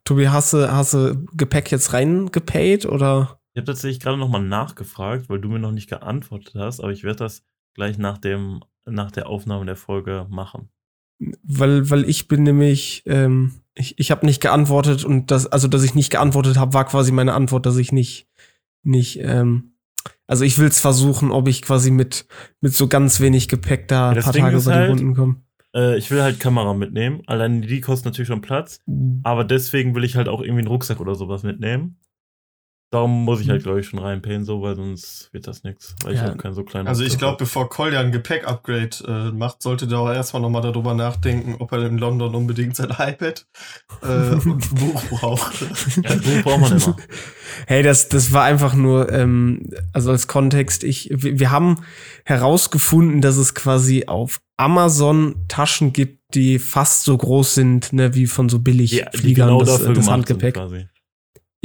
Tobi, 0.04 0.28
hast 0.28 0.54
du, 0.54 0.70
hast 0.72 0.94
du 0.94 1.26
Gepäck 1.34 1.72
jetzt 1.72 1.94
reingepaid 1.94 2.86
oder? 2.86 3.40
Ich 3.54 3.60
habe 3.60 3.68
tatsächlich 3.68 4.00
gerade 4.00 4.18
nochmal 4.18 4.44
nachgefragt, 4.44 5.30
weil 5.30 5.40
du 5.40 5.50
mir 5.50 5.60
noch 5.60 5.72
nicht 5.72 5.90
geantwortet 5.90 6.56
hast, 6.56 6.82
aber 6.82 6.92
ich 6.92 7.04
werde 7.04 7.20
das 7.20 7.46
gleich 7.74 7.98
nach, 7.98 8.18
dem, 8.18 8.64
nach 8.86 9.12
der 9.12 9.28
Aufnahme 9.30 9.66
der 9.66 9.78
Folge 9.78 10.28
machen. 10.30 10.70
Weil, 11.20 11.90
weil 11.90 12.08
ich 12.10 12.28
bin 12.28 12.44
nämlich, 12.44 13.04
ähm, 13.08 13.54
ich, 13.74 13.98
ich 14.00 14.12
habe 14.12 14.26
nicht 14.26 14.42
geantwortet 14.42 15.04
und 15.04 15.32
das, 15.32 15.48
also 15.48 15.68
dass 15.68 15.84
ich 15.84 15.96
nicht 15.96 16.12
geantwortet 16.12 16.58
habe, 16.58 16.74
war 16.74 16.86
quasi 16.86 17.12
meine 17.12 17.34
Antwort, 17.34 17.66
dass 17.66 17.78
ich 17.78 17.92
nicht, 17.92 18.28
nicht, 18.84 19.20
ähm, 19.22 19.74
also 20.28 20.44
ich 20.46 20.58
will 20.60 20.68
es 20.68 20.80
versuchen, 20.80 21.32
ob 21.32 21.48
ich 21.48 21.62
quasi 21.62 21.90
mit, 21.92 22.28
mit 22.62 22.74
so 22.74 22.88
ganz 22.88 23.20
wenig 23.20 23.48
Gepäck 23.48 23.88
da 23.88 24.12
Ja, 24.12 24.18
ein 24.18 24.24
paar 24.24 24.34
Ding 24.34 24.44
Tage 24.44 24.58
über 24.58 24.72
die 24.72 24.78
halt- 24.78 24.90
Runden 24.92 25.16
komme. 25.16 25.36
Äh, 25.76 25.98
ich 25.98 26.10
will 26.12 26.22
halt 26.22 26.40
Kamera 26.40 26.74
mitnehmen. 26.74 27.22
Allein 27.28 27.62
die 27.62 27.82
kosten 27.82 28.08
natürlich 28.08 28.28
schon 28.30 28.42
Platz. 28.42 28.80
Aber 29.24 29.44
deswegen 29.44 29.96
will 29.96 30.04
ich 30.04 30.16
halt 30.16 30.30
auch 30.30 30.42
irgendwie 30.42 30.60
einen 30.62 30.68
Rucksack 30.70 31.00
oder 31.00 31.16
sowas 31.16 31.44
mitnehmen. 31.44 31.98
Darum 32.90 33.26
muss 33.26 33.42
ich 33.42 33.50
halt, 33.50 33.64
glaube 33.64 33.82
ich, 33.82 33.88
schon 33.88 34.00
reinpayen, 34.00 34.46
so, 34.46 34.62
weil 34.62 34.78
sonst 34.78 35.28
wird 35.34 35.46
das 35.46 35.64
nichts. 35.66 35.94
Weil 36.04 36.14
ich 36.14 36.22
Ja. 36.22 36.28
habe 36.28 36.38
keinen 36.38 36.54
so 36.54 36.64
kleinen 36.64 36.88
Also 36.88 37.04
ich 37.04 37.18
glaube, 37.18 37.36
bevor 37.38 37.68
Kolja 37.70 38.00
ein 38.00 38.14
Gepäck-Upgrade 38.14 38.90
äh, 39.06 39.32
macht, 39.36 39.62
sollte 39.62 39.88
der 39.88 40.00
auch 40.00 40.10
erstmal 40.10 40.42
nochmal 40.42 40.62
darüber 40.62 40.94
nachdenken, 40.94 41.56
ob 41.60 41.74
er 41.74 41.86
in 41.86 41.98
London 41.98 42.34
unbedingt 42.34 42.78
sein 42.78 42.90
iPad 42.98 43.46
äh, 44.04 44.06
und 44.06 44.46
ein 44.48 44.76
Buch 44.76 45.04
braucht. 45.10 45.54
Ja, 46.04 46.12
ein 46.12 46.22
Buch 46.22 46.44
braucht 46.44 46.62
man 46.62 46.72
immer. 46.78 46.96
Hey, 47.68 47.84
das, 47.84 48.08
das 48.08 48.32
war 48.32 48.44
einfach 48.46 48.74
nur, 48.74 49.12
ähm, 49.12 49.70
also 49.92 50.12
als 50.12 50.28
Kontext, 50.28 50.86
ich, 50.86 51.10
wir, 51.12 51.40
wir 51.40 51.52
haben 51.52 51.80
herausgefunden, 52.24 53.20
dass 53.22 53.36
es 53.38 53.54
quasi 53.56 54.06
auf 54.08 54.40
Amazon 54.58 55.36
Taschen 55.48 55.92
gibt, 55.94 56.36
die 56.36 56.60
fast 56.60 57.04
so 57.04 57.18
groß 57.18 57.56
sind, 57.56 57.94
ne, 57.94 58.14
wie 58.16 58.28
von 58.28 58.48
so 58.50 58.58
Die, 58.58 58.64
Billigfliegern, 58.64 59.12
die 59.24 59.34
genau 59.34 59.60
das, 59.64 59.84
das 59.84 60.10
Handgepäck. 60.10 60.56
sind 60.56 60.64
quasi. 60.70 60.88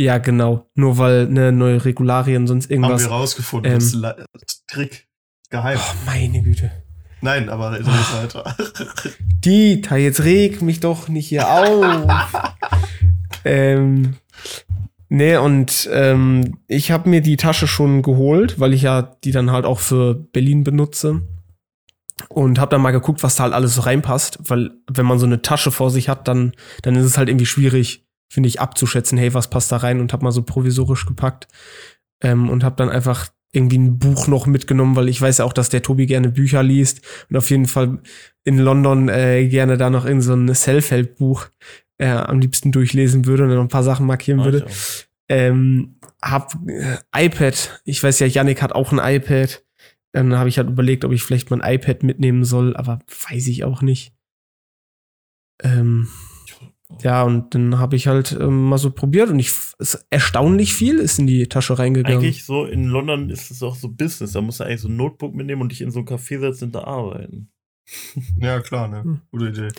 Ja, 0.02 0.18
genau. 0.18 0.68
Nur 0.74 0.98
weil 0.98 1.28
ne, 1.28 1.52
neue 1.52 1.84
Regularien, 1.84 2.48
sonst 2.48 2.64
Haben 2.64 2.72
irgendwas. 2.72 3.04
wir 3.04 3.10
rausgefunden. 3.10 3.72
Ähm. 3.72 3.78
das 3.78 3.94
ist 4.42 4.66
Trick. 4.66 5.06
Geheim. 5.48 5.78
Oh, 5.80 5.94
meine 6.06 6.42
Güte. 6.42 6.72
Nein, 7.20 7.48
aber 7.48 7.70
wir 7.70 7.78
nicht 7.78 8.16
weiter. 8.16 8.56
Dieter, 9.44 9.96
jetzt 9.96 10.24
reg 10.24 10.60
mich 10.60 10.80
doch 10.80 11.08
nicht 11.08 11.28
hier 11.28 11.48
auf. 11.48 12.32
ähm, 13.44 14.16
nee, 15.08 15.36
und 15.36 15.88
ähm, 15.92 16.58
ich 16.66 16.90
habe 16.90 17.08
mir 17.08 17.20
die 17.20 17.36
Tasche 17.36 17.68
schon 17.68 18.02
geholt, 18.02 18.58
weil 18.58 18.72
ich 18.72 18.82
ja 18.82 19.02
die 19.02 19.30
dann 19.30 19.52
halt 19.52 19.66
auch 19.66 19.78
für 19.78 20.14
Berlin 20.14 20.64
benutze. 20.64 21.22
Und 22.28 22.58
habe 22.58 22.70
dann 22.70 22.82
mal 22.82 22.90
geguckt, 22.90 23.22
was 23.22 23.36
da 23.36 23.44
halt 23.44 23.54
alles 23.54 23.76
so 23.76 23.82
reinpasst, 23.82 24.38
weil 24.48 24.70
wenn 24.90 25.06
man 25.06 25.18
so 25.18 25.26
eine 25.26 25.42
Tasche 25.42 25.70
vor 25.70 25.90
sich 25.90 26.08
hat, 26.08 26.26
dann, 26.26 26.52
dann 26.82 26.96
ist 26.96 27.04
es 27.04 27.18
halt 27.18 27.28
irgendwie 27.28 27.46
schwierig, 27.46 28.01
finde 28.32 28.48
ich, 28.48 28.60
abzuschätzen, 28.60 29.18
hey, 29.18 29.34
was 29.34 29.50
passt 29.50 29.70
da 29.72 29.76
rein 29.76 30.00
und 30.00 30.14
habe 30.14 30.24
mal 30.24 30.32
so 30.32 30.42
provisorisch 30.42 31.04
gepackt 31.04 31.48
ähm, 32.22 32.48
und 32.48 32.64
habe 32.64 32.76
dann 32.76 32.88
einfach 32.88 33.28
irgendwie 33.52 33.76
ein 33.76 33.98
Buch 33.98 34.26
noch 34.26 34.46
mitgenommen, 34.46 34.96
weil 34.96 35.10
ich 35.10 35.20
weiß 35.20 35.38
ja 35.38 35.44
auch, 35.44 35.52
dass 35.52 35.68
der 35.68 35.82
Tobi 35.82 36.06
gerne 36.06 36.30
Bücher 36.30 36.62
liest 36.62 37.02
und 37.28 37.36
auf 37.36 37.50
jeden 37.50 37.66
Fall 37.66 37.98
in 38.44 38.56
London 38.56 39.10
äh, 39.10 39.46
gerne 39.48 39.76
da 39.76 39.90
noch 39.90 40.06
in 40.06 40.22
so 40.22 40.32
ein 40.32 40.54
Self-Help-Buch 40.54 41.48
äh, 41.98 42.08
am 42.08 42.40
liebsten 42.40 42.72
durchlesen 42.72 43.26
würde 43.26 43.42
und 43.42 43.50
dann 43.50 43.58
noch 43.58 43.64
ein 43.64 43.68
paar 43.68 43.82
Sachen 43.82 44.06
markieren 44.06 44.38
ich 44.38 44.44
würde. 44.46 44.66
Ähm, 45.28 45.96
hab 46.22 46.54
äh, 46.66 46.96
iPad. 47.14 47.82
Ich 47.84 48.02
weiß 48.02 48.18
ja, 48.20 48.26
Yannick 48.26 48.62
hat 48.62 48.72
auch 48.72 48.92
ein 48.92 49.16
iPad. 49.16 49.62
Dann 50.12 50.38
habe 50.38 50.48
ich 50.48 50.56
halt 50.56 50.70
überlegt, 50.70 51.04
ob 51.04 51.12
ich 51.12 51.22
vielleicht 51.22 51.50
mein 51.50 51.60
iPad 51.60 52.02
mitnehmen 52.02 52.44
soll, 52.44 52.74
aber 52.76 53.00
weiß 53.30 53.46
ich 53.48 53.64
auch 53.64 53.82
nicht. 53.82 54.14
Ähm, 55.62 56.08
ja, 57.02 57.22
und 57.22 57.55
dann 57.55 57.78
habe 57.78 57.96
ich 57.96 58.07
halt 58.07 58.37
ähm, 58.38 58.68
mal 58.68 58.78
so 58.78 58.90
probiert 58.90 59.31
und 59.31 59.38
ich 59.38 59.52
erstaunlich 60.11 60.74
viel 60.74 60.98
ist 60.98 61.18
in 61.18 61.26
die 61.26 61.46
Tasche 61.48 61.78
reingegangen. 61.78 62.18
Eigentlich 62.18 62.44
so, 62.44 62.64
in 62.64 62.85
London 62.85 63.31
ist 63.31 63.50
es 63.50 63.62
auch 63.62 63.74
so 63.74 63.88
Business. 63.88 64.33
Da 64.33 64.40
musst 64.40 64.61
du 64.61 64.64
eigentlich 64.64 64.81
so 64.81 64.88
ein 64.88 64.96
Notebook 64.96 65.35
mitnehmen 65.35 65.62
und 65.62 65.72
dich 65.72 65.81
in 65.81 65.90
so 65.90 66.00
ein 66.00 66.07
Café 66.07 66.38
setzen 66.40 66.66
und 66.66 66.74
da 66.74 66.85
arbeiten. 66.85 67.50
ja, 68.37 68.61
klar, 68.61 68.88
ne? 68.88 69.02
Hm. 69.02 69.20
Gute 69.31 69.48
Idee. 69.48 69.68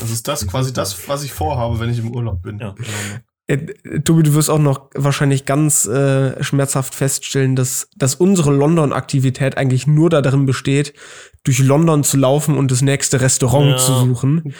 Das 0.00 0.10
ist 0.10 0.26
das 0.26 0.46
quasi 0.46 0.72
das, 0.72 1.08
was 1.08 1.22
ich 1.22 1.32
vorhabe, 1.32 1.78
wenn 1.78 1.88
ich 1.88 2.00
im 2.00 2.14
Urlaub 2.14 2.42
bin. 2.42 2.58
Ja. 2.58 2.74
Äh, 3.46 3.58
Tobi, 4.00 4.22
du 4.22 4.34
wirst 4.34 4.50
auch 4.50 4.58
noch 4.58 4.90
wahrscheinlich 4.94 5.44
ganz 5.44 5.86
äh, 5.86 6.42
schmerzhaft 6.42 6.94
feststellen, 6.94 7.56
dass, 7.56 7.88
dass 7.96 8.14
unsere 8.16 8.52
London-Aktivität 8.52 9.56
eigentlich 9.56 9.86
nur 9.86 10.10
darin 10.10 10.46
besteht, 10.46 10.94
durch 11.44 11.58
London 11.60 12.04
zu 12.04 12.16
laufen 12.16 12.56
und 12.56 12.70
das 12.70 12.82
nächste 12.82 13.20
Restaurant 13.20 13.72
Ja. 13.72 13.76
zu 13.76 13.94
suchen. 13.94 14.54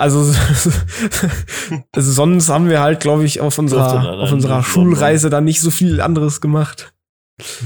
Also, 0.00 0.24
sonst 1.94 2.48
haben 2.48 2.70
wir 2.70 2.80
halt, 2.80 3.00
glaube 3.00 3.26
ich, 3.26 3.42
auf 3.42 3.58
unserer, 3.58 4.20
auf 4.20 4.32
unserer 4.32 4.62
Schulreise 4.62 5.28
da 5.28 5.42
nicht 5.42 5.60
so 5.60 5.70
viel 5.70 6.00
anderes 6.00 6.40
gemacht. 6.40 6.94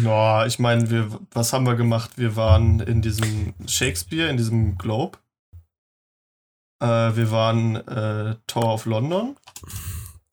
Ja, 0.02 0.44
ich 0.44 0.58
meine, 0.58 0.90
wir, 0.90 1.20
was 1.30 1.52
haben 1.52 1.64
wir 1.64 1.76
gemacht? 1.76 2.10
Wir 2.16 2.34
waren 2.34 2.80
in 2.80 3.02
diesem 3.02 3.54
Shakespeare, 3.68 4.28
in 4.28 4.36
diesem 4.36 4.76
Globe. 4.76 5.18
Äh, 6.82 7.14
wir 7.14 7.30
waren 7.30 7.76
äh, 7.76 8.34
Tower 8.48 8.74
of 8.74 8.86
London. 8.86 9.36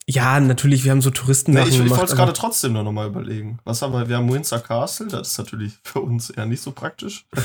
Ja, 0.07 0.39
natürlich, 0.39 0.83
wir 0.83 0.91
haben 0.91 1.03
so 1.03 1.11
Touristen 1.11 1.51
Nee, 1.51 1.67
ich 1.67 1.79
ich 1.79 1.89
wollte 1.91 2.05
es 2.05 2.15
gerade 2.15 2.33
trotzdem 2.33 2.73
nur 2.73 2.81
nochmal 2.81 3.09
überlegen. 3.09 3.59
Was 3.63 3.83
haben 3.83 3.93
wir? 3.93 4.09
Wir 4.09 4.17
haben 4.17 4.33
Windsor 4.33 4.59
Castle, 4.59 5.07
das 5.07 5.29
ist 5.29 5.37
natürlich 5.37 5.73
für 5.83 5.99
uns 5.99 6.31
eher 6.31 6.47
nicht 6.47 6.63
so 6.63 6.71
praktisch. 6.71 7.27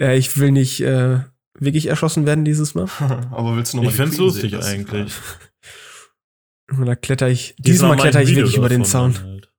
ja, 0.00 0.12
ich 0.14 0.36
will 0.36 0.50
nicht 0.50 0.80
äh, 0.80 1.20
wirklich 1.60 1.86
erschossen 1.86 2.26
werden 2.26 2.44
dieses 2.44 2.74
Mal. 2.74 2.86
Aber 3.30 3.56
willst 3.56 3.72
du 3.72 3.76
nochmal 3.78 3.92
Ich 3.92 3.96
fänd's 3.96 4.16
lustig 4.18 4.56
eigentlich. 4.56 5.12
Da 6.84 6.94
kletter 6.94 7.28
ich, 7.28 7.54
diesmal 7.58 7.96
ich 7.96 8.02
kletter 8.02 8.22
ich 8.22 8.28
Video 8.28 8.42
wirklich 8.44 8.56
über 8.56 8.68
den 8.68 8.84
Zaun. 8.84 9.14
halt. 9.20 9.50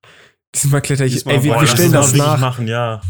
Diesmal 0.54 0.80
kletter 0.82 1.04
ich. 1.04 1.12
Diesmal 1.12 1.36
ey, 1.36 1.42
wir, 1.44 1.50
wollen 1.52 1.60
wir 1.62 1.66
stellen 1.68 1.92
das 1.92 2.10
das 2.12 2.18
nach. 2.18 2.40
machen, 2.40 2.68
ja. 2.68 3.00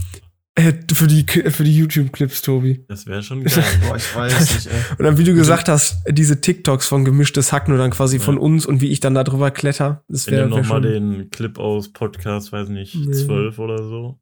Äh, 0.54 0.74
für 0.92 1.06
die, 1.06 1.24
für 1.24 1.64
die 1.64 1.74
YouTube-Clips, 1.74 2.42
Tobi. 2.42 2.84
Das 2.88 3.06
wäre 3.06 3.22
schon 3.22 3.42
geil. 3.42 3.64
Boah, 3.88 3.96
ich 3.96 4.14
weiß 4.14 4.54
nicht, 4.54 4.66
ey. 4.66 4.80
Und 4.98 5.04
dann, 5.04 5.16
wie 5.18 5.24
du 5.24 5.34
gesagt 5.34 5.68
hast, 5.68 6.02
diese 6.08 6.40
TikToks 6.42 6.86
von 6.88 7.04
gemischtes 7.06 7.52
Hack 7.52 7.68
nur 7.68 7.78
dann 7.78 7.90
quasi 7.90 8.18
Ja. 8.18 8.22
von 8.22 8.36
uns 8.38 8.66
und 8.66 8.80
wie 8.82 8.88
ich 8.88 9.00
dann 9.00 9.14
da 9.14 9.24
drüber 9.24 9.50
kletter. 9.50 10.04
Das 10.08 10.26
wäre 10.26 10.50
wär 10.50 10.58
nochmal 10.58 10.82
den 10.82 11.30
Clip 11.30 11.58
aus 11.58 11.90
Podcast, 11.92 12.52
weiß 12.52 12.68
nicht, 12.68 12.94
Nee. 12.96 13.12
12 13.12 13.58
oder 13.58 13.78
so. 13.82 14.20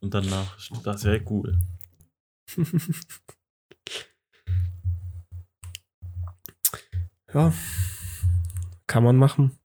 Und 0.00 0.14
danach, 0.14 0.56
das 0.84 1.04
wäre 1.04 1.20
cool. 1.28 1.58
ja. 7.34 7.52
Kann 8.86 9.04
man 9.04 9.16
machen. 9.16 9.58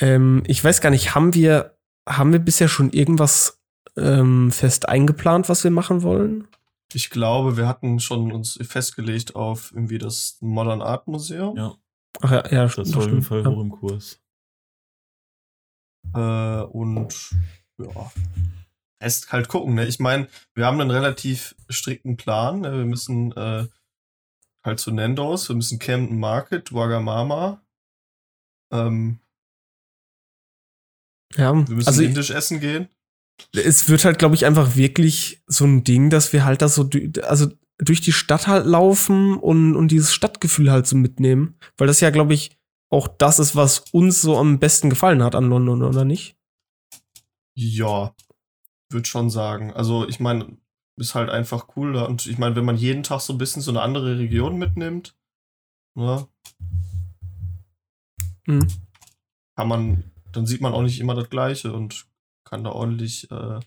Ähm, 0.00 0.42
ich 0.46 0.62
weiß 0.62 0.80
gar 0.80 0.90
nicht, 0.90 1.14
haben 1.14 1.34
wir, 1.34 1.76
haben 2.08 2.32
wir 2.32 2.40
bisher 2.40 2.68
schon 2.68 2.90
irgendwas 2.90 3.62
ähm, 3.96 4.50
fest 4.50 4.88
eingeplant, 4.88 5.48
was 5.48 5.64
wir 5.64 5.70
machen 5.70 6.02
wollen? 6.02 6.48
Ich 6.94 7.10
glaube, 7.10 7.56
wir 7.56 7.68
hatten 7.68 8.00
schon 8.00 8.32
uns 8.32 8.58
festgelegt 8.62 9.34
auf 9.34 9.72
irgendwie 9.72 9.98
das 9.98 10.38
Modern 10.40 10.82
Art 10.82 11.06
Museum. 11.06 11.56
Ja. 11.56 11.74
Ach 12.20 12.30
ja, 12.30 12.50
ja 12.50 12.66
Das 12.66 12.78
ist 12.78 12.96
auf 12.96 13.06
jeden 13.06 13.22
Fall 13.22 13.42
ja. 13.42 13.50
hoch 13.50 13.60
im 13.60 13.70
Kurs. 13.70 14.20
Äh, 16.14 16.62
und 16.62 17.30
ja. 17.78 18.12
Erst 19.00 19.32
halt 19.32 19.48
gucken, 19.48 19.74
ne? 19.74 19.86
Ich 19.86 19.98
meine, 19.98 20.28
wir 20.54 20.66
haben 20.66 20.80
einen 20.80 20.90
relativ 20.90 21.56
strikten 21.68 22.16
Plan. 22.16 22.60
Ne? 22.60 22.72
Wir 22.72 22.84
müssen 22.84 23.32
äh, 23.32 23.66
halt 24.64 24.80
zu 24.80 24.92
Nando's, 24.92 25.48
wir 25.48 25.56
müssen 25.56 25.78
Camden 25.78 26.18
Market, 26.18 26.72
Wagamama. 26.72 27.62
Ähm, 28.72 29.18
Ja, 31.36 31.54
wir 31.54 31.74
müssen 31.74 31.88
also 31.88 32.02
indisch 32.02 32.30
essen 32.30 32.60
gehen. 32.60 32.88
es 33.54 33.88
wird 33.88 34.04
halt, 34.04 34.18
glaube 34.18 34.34
ich, 34.34 34.44
einfach 34.44 34.76
wirklich 34.76 35.42
so 35.46 35.64
ein 35.64 35.84
Ding, 35.84 36.10
dass 36.10 36.32
wir 36.32 36.44
halt 36.44 36.62
da 36.62 36.68
so, 36.68 36.88
also 37.22 37.48
durch 37.78 38.00
die 38.00 38.12
Stadt 38.12 38.46
halt 38.46 38.66
laufen 38.66 39.36
und, 39.38 39.74
und 39.76 39.88
dieses 39.88 40.12
Stadtgefühl 40.12 40.70
halt 40.70 40.86
so 40.86 40.96
mitnehmen. 40.96 41.58
Weil 41.76 41.86
das 41.86 42.00
ja, 42.00 42.10
glaube 42.10 42.34
ich, 42.34 42.58
auch 42.90 43.08
das 43.08 43.38
ist, 43.38 43.56
was 43.56 43.80
uns 43.92 44.20
so 44.20 44.36
am 44.36 44.58
besten 44.58 44.90
gefallen 44.90 45.22
hat 45.22 45.34
an 45.34 45.48
London, 45.48 45.82
oder 45.82 46.04
nicht? 46.04 46.36
Ja, 47.54 48.14
würde 48.90 49.08
schon 49.08 49.30
sagen. 49.30 49.72
Also, 49.72 50.06
ich 50.06 50.20
meine, 50.20 50.58
ist 50.96 51.14
halt 51.14 51.30
einfach 51.30 51.68
cool. 51.76 51.92
da. 51.94 52.04
Und 52.04 52.26
ich 52.26 52.38
meine, 52.38 52.56
wenn 52.56 52.64
man 52.64 52.76
jeden 52.76 53.02
Tag 53.02 53.20
so 53.20 53.32
ein 53.32 53.38
bisschen 53.38 53.62
so 53.62 53.70
eine 53.70 53.80
andere 53.82 54.18
Region 54.18 54.56
mitnimmt, 54.58 55.16
ne, 55.94 56.26
Mhm. 58.46 58.66
kann 59.56 59.68
man, 59.68 60.10
dann 60.32 60.46
sieht 60.46 60.60
man 60.60 60.72
auch 60.72 60.82
nicht 60.82 60.98
immer 61.00 61.14
das 61.14 61.30
Gleiche 61.30 61.72
und 61.72 62.06
kann 62.44 62.64
da 62.64 62.70
ordentlich 62.70 63.30
äh, 63.30 63.60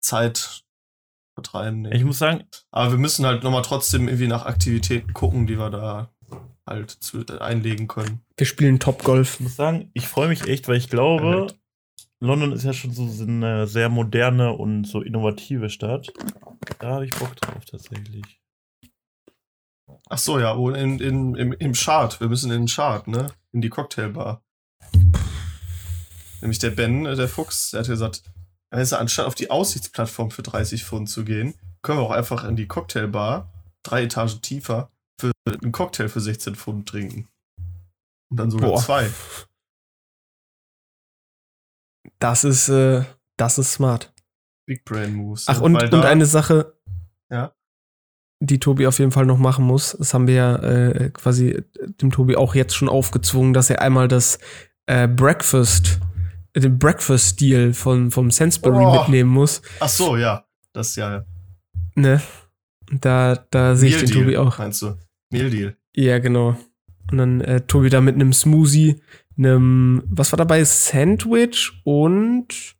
Zeit 0.00 0.64
vertreiben. 1.34 1.84
denke 1.84 1.96
Ich 1.98 2.04
muss 2.04 2.18
sagen, 2.18 2.44
Aber 2.70 2.90
wir 2.90 2.98
müssen 2.98 3.24
halt 3.24 3.44
nochmal 3.44 3.62
trotzdem 3.62 4.08
irgendwie 4.08 4.26
nach 4.26 4.46
Aktivitäten 4.46 5.12
gucken, 5.12 5.46
die 5.46 5.58
wir 5.58 5.70
da 5.70 6.10
halt 6.66 6.90
zu, 6.90 7.24
einlegen 7.40 7.86
können. 7.88 8.22
Wir 8.36 8.46
spielen 8.46 8.80
Top 8.80 9.04
Golf. 9.04 9.34
Ich 9.34 9.40
muss 9.40 9.56
sagen, 9.56 9.90
ich 9.94 10.08
freue 10.08 10.28
mich 10.28 10.42
echt, 10.48 10.66
weil 10.68 10.76
ich 10.76 10.90
glaube, 10.90 11.54
London 12.20 12.52
ist 12.52 12.64
ja 12.64 12.72
schon 12.72 12.92
so 12.92 13.04
eine 13.22 13.66
sehr 13.66 13.88
moderne 13.88 14.52
und 14.52 14.84
so 14.84 15.02
innovative 15.02 15.70
Stadt. 15.70 16.12
Da 16.80 16.94
habe 16.94 17.04
ich 17.04 17.12
Bock 17.12 17.36
drauf 17.36 17.64
tatsächlich. 17.64 18.40
Ach 20.10 20.18
so, 20.18 20.38
ja, 20.38 20.52
und 20.52 20.74
in, 20.74 20.98
in, 20.98 21.34
im, 21.34 21.52
im 21.52 21.72
Chart. 21.74 22.20
Wir 22.20 22.28
müssen 22.28 22.50
in 22.50 22.62
den 22.62 22.66
Chart, 22.66 23.06
ne? 23.06 23.28
In 23.52 23.60
die 23.60 23.68
Cocktailbar. 23.68 24.42
Nämlich 26.40 26.58
der 26.58 26.70
Ben, 26.70 27.06
äh, 27.06 27.16
der 27.16 27.28
Fuchs, 27.28 27.70
der 27.70 27.80
hat 27.80 27.88
gesagt, 27.88 28.22
also 28.70 28.96
anstatt 28.96 29.26
auf 29.26 29.34
die 29.34 29.50
Aussichtsplattform 29.50 30.30
für 30.30 30.42
30 30.42 30.84
Pfund 30.84 31.08
zu 31.08 31.24
gehen, 31.24 31.54
können 31.82 31.98
wir 31.98 32.02
auch 32.02 32.10
einfach 32.10 32.44
in 32.44 32.56
die 32.56 32.66
Cocktailbar, 32.66 33.52
drei 33.82 34.04
Etagen 34.04 34.42
tiefer, 34.42 34.90
für 35.20 35.32
einen 35.46 35.72
Cocktail 35.72 36.08
für 36.08 36.20
16 36.20 36.54
Pfund 36.54 36.88
trinken. 36.88 37.28
Und 38.30 38.38
dann 38.38 38.50
sogar 38.50 38.70
Boah. 38.70 38.80
zwei. 38.80 39.10
Das 42.18 42.44
ist, 42.44 42.68
äh, 42.68 43.02
das 43.36 43.58
ist 43.58 43.72
smart. 43.72 44.12
Big 44.66 44.84
Brain 44.84 45.14
Moves. 45.14 45.44
Ach, 45.48 45.60
und, 45.60 45.74
Weil 45.74 45.84
und 45.84 45.92
da- 46.02 46.08
eine 46.08 46.26
Sache, 46.26 46.74
Ja. 47.30 47.52
die 48.40 48.58
Tobi 48.60 48.86
auf 48.86 48.98
jeden 48.98 49.12
Fall 49.12 49.26
noch 49.26 49.38
machen 49.38 49.64
muss. 49.64 49.96
Das 49.98 50.12
haben 50.14 50.26
wir 50.26 50.34
ja 50.34 50.56
äh, 50.56 51.10
quasi 51.10 51.62
dem 52.00 52.10
Tobi 52.10 52.36
auch 52.36 52.54
jetzt 52.54 52.74
schon 52.74 52.88
aufgezwungen, 52.88 53.52
dass 53.54 53.70
er 53.70 53.80
einmal 53.82 54.08
das 54.08 54.38
äh, 54.86 55.06
Breakfast, 55.08 56.00
äh, 56.54 56.60
den 56.60 56.78
Breakfast-Deal 56.78 57.72
von, 57.74 58.10
vom 58.10 58.30
Sainsbury 58.30 58.84
Oh. 58.84 58.98
mitnehmen 59.00 59.30
muss. 59.30 59.62
Ach 59.80 59.88
so, 59.88 60.16
ja. 60.16 60.44
Das 60.72 60.96
ja. 60.96 61.24
Ne? 61.94 62.20
Da, 63.00 63.36
da 63.50 63.74
sehe 63.76 63.90
ich 63.90 63.98
den 63.98 64.10
Tobi 64.10 64.36
auch. 64.36 64.58
Meinst 64.58 64.82
du? 64.82 64.96
Meal 65.30 65.50
Deal. 65.50 65.76
Ja, 65.94 66.18
genau. 66.18 66.56
Und 67.10 67.18
dann 67.18 67.40
äh, 67.40 67.60
Tobi 67.62 67.90
da 67.90 68.00
mit 68.00 68.14
einem 68.14 68.32
Smoothie, 68.32 69.00
einem, 69.38 70.02
was 70.08 70.32
war 70.32 70.36
dabei? 70.36 70.64
Sandwich 70.64 71.80
und 71.84 72.76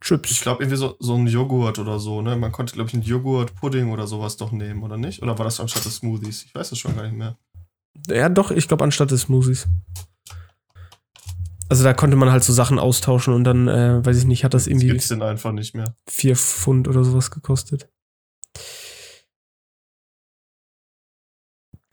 Chips. 0.00 0.30
Ich 0.32 0.40
glaube, 0.40 0.62
irgendwie 0.64 0.76
so, 0.78 0.96
so 0.98 1.14
ein 1.14 1.26
Joghurt 1.28 1.78
oder 1.78 2.00
so, 2.00 2.22
ne? 2.22 2.36
Man 2.36 2.50
konnte, 2.50 2.74
glaube 2.74 2.88
ich, 2.88 2.94
einen 2.94 3.04
Joghurt, 3.04 3.54
Pudding 3.54 3.90
oder 3.90 4.06
sowas 4.08 4.36
doch 4.36 4.50
nehmen, 4.50 4.82
oder 4.82 4.96
nicht? 4.96 5.22
Oder 5.22 5.38
war 5.38 5.44
das 5.44 5.60
anstatt 5.60 5.84
des 5.84 5.96
Smoothies? 5.96 6.44
Ich 6.44 6.54
weiß 6.54 6.72
es 6.72 6.78
schon 6.78 6.96
gar 6.96 7.04
nicht 7.04 7.16
mehr. 7.16 7.38
Ja, 8.08 8.28
doch, 8.28 8.50
ich 8.50 8.66
glaube, 8.66 8.82
anstatt 8.84 9.10
des 9.12 9.22
Smoothies. 9.22 9.68
Also 11.68 11.84
da 11.84 11.94
konnte 11.94 12.16
man 12.16 12.30
halt 12.30 12.42
so 12.44 12.52
Sachen 12.52 12.78
austauschen 12.78 13.32
und 13.32 13.44
dann, 13.44 13.68
äh, 13.68 14.04
weiß 14.04 14.18
ich 14.18 14.24
nicht, 14.24 14.44
hat 14.44 14.52
das 14.54 14.64
Das 14.64 14.68
irgendwie 14.70 14.88
gibt's 14.88 15.08
denn 15.08 15.22
einfach 15.22 15.52
nicht 15.52 15.74
mehr. 15.74 15.96
vier 16.10 16.36
Pfund 16.36 16.88
oder 16.88 17.04
sowas 17.04 17.30
gekostet. 17.30 17.88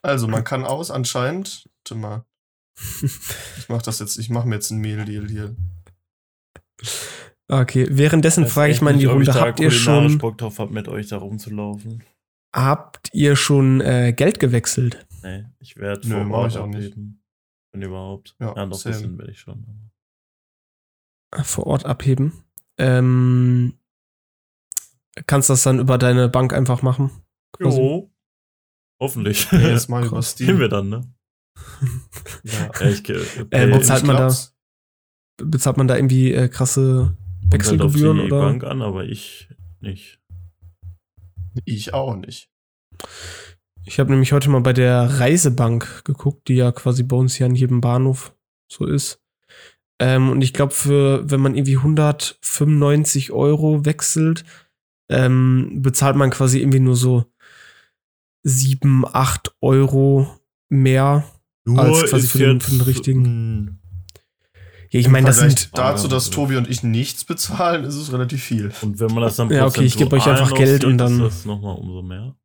Also, 0.01 0.27
man 0.27 0.43
kann 0.43 0.65
aus 0.65 0.91
anscheinend. 0.91 1.69
Warte 1.79 1.95
mal. 1.95 2.25
Ich 3.57 3.67
mach 3.69 3.81
das 3.81 3.99
jetzt, 3.99 4.17
ich 4.17 4.29
mache 4.29 4.47
mir 4.47 4.55
jetzt 4.55 4.71
einen 4.71 4.81
Meal 4.81 5.03
Deal 5.05 5.27
hier. 5.27 5.55
Okay, 7.47 7.87
währenddessen 7.89 8.45
Weiß 8.45 8.51
frage 8.53 8.71
ich 8.71 8.81
mal 8.81 8.93
in 8.93 8.99
die 8.99 9.05
Runde, 9.05 9.33
habt 9.33 9.59
ihr 9.59 9.71
schon, 9.71 10.17
Bock 10.19 10.37
drauf 10.37 10.59
hab, 10.59 10.69
mit 10.71 10.87
euch 10.87 11.07
da 11.07 11.17
rumzulaufen? 11.17 12.03
habt 12.55 13.09
ihr 13.13 13.35
schon 13.35 13.81
äh, 13.81 14.13
Geld 14.13 14.39
gewechselt? 14.39 15.05
Nee, 15.23 15.45
ich 15.59 15.77
werde 15.77 16.07
Nö, 16.07 16.15
vor 16.15 16.23
mach 16.25 16.37
Ort 16.37 16.51
ich 16.51 16.57
auch 16.57 16.67
nicht. 16.67 16.91
abheben. 16.93 17.21
Wenn 17.71 17.81
überhaupt. 17.81 18.35
Ja, 18.39 18.55
Ja, 18.55 18.65
noch 18.65 18.77
ein 18.77 18.79
same. 18.79 18.95
bisschen 18.95 19.17
werde 19.17 19.31
ich 19.31 19.39
schon. 19.39 19.65
Vor 21.43 21.67
Ort 21.67 21.85
abheben. 21.85 22.43
Ähm, 22.77 23.77
kannst 25.27 25.49
das 25.49 25.63
dann 25.63 25.79
über 25.79 25.97
deine 25.97 26.29
Bank 26.29 26.53
einfach 26.53 26.81
machen? 26.81 27.11
Quasi. 27.51 27.77
Jo. 27.79 28.11
Hoffentlich. 29.01 29.51
Nee, 29.51 29.69
jetzt 29.69 29.89
mal 29.89 30.01
über 30.05 30.15
Krass. 30.17 30.35
Gehen 30.35 30.45
Steam. 30.47 30.59
wir 30.59 30.69
dann, 30.69 30.89
ne? 30.89 31.01
Ja. 32.43 32.69
Ich, 32.89 33.07
äh, 33.09 33.21
Äh, 33.51 33.67
bezahlt 33.67 34.03
man 34.05 34.17
da-. 34.17 34.35
Bezahlt 35.41 35.77
man 35.77 35.87
da 35.87 35.95
irgendwie 35.95 36.33
äh, 36.33 36.49
krasse 36.49 37.15
kommt 37.49 37.65
halt 37.65 37.81
auf 37.81 37.93
Wechselgebühren 37.93 38.17
die 38.17 38.23
oder? 38.23 38.41
Bank 38.41 38.63
an, 38.63 38.81
aber 38.81 39.05
ich 39.05 39.49
nicht. 39.79 40.19
Ich 41.65 41.93
auch 41.93 42.15
nicht. 42.15 42.49
Ich 43.85 43.99
habe 43.99 44.11
nämlich 44.11 44.33
heute 44.33 44.49
mal 44.49 44.61
bei 44.61 44.73
der 44.73 45.19
Reisebank 45.19 46.03
geguckt, 46.05 46.47
die 46.47 46.55
ja 46.55 46.71
quasi 46.71 47.03
bei 47.03 47.15
uns 47.15 47.35
hier 47.35 47.47
an 47.47 47.55
jedem 47.55 47.81
Bahnhof 47.81 48.35
so 48.71 48.85
ist. 48.85 49.21
Ähm, 49.99 50.29
und 50.29 50.41
ich 50.41 50.53
glaube, 50.53 50.73
für 50.73 51.29
wenn 51.29 51.41
man 51.41 51.55
irgendwie 51.55 51.77
195 51.77 53.31
Euro 53.31 53.85
wechselt, 53.85 54.45
ähm, 55.09 55.81
bezahlt 55.81 56.15
man 56.15 56.29
quasi 56.29 56.59
irgendwie 56.59 56.79
nur 56.79 56.95
so 56.95 57.25
7, 58.43 59.05
8 59.05 59.55
Euro 59.61 60.39
mehr. 60.69 61.23
Als 61.77 62.09
quasi 62.09 62.27
für 62.27 62.37
den- 62.39 62.61
für 62.61 62.71
den 62.71 62.81
richtigen- 62.81 63.65
mh, 63.65 63.71
Ja, 64.91 64.99
ich 64.99 65.07
meine, 65.07 65.27
das 65.27 65.37
sind. 65.39 65.77
dazu, 65.77 66.07
dass 66.07 66.27
ja. 66.27 66.33
Tobi 66.33 66.55
und 66.57 66.67
ich 66.67 66.81
nichts 66.81 67.23
bezahlen, 67.25 67.83
ist 67.83 67.93
es 67.95 68.11
relativ 68.11 68.41
viel. 68.43 68.71
Und 68.81 68.99
wenn 68.99 69.13
man 69.13 69.21
das 69.23 69.35
dann 69.35 69.51
Ja, 69.51 69.67
okay, 69.67 69.83
ich 69.83 69.97
geb 69.97 70.11
euch 70.13 70.23
prozentual 70.23 70.41
einfach 70.41 70.57
Geld 70.57 70.83
und 70.83 70.97
dann- 70.97 71.21
ist 71.21 71.35
das 71.37 71.45
nochmal 71.45 71.75
umso 71.75 72.01
mehr. 72.01 72.35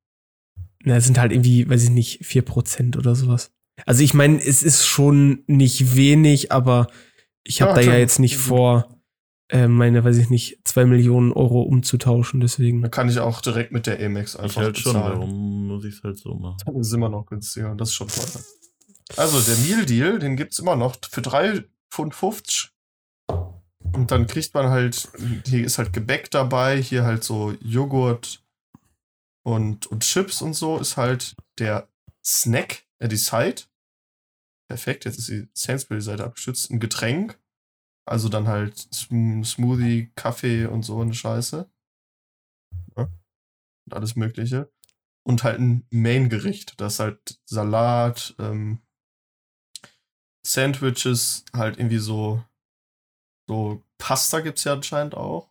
Na, 0.85 0.97
es 0.97 1.07
sind 1.07 1.19
halt 1.19 1.33
irgendwie, 1.33 1.67
weiß 1.69 1.85
ich 1.85 1.91
nicht, 1.91 2.27
4% 2.27 2.99
oder 2.99 3.15
sowas. 3.15 3.51
Also 3.87 4.03
ich 4.05 4.13
meine, 4.13 4.43
es 4.45 4.63
ist 4.63 4.85
schon 4.85 5.43
nicht 5.47 5.97
wenig, 5.97 6.53
aber 6.53 6.89
ich 7.45 7.63
habe 7.63 7.71
Ja, 7.71 7.75
da 7.77 7.81
ja 7.81 7.87
klar. 7.89 7.99
jetzt 7.99 8.19
nicht 8.19 8.37
vor, 8.37 8.89
äh, 9.49 9.67
meine, 9.67 10.05
weiß 10.05 10.19
ich 10.19 10.29
nicht, 10.29 10.59
2 10.65 10.85
Millionen 10.85 11.33
Euro 11.33 11.63
umzutauschen, 11.63 12.41
deswegen. 12.41 12.83
Dann 12.83 12.91
kann 12.91 13.09
ich 13.09 13.19
auch 13.19 13.41
direkt 13.41 13.73
mit 13.73 13.87
der 13.87 13.99
Amex 14.05 14.35
Ich 14.35 14.41
einfach 14.41 14.61
halt 14.63 14.79
schon, 14.79 14.93
bezahlen. 14.93 15.19
warum 15.21 15.67
muss 15.69 15.85
ich 15.87 15.95
es 15.95 16.03
halt 16.03 16.19
so 16.19 16.35
machen? 16.35 16.59
Dann 16.67 16.77
ist 16.77 16.93
immer 16.93 17.09
noch 17.09 17.25
günstiger 17.27 17.71
und 17.71 17.81
das 17.81 17.89
ist 17.89 17.95
schon 17.95 18.09
teuer. 18.09 18.43
Also, 19.17 19.41
der 19.41 19.59
Meal 19.59 19.87
Deal, 19.87 20.19
den 20.19 20.37
gibt's 20.37 20.59
immer 20.59 20.77
noch 20.77 20.97
für 21.11 21.21
3,50 21.21 21.65
Pfund. 21.91 22.73
Und 23.93 24.11
dann 24.11 24.27
kriegt 24.27 24.55
man 24.55 24.71
halt, 24.71 25.09
hier 25.47 25.65
ist 25.65 25.79
halt 25.79 25.93
Gebäck 25.93 26.31
dabei, 26.31 26.81
hier 26.81 27.05
halt 27.05 27.23
so 27.23 27.53
Joghurt 27.61 28.45
und, 29.45 29.87
und 29.87 30.03
Chips 30.03 30.43
und 30.43 30.55
so 30.55 30.79
ist 30.79 30.97
halt 30.97 31.37
der 31.59 31.89
Snack, 32.25 32.87
äh, 32.99 33.09
die 33.09 33.17
Side. 33.17 33.63
Perfekt, 34.69 35.05
jetzt 35.05 35.19
ist 35.19 35.29
die 35.29 35.49
Sainsbury-Seite 35.53 36.25
abgestützt. 36.25 36.71
Ein 36.71 36.81
Getränk. 36.81 37.39
Also 38.07 38.29
dann 38.29 38.49
halt 38.49 38.77
Sm 38.93 39.45
Smoothie, 39.45 40.11
Kaffee 40.15 40.67
und 40.67 40.83
so 40.83 41.01
eine 41.01 41.15
Scheiße. 41.15 41.71
Ja. 42.97 43.03
Und 43.87 43.95
alles 43.95 44.17
Mögliche. 44.17 44.73
Und 45.27 45.45
halt 45.45 45.61
ein 45.61 45.87
Main-Gericht. 45.91 46.81
Das 46.81 46.95
ist 46.95 47.01
halt 47.01 47.41
Salat, 47.45 48.35
ähm, 48.39 48.81
Sandwiches, 50.47 51.45
halt 51.53 51.79
irgendwie 51.79 51.99
so, 51.99 52.43
so 53.49 53.83
Pasta 53.99 54.41
gibt's 54.41 54.65
ja 54.65 54.75
anscheinend 54.75 55.15
auch. 55.15 55.51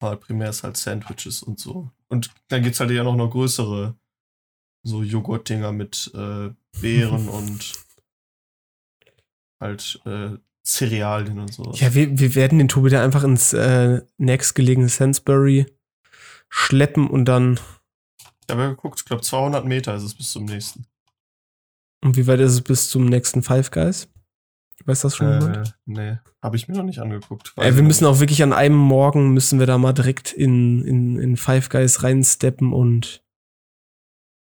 Aber 0.00 0.16
primär 0.16 0.50
ist 0.50 0.62
halt 0.62 0.76
Sandwiches 0.76 1.42
und 1.42 1.58
so. 1.58 1.90
Und 2.08 2.30
dann 2.48 2.62
gibt's 2.62 2.80
halt 2.80 2.90
ja 2.90 3.04
noch 3.04 3.16
noch 3.16 3.30
größere 3.30 3.94
so 4.84 5.02
Joghurt-Dinger 5.02 5.72
mit 5.72 6.10
äh, 6.14 6.50
Beeren 6.80 7.28
und 7.28 7.72
halt 9.60 10.00
äh, 10.04 10.36
Cerealien 10.64 11.38
und 11.40 11.52
so. 11.52 11.72
Ja, 11.74 11.94
wir, 11.94 12.18
wir 12.18 12.34
werden 12.34 12.58
den 12.58 12.68
Tobi 12.68 12.90
da 12.90 13.02
einfach 13.02 13.24
ins 13.24 13.52
äh, 13.52 14.02
nächstgelegene 14.18 14.88
Sainsbury 14.88 15.66
schleppen 16.48 17.08
und 17.08 17.24
dann, 17.26 17.58
Ich 18.42 18.50
habe 18.50 18.62
ja 18.62 18.68
geguckt, 18.70 19.00
ich 19.00 19.04
glaube 19.04 19.22
200 19.22 19.64
Meter 19.64 19.94
ist 19.94 20.02
es 20.02 20.14
bis 20.14 20.32
zum 20.32 20.44
nächsten. 20.44 20.86
Und 22.04 22.16
wie 22.16 22.26
weit 22.26 22.40
ist 22.40 22.52
es 22.52 22.62
bis 22.62 22.88
zum 22.90 23.06
nächsten 23.06 23.42
Five 23.42 23.70
Guys? 23.70 24.08
Weiß 24.84 25.00
das 25.02 25.16
schon 25.16 25.28
jemand? 25.40 25.56
Äh, 25.56 25.72
nee, 25.86 26.18
habe 26.42 26.56
ich 26.56 26.66
mir 26.68 26.74
noch 26.74 26.84
nicht 26.84 27.00
angeguckt. 27.00 27.52
Ey, 27.56 27.74
wir 27.76 27.82
müssen 27.82 28.06
auch 28.06 28.20
wirklich 28.20 28.42
an 28.42 28.52
einem 28.52 28.76
Morgen 28.76 29.34
müssen 29.34 29.58
wir 29.58 29.66
da 29.66 29.76
mal 29.76 29.92
direkt 29.92 30.32
in, 30.32 30.82
in, 30.84 31.18
in 31.18 31.36
Five 31.36 31.68
Guys 31.68 32.02
reinsteppen 32.02 32.72
und 32.72 33.22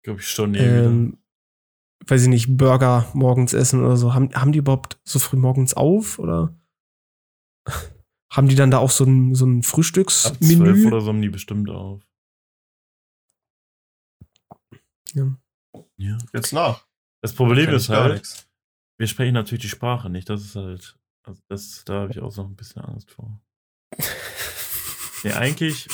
Glaube 0.04 0.20
ich 0.20 0.28
schon 0.30 0.54
wieder. 0.54 0.86
ähm, 0.86 1.18
weiß 2.06 2.24
ich 2.24 2.28
nicht, 2.28 2.56
Burger 2.58 3.10
morgens 3.14 3.54
essen 3.54 3.84
oder 3.84 3.98
so. 3.98 4.14
Haben, 4.14 4.34
haben 4.36 4.52
die 4.52 4.60
überhaupt 4.60 5.00
so 5.06 5.18
früh 5.18 5.38
morgens 5.38 5.74
auf 5.74 6.20
oder 6.20 6.56
haben 8.32 8.48
die 8.48 8.56
dann 8.56 8.70
da 8.72 8.78
auch 8.78 8.91
so 8.91 9.06
ein, 9.06 9.34
so 9.34 9.45
ein 9.45 9.60
Ab 9.60 9.64
12 9.64 9.70
Frühstücksmenü? 9.72 10.88
oder 10.88 11.02
so 11.02 11.08
haben 11.08 11.22
die 11.22 11.30
bestimmt 11.30 11.70
auf. 11.70 12.04
Ja. 15.14 15.36
Ja. 15.98 16.18
Jetzt 16.34 16.54
nach. 16.54 16.87
Das 17.22 17.34
Problem 17.34 17.70
ich 17.70 17.76
ist 17.76 17.89
halt, 17.89 18.15
nix. 18.15 18.47
wir 18.99 19.07
sprechen 19.07 19.34
natürlich 19.34 19.63
die 19.63 19.70
Sprache 19.70 20.09
nicht. 20.09 20.30
Das 20.30 20.41
ist 20.41 20.55
halt, 20.55 20.97
also 21.26 21.41
das, 21.49 21.84
da 21.86 22.01
habe 22.01 22.11
ich 22.11 22.20
auch 22.20 22.32
so 22.32 22.43
ein 22.43 22.55
bisschen 22.55 22.82
Angst 22.84 23.11
vor. 23.11 23.41
Nee, 25.24 25.32
eigentlich 25.34 25.88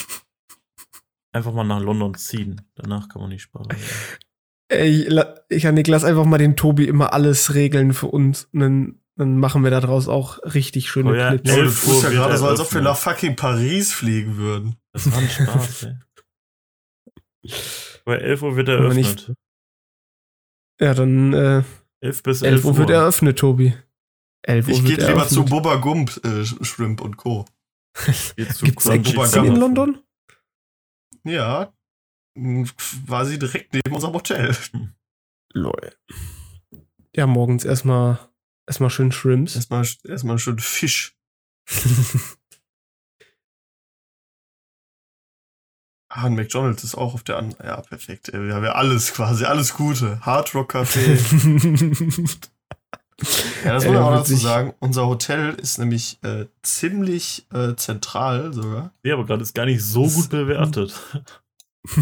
einfach 1.32 1.54
mal 1.54 1.64
nach 1.64 1.80
London 1.80 2.14
ziehen. 2.14 2.62
Danach 2.76 3.08
kann 3.08 3.22
man 3.22 3.32
die 3.32 3.40
Sprache. 3.40 3.70
Ey, 4.68 5.04
la- 5.08 5.40
Janik, 5.50 5.88
lass 5.88 6.04
einfach 6.04 6.26
mal 6.26 6.38
den 6.38 6.58
Tobi 6.58 6.86
immer 6.90 7.14
alles 7.14 7.54
regeln 7.54 7.94
für 7.94 8.08
uns. 8.08 8.50
Und 8.52 8.60
dann, 8.60 9.00
dann 9.16 9.38
machen 9.38 9.64
wir 9.64 9.72
da 9.72 9.80
draus 9.80 10.10
auch 10.10 10.40
richtig 10.44 10.90
schöne 10.90 11.12
Oh 11.12 11.16
ja, 11.16 11.30
Clips. 11.30 11.50
Ey, 11.50 11.56
du 11.56 11.62
11 11.62 11.84
tust 11.86 12.04
ja 12.04 12.10
gerade 12.10 12.38
so, 12.38 12.48
als 12.50 12.60
ob 12.60 12.74
wir 12.74 12.82
nach 12.82 12.98
fucking 12.98 13.38
Paris 13.38 13.94
fliegen 13.94 14.36
würden. 14.36 14.76
Das 14.92 15.10
war 15.10 15.18
ein 15.20 15.30
Spaß, 15.30 15.84
ey. 15.84 15.96
Bei 18.06 18.18
11 18.18 18.42
Uhr 18.42 18.56
wird 18.58 18.68
Aber 18.70 18.94
nicht- 18.94 19.08
eröffnet. 19.30 19.38
Ja, 20.80 20.94
dann, 20.94 21.34
äh, 21.34 21.64
11 22.02 22.24
bis 22.24 22.42
11 22.42 22.54
11 22.54 22.66
Uhr 22.66 22.78
wird 22.78 22.90
eröffnet, 22.90 23.40
Tobi. 23.40 23.74
11 24.44 24.68
Uhr 24.68 24.74
Ich 24.74 24.86
gehe 24.86 24.98
lieber 24.98 25.28
zu. 25.28 25.46
Bubba 25.46 25.76
Gump, 25.76 26.20
äh, 26.26 26.46
Shrimp 26.46 27.02
und 27.02 27.18
Co. 27.18 27.46
Gibt's 28.36 28.84
Sinn 28.84 29.46
in. 29.46 29.56
London? 29.56 30.00
Ja, 31.24 31.74
quasi 33.08 33.40
direkt 33.40 33.74
neben 33.74 33.94
unserem 33.94 34.14
Hotel. 34.14 34.56
Lol. 35.54 35.94
Ja, 37.16 37.28
morgens 37.28 37.64
erstmal 37.64 38.20
erstmal 38.68 38.90
schön 38.90 39.12
Shrimps. 39.12 39.56
Erstmal, 39.56 39.88
erstmal 40.04 40.40
schön 40.40 40.60
Fisch. 40.60 41.16
Ah, 46.16 46.28
und 46.28 46.36
McDonalds 46.36 46.84
ist 46.84 46.94
auch 46.94 47.16
auf 47.16 47.24
der 47.24 47.38
anderen. 47.38 47.66
Ja, 47.66 47.82
perfekt. 47.82 48.30
ey. 48.30 48.40
Wir 48.46 48.54
haben 48.54 48.64
ja 48.64 48.74
alles 48.74 49.14
quasi, 49.14 49.46
alles 49.46 49.74
Gute. 49.74 50.20
Hard 50.22 50.54
Rock 50.54 50.76
Café. 50.76 51.18
Ja, 53.64 53.74
das 53.76 53.84
muss 53.86 53.94
Ey, 53.94 54.00
man 54.00 54.04
auch 54.04 54.16
dazu 54.18 54.36
sagen. 54.36 54.74
Unser 54.80 55.06
Hotel 55.08 55.54
ist 55.54 55.78
nämlich 55.78 56.18
äh, 56.24 56.48
ziemlich 56.64 57.46
äh, 57.54 57.76
zentral 57.76 58.52
sogar. 58.54 58.92
Ja, 59.04 59.14
aber 59.14 59.26
gerade 59.26 59.44
ist 59.44 59.54
gar 59.54 59.66
nicht 59.66 59.82
so 59.84 60.04
Das- 60.06 60.16
gut 60.16 60.30
bewertet. 60.30 60.94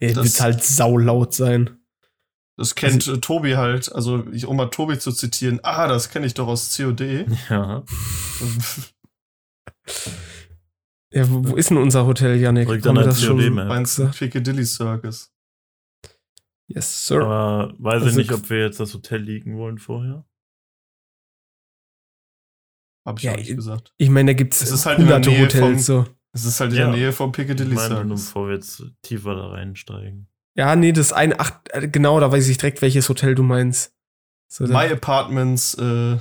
Er 0.00 0.12
Das- 0.12 0.24
wird 0.24 0.40
halt 0.40 0.64
saulaut 0.64 1.32
sein. 1.34 1.78
Das 2.58 2.74
kennt 2.74 3.06
äh, 3.06 3.18
Tobi 3.18 3.54
halt. 3.56 3.90
Also, 3.94 4.26
ich, 4.32 4.44
um 4.46 4.56
mal 4.56 4.66
Tobi 4.66 4.98
zu 4.98 5.12
zitieren. 5.12 5.60
Ah, 5.62 5.86
das 5.86 6.10
kenne 6.10 6.26
ich 6.26 6.34
doch 6.34 6.48
aus 6.48 6.76
COD. 6.76 7.26
Ja. 7.48 7.82
Ja, 11.12 11.28
wo, 11.30 11.50
wo 11.50 11.56
ist 11.56 11.70
denn 11.70 11.76
unser 11.78 12.06
Hotel, 12.06 12.36
Janik? 12.40 12.66
Direkt 12.66 12.86
an 12.86 12.94
der 12.94 13.04
das 13.04 13.22
schon? 13.22 13.52
Meinst 13.54 13.98
du 13.98 14.08
Piccadilly 14.10 14.64
Circus? 14.64 15.32
Yes, 16.68 17.06
sir. 17.06 17.22
Aber 17.22 17.74
weiß 17.78 18.02
ich 18.02 18.06
Also- 18.08 18.18
nicht, 18.18 18.32
ob 18.32 18.48
wir 18.48 18.60
jetzt 18.60 18.80
das 18.80 18.94
Hotel 18.94 19.20
liegen 19.20 19.56
wollen 19.58 19.78
vorher. 19.78 20.24
Hab 23.04 23.18
ich 23.18 23.24
Ja, 23.24 23.32
auch 23.32 23.36
nicht 23.36 23.50
ich- 23.50 23.56
gesagt. 23.56 23.92
Ich 23.98 24.08
meine, 24.08 24.30
da 24.30 24.34
gibt 24.34 24.54
Es 24.54 24.86
halt 24.86 24.98
in 25.00 25.06
der 25.06 25.16
hunderte 25.16 25.30
Nähe 25.30 25.44
Hotels. 25.46 25.86
So. 25.86 26.06
Es 26.32 26.44
ist 26.44 26.60
halt 26.60 26.72
in 26.72 26.78
Ja. 26.78 26.84
der 26.86 26.94
Nähe 26.96 27.12
vom 27.12 27.30
Ich 27.30 27.36
Piccadilly 27.36 27.74
meine, 27.74 28.04
nur 28.04 28.16
Circus. 28.16 28.26
bevor 28.26 28.46
wir 28.48 28.54
jetzt 28.54 28.84
tiefer 29.02 29.34
da 29.34 29.48
reinsteigen. 29.48 30.28
Ja, 30.56 30.76
nee, 30.76 30.92
das 30.92 31.12
eine, 31.12 31.38
ach, 31.40 31.60
äh, 31.70 31.88
genau, 31.88 32.20
da 32.20 32.30
weiß 32.30 32.48
ich 32.48 32.58
direkt, 32.58 32.80
welches 32.80 33.08
Hotel 33.08 33.34
du 33.34 33.42
meinst. 33.42 33.94
So, 34.48 34.64
My 34.66 34.86
Apartments 34.90 35.74
äh, 35.74 36.18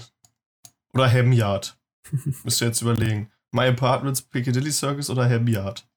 oder 0.93 1.11
Ham 1.13 1.31
Yard. 1.33 1.77
Müsst 2.43 2.61
ihr 2.61 2.67
jetzt 2.67 2.81
überlegen. 2.81 3.31
My 3.51 3.67
Apartments, 3.67 4.21
Piccadilly 4.21 4.71
Circus 4.71 5.09
oder 5.09 5.29
Ham 5.29 5.47
Yard? 5.47 5.87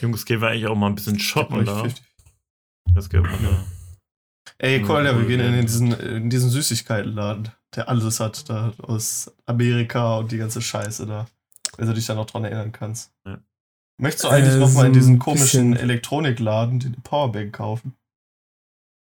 Jungs, 0.00 0.24
gehen 0.24 0.40
wir 0.40 0.48
eigentlich 0.48 0.66
auch 0.66 0.74
mal 0.74 0.88
ein 0.88 0.94
bisschen 0.94 1.18
shoppen 1.18 1.64
da. 1.64 1.82
50. 1.82 2.04
Das 2.94 3.08
geht 3.08 3.22
mal 3.22 3.38
da. 3.38 3.64
Ey, 4.58 4.80
Ja, 4.80 4.86
Kolja, 4.86 5.16
wir 5.18 5.26
gehen 5.26 5.40
in, 5.40 5.54
ja. 5.54 5.60
diesen, 5.62 5.92
in 5.92 6.30
diesen 6.30 6.50
Süßigkeitenladen, 6.50 7.50
der 7.76 7.88
alles 7.88 8.18
hat, 8.20 8.48
da 8.48 8.72
aus 8.82 9.30
Amerika 9.46 10.16
und 10.18 10.32
die 10.32 10.38
ganze 10.38 10.60
Scheiße 10.60 11.06
da. 11.06 11.26
Wenn 11.76 11.86
du 11.88 11.94
dich 11.94 12.06
da 12.06 12.14
noch 12.14 12.26
dran 12.26 12.44
erinnern 12.44 12.72
kannst. 12.72 13.12
Ja. 13.26 13.38
Möchtest 13.98 14.24
du 14.24 14.28
eigentlich 14.28 14.54
Äh, 14.54 14.58
noch 14.58 14.72
mal 14.72 14.86
in 14.86 14.94
so 14.94 15.00
diesen 15.00 15.18
komischen 15.18 15.70
bisschen. 15.70 15.76
Elektronikladen 15.76 16.80
die 16.80 16.90
Powerbank 16.90 17.52
kaufen? 17.54 17.94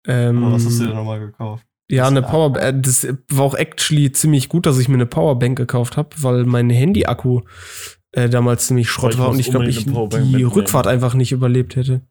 ähm, 0.07 0.43
Oder 0.43 0.53
was 0.55 0.65
hast 0.65 0.79
du 0.79 0.85
dir 0.87 0.93
nochmal 0.93 1.19
gekauft? 1.19 1.65
Ja, 1.89 2.07
eine 2.07 2.21
Das- 2.21 2.31
Power 2.31 2.55
äh, 2.57 2.73
das 2.79 3.07
war 3.29 3.43
auch 3.45 3.55
actually 3.55 4.11
ziemlich 4.11 4.49
gut, 4.49 4.65
dass 4.65 4.79
ich 4.79 4.87
mir 4.87 4.95
eine 4.95 5.05
Powerbank 5.05 5.57
gekauft 5.57 5.97
habe, 5.97 6.09
weil 6.17 6.45
mein 6.45 6.69
Handy-Akku 6.69 7.41
äh, 8.13 8.29
damals 8.29 8.67
ziemlich 8.67 8.89
Schrott 8.89 9.17
war 9.17 9.29
und 9.29 9.39
ich 9.39 9.49
glaube, 9.49 9.67
ich 9.67 9.85
Powerbank 9.85 10.23
die 10.25 10.29
mitnehmen. 10.31 10.51
Rückfahrt 10.51 10.87
einfach 10.87 11.13
nicht 11.13 11.31
überlebt 11.31 11.75
hätte. 11.75 12.01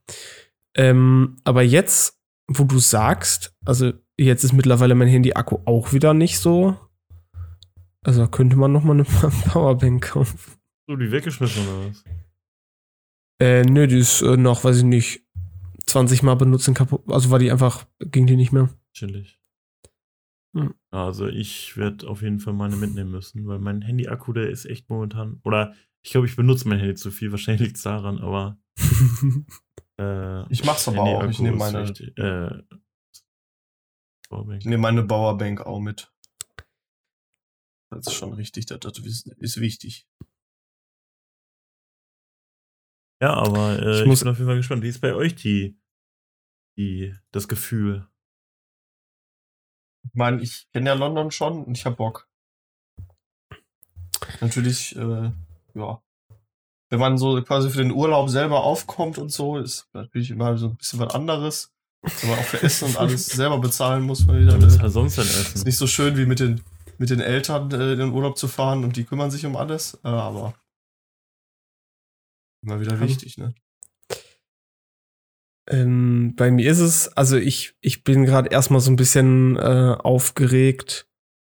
Ähm, 0.75 1.37
aber 1.45 1.63
jetzt, 1.63 2.19
wo 2.49 2.65
du 2.65 2.79
sagst, 2.79 3.55
also 3.65 3.93
jetzt 4.19 4.45
ist 4.45 4.53
mittlerweile 4.53 4.95
mein 4.95 5.09
Handy-Akku 5.09 5.59
auch 5.65 5.93
wieder 5.93 6.13
nicht 6.15 6.39
so. 6.39 6.77
Also 8.05 8.27
könnte 8.27 8.57
man 8.57 8.73
noch 8.73 8.83
mal 8.85 8.95
eine 8.95 9.05
Powerbank 9.49 10.03
kaufen. 10.11 10.39
So, 10.89 10.97
die 10.97 11.11
weggeschmissen 11.13 11.63
oder 11.67 11.89
was? 11.89 12.05
Äh, 13.41 13.63
nö, 13.63 13.87
die 13.87 13.99
ist 13.99 14.23
äh, 14.23 14.37
noch, 14.37 14.65
weiß 14.65 14.79
ich 14.79 14.85
nicht, 14.85 15.23
20 15.87 16.23
Mal 16.23 16.35
benutzen 16.35 16.75
kaputt. 16.75 17.03
Also 17.09 17.31
war 17.31 17.39
die 17.39 17.51
einfach, 17.51 17.87
ging 18.01 18.27
die 18.27 18.37
nicht 18.37 18.53
mehr. 18.53 18.69
Chillig. 18.93 19.39
Also 20.93 21.27
ich 21.27 21.77
werde 21.77 22.07
auf 22.07 22.21
jeden 22.23 22.39
Fall 22.39 22.53
meine 22.53 22.77
mitnehmen 22.77 23.11
müssen, 23.11 23.47
weil 23.47 23.59
mein 23.59 23.81
Handy-Akku, 23.83 24.33
der 24.35 24.51
ist 24.51 24.67
echt 24.67 24.91
momentan. 24.91 25.41
Oder 25.43 25.75
ich 26.03 26.11
glaube, 26.13 26.27
ich 26.27 26.37
benutze 26.37 26.69
mein 26.69 26.79
Handy 26.79 26.95
zu 26.95 27.11
viel. 27.11 27.31
Wahrscheinlich 27.31 27.63
liegt 27.63 27.77
es 27.79 27.83
daran, 27.83 28.19
aber. 28.19 28.59
Äh, 30.01 30.51
Ich 30.51 30.65
mach's 30.65 30.89
aber 30.89 31.03
auch. 31.03 31.25
Ich 31.29 31.39
nehme 31.39 31.59
meine, 31.59 31.83
wichtig. 31.87 32.17
Äh, 32.19 32.63
Powerbank. 34.29 34.61
ich 34.61 34.65
nehm 34.67 34.81
meine 34.81 35.03
Powerbank 35.05 35.61
auch 35.61 35.81
mit. 35.81 36.11
Das 37.91 38.07
ist 38.07 38.15
schon 38.15 38.33
richtig, 38.33 38.65
das, 38.67 38.81
das 38.81 38.99
ist, 38.99 39.61
wichtig. 39.61 40.09
Ja, 43.23 43.35
aber 43.35 43.79
äh, 43.83 43.95
Ich 43.97 44.01
ich, 44.01 44.07
muss- 44.07 44.21
bin 44.21 44.29
auf 44.31 44.39
jeden 44.39 44.49
Fall 44.49 44.57
gespannt. 44.57 44.83
Wie 44.83 44.89
ist 44.89 45.01
bei 45.01 45.15
euch 45.15 45.35
die, 45.35 45.79
die, 46.79 47.15
das 47.31 47.47
Gefühl? 47.49 48.09
Ich 50.05 50.15
meine, 50.15 50.43
ich 50.43 50.67
kenne 50.73 50.91
ja 50.91 50.95
London 50.95 51.31
schon 51.31 51.65
und 51.65 51.77
ich 51.77 51.87
hab 51.87 51.97
Bock. 51.97 52.29
Natürlich, 54.41 54.97
äh, 54.97 55.31
ja. 55.75 56.03
Wenn 56.91 57.01
man 57.01 57.17
so 57.17 57.41
quasi 57.43 57.71
für 57.71 57.79
den 57.79 57.93
Urlaub 57.93 58.29
selber 58.29 58.65
aufkommt 58.65 59.19
und 59.19 59.31
so, 59.31 59.59
ist 59.59 59.89
natürlich 59.93 60.31
immer 60.31 60.57
so 60.59 60.69
ein 60.69 60.77
bisschen 60.77 60.99
was 60.99 61.15
anderes. 61.15 61.73
Wenn 62.03 62.31
man 62.31 62.39
auch 62.39 62.45
für 62.45 62.63
Essen 62.63 62.89
und 62.89 62.97
alles 62.99 63.27
selber 63.29 63.59
bezahlen 63.59 64.03
muss. 64.03 64.27
Mal 64.27 64.41
wieder, 64.41 64.57
äh, 64.57 64.91
sonst 64.91 65.17
denn 65.17 65.25
ist 65.25 65.55
essen? 65.55 65.65
nicht 65.65 65.79
so 65.79 65.87
schön 65.87 66.17
wie 66.17 66.27
mit 66.27 66.41
den, 66.41 66.63
mit 66.99 67.11
den 67.11 67.21
Eltern 67.21 67.71
äh, 67.71 67.93
in 67.93 67.99
den 67.99 68.13
Urlaub 68.13 68.37
zu 68.37 68.49
fahren 68.49 68.85
und 68.85 68.97
die 68.97 69.05
kümmern 69.05 69.31
sich 69.31 69.47
um 69.47 69.57
alles, 69.57 69.99
äh, 70.05 70.09
aber 70.09 70.55
immer 72.63 72.81
wieder 72.81 73.01
wichtig, 73.01 73.39
ne? 73.39 73.55
Ähm, 75.73 76.35
bei 76.37 76.51
mir 76.51 76.71
ist 76.71 76.81
es, 76.81 77.09
also 77.17 77.37
ich, 77.37 77.75
ich 77.81 78.05
bin 78.05 78.25
gerade 78.25 78.51
erstmal 78.51 78.81
so 78.81 78.91
ein 78.91 78.97
bisschen 78.97 79.57
äh, 79.57 79.97
aufgeregt, 79.99 81.09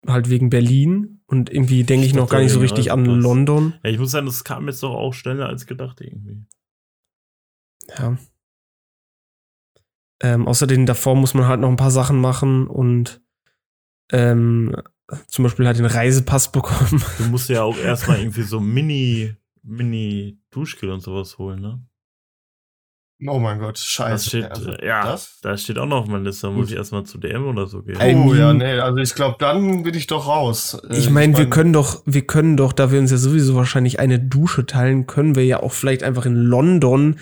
halt 0.05 0.29
wegen 0.29 0.49
Berlin. 0.49 1.21
Und 1.25 1.51
irgendwie 1.51 1.83
denke 1.83 2.05
ich 2.05 2.11
Ich 2.11 2.17
noch 2.17 2.29
gar 2.29 2.41
nicht 2.41 2.51
so 2.51 2.59
richtig 2.59 2.91
an 2.91 3.01
Reisepass. 3.01 3.23
London. 3.23 3.73
Ja, 3.83 3.91
ich 3.91 3.99
muss 3.99 4.11
sagen, 4.11 4.25
das 4.25 4.43
kam 4.43 4.67
jetzt 4.67 4.83
doch 4.83 4.93
auch 4.93 5.13
schneller 5.13 5.47
als 5.47 5.65
gedacht 5.65 6.01
irgendwie. 6.01 6.43
Ja. 7.97 8.17
Ähm, 10.21 10.47
außerdem 10.47 10.85
davor 10.85 11.15
muss 11.15 11.33
man 11.33 11.47
halt 11.47 11.61
noch 11.61 11.69
ein 11.69 11.77
paar 11.77 11.91
Sachen 11.91 12.19
machen 12.19 12.67
und 12.67 13.21
ähm, 14.11 14.75
zum 15.27 15.43
Beispiel 15.43 15.65
halt 15.65 15.77
den 15.77 15.85
Reisepass 15.85 16.51
bekommen. 16.51 17.01
Du 17.19 17.25
musst 17.25 17.47
ja 17.49 17.63
auch 17.63 17.77
erstmal 17.77 18.19
irgendwie 18.19 18.41
so 18.41 18.59
Mini, 18.59 19.35
Mini 19.63 20.39
Duschgel 20.49 20.89
und 20.89 20.99
sowas 20.99 21.37
holen, 21.37 21.61
ne? 21.61 21.81
Oh 23.27 23.37
mein 23.37 23.59
Gott, 23.59 23.77
scheiße. 23.77 24.11
Das 24.11 24.25
steht, 24.27 24.51
Also, 24.51 24.71
ja, 24.81 25.03
das? 25.03 25.39
das 25.41 25.61
steht 25.63 25.77
auch 25.77 25.85
noch 25.85 26.03
auf 26.03 26.07
meiner 26.07 26.23
Liste. 26.23 26.47
Da 26.47 26.53
muss 26.53 26.71
ich 26.71 26.77
erstmal 26.77 27.03
zu 27.03 27.17
DM 27.17 27.47
oder 27.47 27.67
so 27.67 27.81
gehen. 27.83 27.99
Ey, 27.99 28.15
Oh 28.15 28.33
I 28.33 28.37
ja, 28.39 28.53
nee, 28.53 28.79
also 28.79 28.97
ich 28.99 29.13
glaube, 29.13 29.35
dann 29.39 29.83
bin 29.83 29.93
ich 29.93 30.07
doch 30.07 30.25
raus. 30.27 30.79
Äh, 30.89 30.97
Ich 30.97 31.09
meine, 31.09 31.33
wir 31.35 31.43
mein- 31.43 31.49
können 31.49 31.73
doch, 31.73 32.01
wir 32.05 32.25
können 32.25 32.55
doch, 32.55 32.71
da 32.71 32.91
wir 32.93 32.99
uns 32.99 33.11
ja 33.11 33.17
sowieso 33.17 33.55
wahrscheinlich 33.55 33.99
eine 33.99 34.19
Dusche 34.19 34.65
teilen, 34.65 35.05
können 35.05 35.35
wir 35.35 35.43
ja 35.45 35.61
auch 35.61 35.73
vielleicht 35.73 36.03
einfach 36.03 36.25
in 36.25 36.35
London 36.35 37.19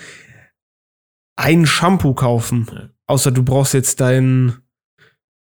ein 1.36 1.66
Shampoo 1.66 2.14
kaufen. 2.14 2.66
Ja. 2.72 2.88
Außer 3.06 3.30
du 3.32 3.42
brauchst 3.42 3.74
jetzt 3.74 4.00
dein, 4.00 4.58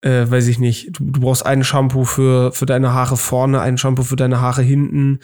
äh, 0.02 0.30
weiß 0.30 0.48
ich 0.48 0.60
nicht, 0.60 1.00
du, 1.00 1.12
du 1.12 1.22
brauchst 1.22 1.46
ein 1.46 1.64
Shampoo 1.64 2.04
für, 2.06 2.52
für 2.52 2.66
deine 2.66 2.94
Haare 2.94 3.18
vorne, 3.18 3.62
ein 3.62 3.78
Shampoo 3.78 4.04
für 4.04 4.16
deine 4.16 4.42
Haare 4.42 4.64
hinten, 4.64 5.20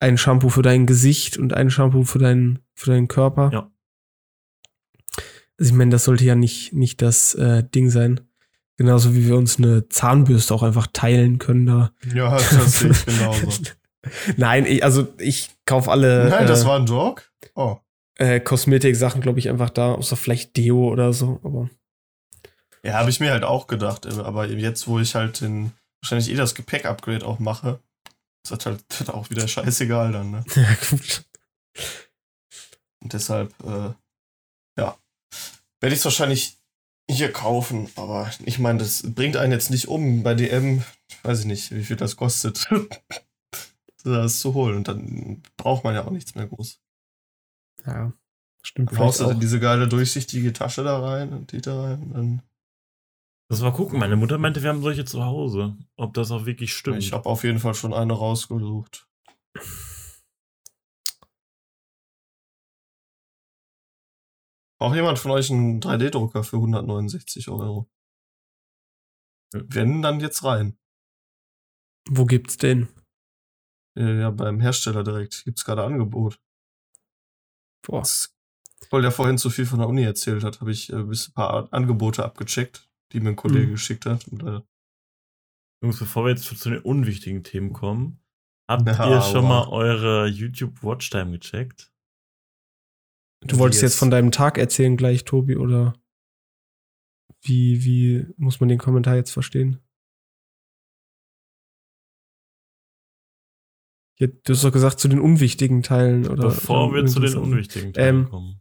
ein 0.00 0.16
Shampoo 0.18 0.48
für 0.50 0.62
dein 0.62 0.86
Gesicht 0.86 1.36
und 1.36 1.52
ein 1.52 1.70
Shampoo 1.70 2.04
für, 2.04 2.18
dein, 2.18 2.60
für 2.74 2.90
deinen 2.90 3.08
Körper. 3.08 3.50
Ja. 3.52 3.70
Also 5.58 5.70
ich 5.72 5.76
meine, 5.76 5.90
das 5.90 6.04
sollte 6.04 6.24
ja 6.24 6.34
nicht, 6.34 6.72
nicht 6.72 7.00
das 7.02 7.34
äh, 7.34 7.62
Ding 7.62 7.90
sein. 7.90 8.20
Genauso 8.76 9.14
wie 9.14 9.26
wir 9.26 9.36
uns 9.36 9.58
eine 9.58 9.88
Zahnbürste 9.88 10.52
auch 10.54 10.62
einfach 10.64 10.88
teilen 10.92 11.38
können 11.38 11.66
da. 11.66 11.92
Ja, 12.12 12.36
das 12.50 12.80
sehe 12.80 12.90
ich 12.90 13.06
genauso. 13.06 13.48
Nein, 14.36 14.66
ich, 14.66 14.82
also 14.84 15.06
ich 15.18 15.50
kaufe 15.64 15.90
alle 15.90 16.28
Nein, 16.28 16.46
das 16.46 16.64
äh, 16.64 16.66
war 16.66 16.78
ein 16.78 16.86
Joke? 16.86 17.22
Oh. 17.54 17.78
äh, 18.16 18.40
Kosmetik-Sachen, 18.40 19.20
glaube 19.20 19.38
ich, 19.38 19.48
einfach 19.48 19.70
da, 19.70 19.92
außer 19.94 20.16
vielleicht 20.16 20.56
Deo 20.56 20.88
oder 20.88 21.12
so. 21.12 21.40
Aber 21.44 21.70
Ja, 22.82 22.94
habe 22.94 23.10
ich 23.10 23.20
mir 23.20 23.30
halt 23.30 23.44
auch 23.44 23.66
gedacht. 23.68 24.06
äh, 24.06 24.20
Aber 24.20 24.46
jetzt, 24.46 24.88
wo 24.88 24.98
ich 24.98 25.14
halt 25.14 25.40
den, 25.40 25.72
wahrscheinlich 26.02 26.30
eh 26.30 26.34
das 26.36 26.54
Gepäck-Upgrade 26.56 27.24
auch 27.24 27.38
mache, 27.38 27.78
ist 28.44 28.50
das 28.50 28.66
halt 28.66 28.84
auch 29.08 29.30
wieder 29.30 29.46
scheißegal 29.46 30.10
dann, 30.12 30.30
ne? 30.32 30.44
ja, 30.56 30.74
gut. 30.90 31.24
Und 33.00 33.12
deshalb, 33.12 33.54
äh, 33.64 33.90
ja, 34.80 34.96
werde 35.84 35.94
ich 35.94 36.00
es 36.00 36.04
wahrscheinlich 36.06 36.56
hier 37.10 37.30
kaufen. 37.30 37.90
Aber 37.96 38.30
ich 38.46 38.58
meine, 38.58 38.78
das 38.78 39.02
bringt 39.14 39.36
einen 39.36 39.52
jetzt 39.52 39.70
nicht 39.70 39.86
um 39.86 40.22
bei 40.22 40.34
DM, 40.34 40.82
weiß 41.22 41.40
ich 41.40 41.44
nicht, 41.44 41.72
wie 41.72 41.84
viel 41.84 41.96
das 41.96 42.16
kostet, 42.16 42.66
das 44.02 44.40
zu 44.40 44.54
holen. 44.54 44.76
Und 44.76 44.88
dann 44.88 45.42
braucht 45.58 45.84
man 45.84 45.94
ja 45.94 46.06
auch 46.06 46.10
nichts 46.10 46.34
mehr 46.34 46.46
groß. 46.46 46.80
Ja, 47.84 48.14
stimmt. 48.62 48.92
Dann 48.92 48.98
haust 48.98 49.18
vielleicht 49.18 49.32
du 49.32 49.36
auch. 49.36 49.40
diese 49.40 49.60
geile 49.60 49.86
durchsichtige 49.86 50.54
Tasche 50.54 50.84
da 50.84 50.98
rein 50.98 51.34
und 51.34 51.52
die 51.52 51.60
da 51.60 51.82
rein. 51.82 52.02
Und 52.02 52.14
dann 52.14 52.42
Lass 53.50 53.60
mal 53.60 53.72
gucken. 53.72 53.98
Meine 53.98 54.16
Mutter 54.16 54.38
meinte, 54.38 54.62
wir 54.62 54.70
haben 54.70 54.80
solche 54.80 55.04
zu 55.04 55.22
Hause. 55.22 55.76
Ob 55.96 56.14
das 56.14 56.30
auch 56.30 56.46
wirklich 56.46 56.72
stimmt. 56.72 56.96
Ich 56.96 57.12
habe 57.12 57.28
auf 57.28 57.44
jeden 57.44 57.58
Fall 57.58 57.74
schon 57.74 57.92
eine 57.92 58.14
rausgesucht. 58.14 59.06
Braucht 64.84 64.96
jemand 64.96 65.18
von 65.18 65.30
euch 65.30 65.50
einen 65.50 65.80
3D-Drucker 65.80 66.44
für 66.44 66.56
169 66.56 67.48
Euro? 67.48 67.90
Wenn, 69.54 70.02
dann 70.02 70.20
jetzt 70.20 70.44
rein. 70.44 70.76
Wo 72.10 72.26
gibt's 72.26 72.58
den? 72.58 72.88
Ja, 73.96 74.30
beim 74.30 74.60
Hersteller 74.60 75.02
direkt. 75.02 75.42
Gibt's 75.44 75.64
gerade 75.64 75.84
Angebot. 75.84 76.38
Boah. 77.86 78.00
Das, 78.00 78.36
weil 78.90 79.00
der 79.00 79.10
vorhin 79.10 79.38
zu 79.38 79.48
viel 79.48 79.64
von 79.64 79.78
der 79.78 79.88
Uni 79.88 80.02
erzählt 80.02 80.44
hat, 80.44 80.60
habe 80.60 80.70
ich 80.70 80.92
äh, 80.92 80.96
ein 80.96 81.32
paar 81.34 81.72
Angebote 81.72 82.22
abgecheckt, 82.22 82.90
die 83.12 83.20
mir 83.20 83.30
ein 83.30 83.36
Kollege 83.36 83.68
Mhm. 83.68 83.70
geschickt 83.72 84.04
hat. 84.04 84.28
Und, 84.28 84.42
äh, 84.42 84.60
Jungs, 85.82 85.98
bevor 85.98 86.24
wir 86.26 86.30
jetzt 86.32 86.44
zu 86.44 86.68
den 86.68 86.82
unwichtigen 86.82 87.42
Themen 87.42 87.72
kommen, 87.72 88.22
habt 88.68 88.84
Ja, 88.86 89.08
ihr 89.08 89.22
schon 89.22 89.46
aber- 89.46 89.48
mal 89.48 89.68
eure 89.68 90.26
YouTube 90.26 90.82
Watchtime 90.82 91.38
gecheckt? 91.38 91.90
Du 93.46 93.58
wolltest 93.58 93.82
jetzt 93.82 93.98
von 93.98 94.10
deinem 94.10 94.30
Tag 94.30 94.58
erzählen 94.58 94.96
gleich, 94.96 95.24
Tobi, 95.24 95.56
oder 95.56 95.94
wie, 97.42 97.84
wie 97.84 98.26
muss 98.36 98.60
man 98.60 98.68
den 98.68 98.78
Kommentar 98.78 99.16
jetzt 99.16 99.30
verstehen? 99.30 99.80
Ja, 104.18 104.28
du 104.28 104.52
hast 104.52 104.62
doch 104.64 104.72
gesagt 104.72 105.00
zu 105.00 105.08
den 105.08 105.18
unwichtigen 105.20 105.82
Teilen, 105.82 106.28
oder? 106.28 106.44
Bevor 106.44 106.94
wir 106.94 107.04
zu 107.06 107.20
den 107.20 107.36
unwichtigen 107.36 107.92
Teilen 107.92 108.16
Ähm, 108.24 108.30
kommen. 108.30 108.60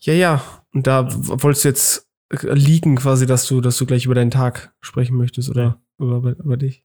Ja, 0.00 0.12
ja. 0.14 0.66
Und 0.72 0.86
da 0.86 1.08
w- 1.10 1.42
wolltest 1.42 1.64
du 1.64 1.68
jetzt 1.68 2.10
äh, 2.30 2.52
liegen 2.54 2.96
quasi, 2.96 3.26
dass 3.26 3.46
du, 3.48 3.60
dass 3.60 3.76
du 3.76 3.86
gleich 3.86 4.04
über 4.06 4.14
deinen 4.14 4.30
Tag 4.30 4.74
sprechen 4.80 5.16
möchtest 5.16 5.50
oder 5.50 5.82
über, 5.98 6.36
über 6.38 6.56
dich. 6.56 6.84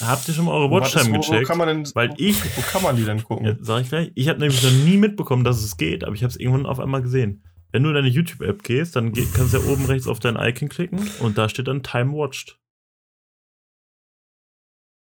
Habt 0.00 0.26
ihr 0.28 0.34
schon 0.34 0.46
mal 0.46 0.52
eure 0.52 0.70
wo, 0.70 0.80
Watchtime 0.80 1.10
wo, 1.10 1.14
wo 1.16 1.20
gecheckt? 1.20 1.46
kann 1.46 1.58
man 1.58 1.68
denn, 1.68 1.94
Weil 1.94 2.10
wo, 2.10 2.14
ich- 2.18 2.56
wo 2.56 2.60
kann 2.62 2.82
man 2.82 2.96
die 2.96 3.04
denn 3.04 3.22
gucken? 3.22 3.46
Ja, 3.46 3.56
sag 3.60 3.82
ich 3.82 3.88
gleich. 3.88 4.10
Ich 4.14 4.28
habe 4.28 4.38
nämlich 4.40 4.62
noch 4.62 4.70
nie 4.70 4.96
mitbekommen, 4.96 5.44
dass 5.44 5.62
es 5.62 5.76
geht, 5.76 6.04
aber 6.04 6.14
ich 6.14 6.22
habe 6.22 6.30
es 6.30 6.36
irgendwann 6.38 6.66
auf 6.66 6.80
einmal 6.80 7.02
gesehen. 7.02 7.44
Wenn 7.72 7.82
du 7.84 7.90
in 7.90 7.94
deine 7.94 8.08
YouTube-App 8.08 8.64
gehst, 8.64 8.96
dann 8.96 9.12
geh, 9.12 9.26
kannst 9.32 9.54
du 9.54 9.58
ja 9.58 9.64
oben 9.68 9.84
rechts 9.86 10.08
auf 10.08 10.18
dein 10.18 10.36
Icon 10.36 10.68
klicken 10.68 11.08
und 11.20 11.38
da 11.38 11.48
steht 11.48 11.68
dann 11.68 11.82
Time 11.84 12.12
Watched. 12.12 12.58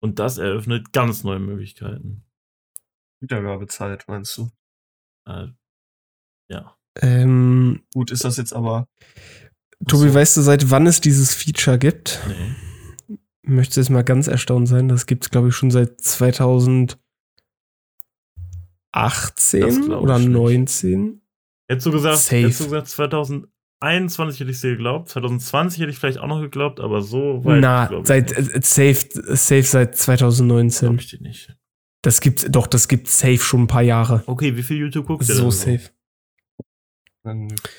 Und 0.01 0.20
das 0.20 0.38
eröffnet 0.38 0.93
ganz 0.93 1.24
neue 1.24 1.39
Möglichkeiten. 1.39 2.24
Wiedergabezeit, 3.22 4.06
meinst 4.08 4.38
du? 4.38 4.49
Äh, 5.28 5.47
ja. 6.49 6.78
Ähm, 7.01 7.84
Gut, 7.93 8.12
ist 8.12 8.24
das 8.24 8.38
jetzt 8.38 8.53
aber. 8.53 8.88
Tobi, 9.88 10.10
so. 10.10 10.14
weißt 10.14 10.38
du, 10.38 10.41
seit 10.41 10.70
wann 10.70 10.88
es 10.88 11.01
dieses 11.01 11.34
Feature 11.34 11.78
gibt? 11.80 12.22
Nee. 12.28 12.56
Möchtest 13.48 13.78
jetzt 13.78 13.89
mal 13.89 14.04
ganz 14.04 14.28
erstaunt 14.28 14.68
sein? 14.68 14.88
Das 14.88 15.06
gibt 15.06 15.24
es, 15.26 15.30
glaube 15.30 15.50
ich, 15.50 15.56
schon 15.56 15.72
seit 15.72 16.02
2018 16.02 16.98
Das 19.62 19.82
glaub 19.82 20.04
oder 20.04 20.18
ich 20.18 20.26
nicht. 20.28 20.34
19. 20.34 21.22
Hättest 21.68 21.86
du 21.88 21.91
gesagt, 21.91 22.18
Safe. 22.18 22.38
hättest 22.41 22.60
du 22.62 22.64
gesagt 22.66 22.88
2021 22.88 24.39
hätte 24.39 24.52
ich 24.52 24.58
es 24.58 24.62
dir 24.62 24.72
geglaubt, 24.72 25.10
2020 25.10 25.82
hätte 25.82 25.91
ich 25.91 25.98
vielleicht 25.98 26.20
auch 26.20 26.28
noch 26.28 26.41
geglaubt, 26.41 26.80
aber 26.80 27.02
so 27.02 27.43
weit 27.43 27.62
Na, 27.62 27.89
seit 28.04 28.32
äh, 28.32 28.62
safe, 28.62 29.36
safe 29.36 29.64
seit 29.64 29.98
2019. 29.98 30.89
Glaub 30.89 31.00
ich 31.00 31.10
dir 31.10 31.22
nicht. 31.22 31.56
Das 32.02 32.22
gibt's, 32.22 32.46
doch, 32.50 32.68
das 32.68 32.88
gibt's 32.88 33.18
safe 33.18 33.39
schon 33.39 33.64
ein 33.64 33.68
paar 33.68 33.82
Jahre. 33.82 34.24
Okay, 34.28 34.56
wie 34.56 34.64
viel 34.64 34.78
YouTube 34.78 35.08
guckt 35.08 35.28
ihr 35.28 35.34
So 35.34 35.50
denn 35.50 35.52
safe. 35.52 35.89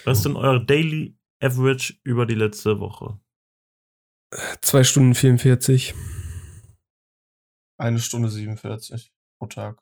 Was 0.04 0.18
ist 0.18 0.24
denn 0.24 0.34
euer 0.34 0.58
Daily 0.58 1.16
Average 1.40 1.94
über 2.02 2.26
die 2.26 2.34
letzte 2.34 2.80
Woche? 2.80 3.20
Zwei 4.60 4.84
Stunden 4.84 5.14
44. 5.14 5.94
eine 7.78 7.98
Stunde 8.00 8.28
47 8.28 9.12
pro 9.38 9.46
Tag. 9.46 9.78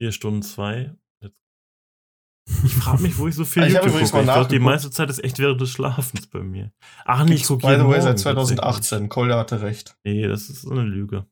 Vier 0.00 0.12
Stunden 0.12 0.42
zwei. 0.42 0.96
Jetzt- 1.22 1.36
Ich 2.64 2.74
frage 2.74 3.02
mich, 3.02 3.16
wo 3.18 3.28
ich 3.28 3.34
so 3.34 3.44
viel 3.44 3.62
Ich 3.64 3.76
hab 3.76 3.84
YouTube 3.84 4.00
gucke. 4.02 4.04
Ich 4.06 4.12
mal 4.12 4.22
glaube, 4.34 4.48
die 4.48 4.58
meiste 4.58 4.90
Zeit 4.90 5.10
ist 5.10 5.22
echt 5.22 5.38
während 5.38 5.60
des 5.60 5.70
Schlafens 5.70 6.26
bei 6.28 6.40
mir. 6.40 6.72
Ach 7.04 7.24
nee, 7.24 7.34
ich 7.34 7.44
gucke 7.44 7.66
By 7.66 7.74
the 7.78 7.84
way, 7.86 8.00
seit 8.00 8.18
tatsächlich. 8.22 8.58
2018. 8.58 9.08
Kolja 9.08 9.38
hatte 9.38 9.60
recht. 9.62 9.96
Nee, 10.04 10.26
das 10.26 10.48
ist 10.50 10.62
so 10.62 10.70
eine 10.70 10.82
Lüge. 10.82 11.26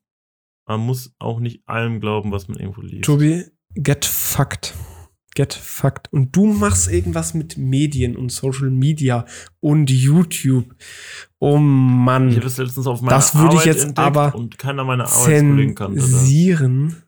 Man 0.67 0.79
muss 0.81 1.13
auch 1.19 1.39
nicht 1.39 1.67
allem 1.67 1.99
glauben, 1.99 2.31
was 2.31 2.47
man 2.47 2.59
irgendwo 2.59 2.81
liest. 2.81 3.05
Tobi, 3.05 3.45
get 3.73 4.05
fucked. 4.05 4.75
Get 5.39 5.53
fucked. 5.53 6.11
Und 6.11 6.35
du 6.35 6.47
machst 6.47 6.91
irgendwas 6.91 7.33
mit 7.33 7.57
Medien 7.57 8.17
und 8.17 8.29
Social 8.29 8.69
Media 8.69 9.25
und 9.61 9.89
YouTube. 9.89 10.75
Oh 11.39 11.57
Mann. 11.57 12.27
Ich 12.27 12.35
habe 12.35 12.43
das 12.43 12.57
letztens 12.57 12.87
auf 12.87 12.99
meiner 13.01 13.15
Das 13.15 13.33
würde 13.35 13.55
ich 13.55 13.63
jetzt 13.63 13.97
aber 13.97 14.35
und 14.35 14.57
keiner 14.57 14.83
meiner 14.83 15.05
Arbeitskollegen 15.05 15.75
kannte. 15.75 16.01
Zensieren. 16.01 17.03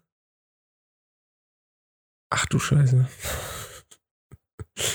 Ach 2.29 2.45
du 2.45 2.57
Scheiße. 2.57 3.05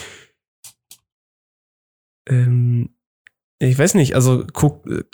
ähm, 2.31 2.89
ich 3.59 3.79
weiß 3.79 3.97
nicht, 3.97 4.15
also 4.15 4.47
guck, 4.51 4.87
äh, 4.87 5.05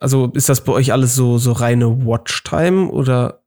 also 0.00 0.32
ist 0.32 0.48
das 0.48 0.64
bei 0.64 0.72
euch 0.72 0.90
alles 0.90 1.14
so, 1.14 1.36
so 1.36 1.52
reine 1.52 2.06
Watchtime 2.06 2.88
oder 2.88 3.45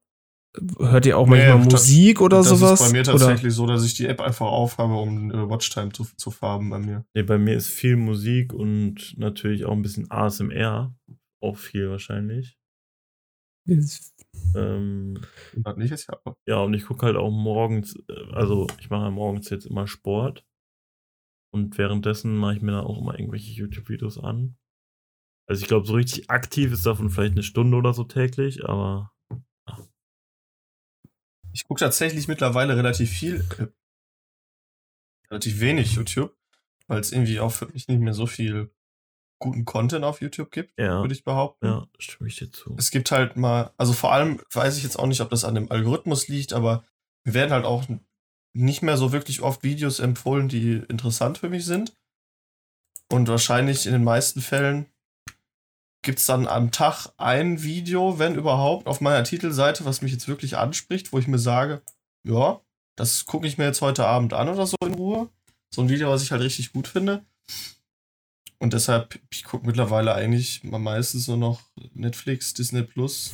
hört 0.80 1.06
ihr 1.06 1.18
auch 1.18 1.28
Nee, 1.28 1.48
manchmal 1.48 1.68
das- 1.70 1.82
Musik 1.88 2.22
oder 2.22 2.38
das 2.38 2.50
sowas? 2.50 2.82
ist 2.82 2.88
bei 2.88 2.94
mir 2.94 3.02
oder? 3.02 3.12
tatsächlich 3.12 3.54
so, 3.54 3.66
dass 3.68 3.86
ich 3.86 3.94
die 3.94 4.08
App 4.08 4.20
einfach 4.22 4.48
aufhabe, 4.48 4.96
um 4.96 5.32
äh, 5.32 5.50
Watchtime 5.50 5.92
zu, 5.92 6.06
zu 6.18 6.32
farben 6.32 6.70
bei 6.70 6.80
mir. 6.80 7.06
Nee, 7.14 7.24
bei 7.24 7.38
mir 7.38 7.56
ist 7.56 7.68
viel 7.68 7.96
Musik 7.98 8.54
und 8.54 9.16
natürlich 9.18 9.66
auch 9.66 9.74
ein 9.74 9.82
bisschen 9.82 10.10
ASMR. 10.10 10.96
Auch 11.42 11.56
viel 11.58 11.90
wahrscheinlich. 11.90 12.58
Ähm, 14.56 15.20
Und 15.56 15.66
das 15.66 15.78
nicht 15.78 15.92
ist 15.92 16.08
ja. 16.10 16.20
ja, 16.48 16.58
und 16.64 16.74
ich 16.74 16.86
gucke 16.86 17.06
halt 17.06 17.16
auch 17.16 17.32
morgens, 17.32 17.96
äh, 18.10 18.34
also 18.34 18.68
ich 18.80 18.90
mache 18.90 19.12
morgens 19.12 19.50
jetzt 19.50 19.66
immer 19.66 19.88
Sport. 19.88 20.46
Und 21.54 21.78
währenddessen 21.78 22.36
mache 22.36 22.56
ich 22.56 22.62
mir 22.62 22.72
dann 22.74 22.86
auch 22.86 23.00
immer 23.02 23.18
irgendwelche 23.18 23.52
YouTube-Videos 23.54 24.20
an. 24.20 24.56
Also 25.50 25.62
ich 25.64 25.68
glaube, 25.68 25.88
so 25.88 25.94
richtig 25.94 26.30
aktiv 26.30 26.72
ist 26.72 26.86
davon 26.86 27.10
vielleicht 27.10 27.32
eine 27.34 27.44
Stunde 27.44 27.76
oder 27.78 27.94
so 27.94 28.04
täglich, 28.04 28.66
aber 28.66 29.12
Ich 31.60 31.66
gucke 31.66 31.82
tatsächlich 31.82 32.30
mittlerweile 32.30 32.78
relativ 32.78 33.12
viel, 33.12 33.46
äh, 33.58 33.68
relativ 35.30 35.60
wenig 35.60 35.94
YouTube, 35.94 36.34
weil 36.88 37.02
es 37.02 37.12
irgendwie 37.12 37.42
auch 37.42 37.52
für 37.52 37.68
mich 37.68 37.90
nicht 37.90 38.00
mehr 38.00 38.14
so 38.14 38.28
viel 38.28 38.74
guten 39.40 39.66
Content 39.66 40.06
auf 40.06 40.22
YouTube 40.22 40.52
gibt, 40.52 40.80
ja, 40.80 41.02
würde 41.02 41.14
ich 41.14 41.26
behaupten. 41.26 41.66
ja, 41.66 41.88
stimme 41.98 42.30
ich 42.30 42.38
dir 42.38 42.50
zu. 42.50 42.78
Es 42.78 42.92
gibt 42.92 43.12
halt 43.12 43.36
mal, 43.36 43.74
also 43.76 43.92
vor 43.92 44.14
allem 44.14 44.42
weiß 44.54 44.78
ich 44.78 44.84
jetzt 44.84 44.98
auch 44.98 45.06
nicht, 45.06 45.20
ob 45.20 45.30
das 45.32 45.44
an 45.44 45.54
dem 45.54 45.70
Algorithmus 45.70 46.30
liegt, 46.30 46.54
aber 46.54 46.86
mir 47.26 47.34
werden 47.34 47.52
halt 47.52 47.66
auch 47.66 47.84
nicht 48.54 48.82
mehr 48.82 48.96
so 48.96 49.12
wirklich 49.12 49.42
oft 49.42 49.62
Videos 49.62 50.00
empfohlen, 50.00 50.48
die 50.48 50.76
interessant 50.88 51.40
für 51.40 51.50
mich 51.50 51.66
sind. 51.66 51.94
Und 53.12 53.28
wahrscheinlich 53.28 53.86
in 53.86 53.92
den 53.92 54.06
meisten 54.06 54.40
Fällen 54.40 54.86
gibt 56.02 56.20
es 56.20 56.26
dann 56.26 56.48
am 56.48 56.72
Tag 56.72 57.08
ein 57.18 57.64
Video, 57.64 58.20
wenn 58.20 58.36
überhaupt, 58.36 58.88
auf 58.88 59.02
meiner 59.02 59.24
Titelseite, 59.24 59.86
was 59.86 60.02
mich 60.02 60.12
jetzt 60.12 60.28
wirklich 60.28 60.58
anspricht, 60.58 61.12
wo 61.12 61.20
ich 61.20 61.28
mir 61.28 61.40
sage, 61.40 61.82
ja, 62.24 62.62
das 62.96 63.26
gucke 63.26 63.48
ich 63.48 63.58
mir 63.58 63.66
jetzt 63.66 63.82
heute 63.82 64.06
Abend 64.06 64.34
an 64.34 64.50
oder 64.50 64.66
so 64.66 64.76
in 64.86 64.94
Ruhe. 64.94 65.30
So 65.74 65.82
ein 65.82 65.90
Video, 65.90 66.10
was 66.10 66.24
ich 66.24 66.32
halt 66.32 66.42
richtig 66.42 66.74
gut 66.74 66.88
finde. 66.88 67.26
Und 68.58 68.74
deshalb, 68.74 69.20
ich 69.30 69.46
gucke 69.46 69.66
mittlerweile 69.66 70.14
eigentlich 70.14 70.64
meistens 70.64 71.28
nur 71.28 71.38
noch 71.38 71.62
Netflix, 71.94 72.54
Disney 72.54 72.84
Plus. 72.84 73.32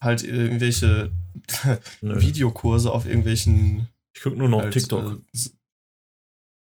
Halt 0.00 0.24
irgendwelche. 0.24 1.12
Videokurse 2.00 2.90
auf 2.90 3.06
irgendwelchen 3.06 3.88
Ich 4.14 4.22
gucke 4.22 4.36
nur 4.36 4.48
noch 4.48 4.62
halt, 4.62 4.72
TikTok. 4.72 5.22
äh, 5.32 5.50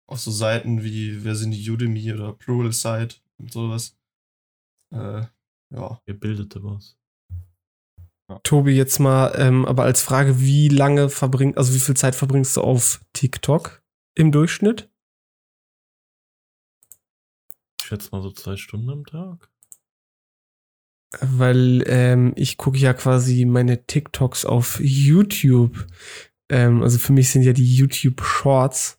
auf 0.07 0.21
so 0.21 0.31
Seiten 0.31 0.83
wie, 0.83 1.25
wer 1.25 1.35
sind 1.35 1.53
die 1.53 1.71
Udemy 1.71 2.13
oder 2.13 2.33
Pluralsight 2.33 3.23
und 3.39 3.53
sowas. 3.53 3.98
Äh, 4.91 5.27
ja. 5.71 6.01
Ihr 6.07 6.19
bildete 6.19 6.63
was. 6.63 6.97
Tobi, 8.43 8.73
jetzt 8.73 8.99
mal, 8.99 9.33
ähm, 9.37 9.65
aber 9.65 9.85
als 9.85 10.03
Frage, 10.03 10.39
wie 10.41 10.69
lange 10.69 11.09
verbringt, 11.09 11.57
also 11.57 11.75
wie 11.75 11.81
viel 11.81 11.97
Zeit 11.97 12.15
verbringst 12.15 12.57
du 12.57 12.61
auf 12.61 13.03
TikTok 13.15 13.83
im 14.15 14.33
Durchschnitt? 14.33 14.91
Ich 17.81 17.87
schätze 17.87 18.11
mal 18.13 18.21
so 18.21 18.31
zwei 18.31 18.57
Stunden 18.57 18.91
am 18.91 19.07
Tag. 19.07 19.51
Weil 21.21 21.83
ähm, 21.87 22.35
ich 22.37 22.59
gucke 22.59 22.77
ja 22.77 22.93
quasi 22.93 23.47
meine 23.47 23.87
TikToks 23.87 24.45
auf 24.45 24.79
YouTube. 24.79 25.87
Ähm, 26.51 26.83
also 26.83 26.99
für 26.99 27.15
mich 27.15 27.31
sind 27.31 27.43
ja 27.43 27.55
die 27.55 27.77
YouTube 27.77 28.21
Shorts 28.21 28.98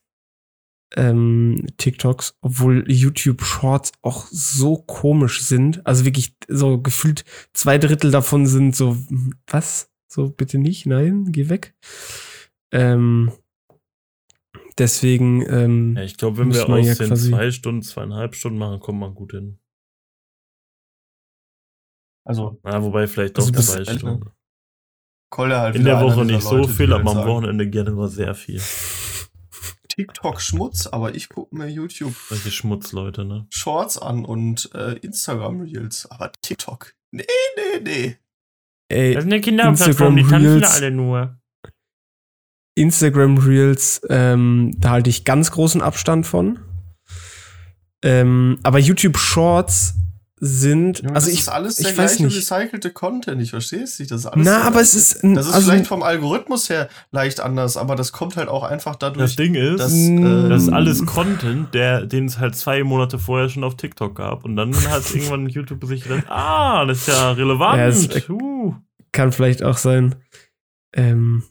ähm, 0.96 1.66
TikToks, 1.78 2.36
obwohl 2.42 2.84
YouTube 2.92 3.42
Shorts 3.44 3.92
auch 4.02 4.26
so 4.28 4.78
komisch 4.78 5.42
sind. 5.44 5.86
Also 5.86 6.06
wirklich 6.06 6.36
so 6.48 6.82
gefühlt 6.82 7.24
zwei 7.54 7.78
Drittel 7.78 8.12
davon 8.12 8.48
sind 8.48 8.76
so, 8.76 8.98
was? 9.48 9.92
So 10.08 10.30
bitte 10.30 10.58
nicht, 10.58 10.86
nein, 10.88 11.32
geh 11.32 11.50
weg. 11.50 11.76
Ähm, 12.72 13.32
Deswegen, 14.80 15.42
ähm, 15.50 15.96
Ja, 15.98 16.04
ich 16.04 16.18
glaube, 16.18 16.38
wenn 16.38 16.48
Muss 16.48 16.58
wir 16.58 16.68
man 16.70 16.80
aus 16.80 16.88
ja 16.88 16.96
den 16.96 17.16
zwei 17.18 17.52
Stunden, 17.52 17.82
zweieinhalb 17.82 18.34
Stunden 18.34 18.58
machen, 18.58 18.80
kommt 18.80 19.00
man 19.00 19.14
gut 19.14 19.34
hin. 19.34 19.60
Also, 22.26 22.60
Ja, 22.66 22.82
wobei 22.84 23.08
vielleicht 23.08 23.38
doch 23.38 23.44
Also 23.44 23.52
bis- 23.52 23.68
zwei 23.68 23.84
Stunden. 23.84 24.30
Kolja 25.32 25.62
halt 25.62 25.76
In 25.76 25.84
der 25.86 26.00
Woche 26.02 26.26
nicht 26.26 26.42
so 26.42 26.58
Leute, 26.58 26.70
viel, 26.74 26.92
halt 26.94 27.06
aber 27.06 27.22
am 27.22 27.28
Wochenende 27.28 27.70
gerne 27.70 27.92
mal 27.92 28.08
sehr 28.08 28.34
viel. 28.36 28.62
TikTok 30.00 30.39
Schmutz, 30.39 30.88
aber 30.88 31.14
ich 31.14 31.28
gucke 31.28 31.54
mir 31.54 31.68
YouTube 31.68 32.16
Solche 32.30 32.52
Schmutzleute, 32.52 33.26
ne? 33.26 33.45
Shorts 33.50 33.97
an 33.97 34.24
und 34.24 34.74
äh, 34.74 34.93
Instagram 35.00 35.60
Reels. 35.60 36.10
Aber 36.10 36.32
TikTok. 36.41 36.93
Nee, 37.12 37.26
nee, 37.58 37.82
nee. 37.84 38.18
ey, 38.88 39.14
Das 39.14 39.26
ist 39.26 39.28
eine 39.30 39.41
Kinderplattform, 39.41 40.16
die 40.16 40.24
tanzen 40.24 40.64
alle 40.64 40.91
nur. 40.91 41.38
Instagram 42.76 43.39
Reels, 43.39 44.00
ähm, 44.08 44.74
da 44.78 44.91
halte 44.91 45.10
ich 45.10 45.26
ganz 45.26 45.52
großen 45.52 45.82
Abstand 45.82 46.26
von. 46.26 46.60
Ähm, 48.02 48.58
aber 48.64 48.80
YouTube 48.80 49.18
Shorts 49.18 49.95
sind, 50.42 51.00
Junge, 51.00 51.16
also 51.16 51.28
das 51.28 51.34
ich, 51.34 51.40
ist 51.42 51.50
alles 51.50 51.76
der 51.76 51.92
ich 51.92 51.98
weiß 51.98 52.18
gleiche 52.18 52.24
nicht. 52.26 52.38
recycelte 52.52 52.92
Content, 52.92 53.42
ich 53.42 53.50
verstehe 53.50 53.84
es 53.84 54.00
nicht. 54.00 54.10
Das 54.12 54.22
ist 54.22 54.26
alles 54.26 54.46
Na, 54.46 54.62
aber 54.64 54.82
es 54.82 54.96
ist, 54.96 55.16
Das 55.24 55.48
ist 55.48 55.54
also, 55.54 55.70
vielleicht 55.72 55.88
vom 55.88 56.02
Algorithmus 56.04 56.70
her 56.70 56.90
leicht 57.12 57.40
anders, 57.40 57.78
aber 57.78 57.96
das 57.96 58.12
kommt 58.12 58.36
halt 58.38 58.50
auch 58.50 58.64
einfach 58.64 58.96
Das 58.96 59.14
dadurch, 59.14 59.36
Ding 59.36 59.56
ist, 59.56 59.80
dass. 59.80 59.92
das, 59.92 60.00
äh, 60.00 60.56
ist 60.56 60.68
Mm. 60.68 60.74
alles 60.74 61.06
Content, 61.06 61.74
der, 61.74 62.06
den 62.06 62.26
es 62.26 62.40
halt 62.40 62.56
zwei 62.56 62.84
Monate 62.84 63.20
vorher 63.20 63.50
schon 63.50 63.64
auf 63.64 63.76
TikTok 63.78 64.16
gab. 64.16 64.46
Und 64.46 64.56
dann 64.56 64.74
hat 64.90 65.04
irgendwann 65.14 65.48
YouTube 65.48 65.84
sich 65.86 66.04
gedacht, 66.04 66.26
ah, 66.30 66.86
das 66.86 67.00
ist 67.00 67.08
ja 67.10 67.32
relevant. 67.32 67.78
Ja, 67.78 67.88
es- 67.88 68.30
uh. 68.30 68.76
kann 69.12 69.32
vielleicht 69.32 69.64
auch 69.64 69.78
sein. 69.78 70.16
Ähm, 70.94 71.44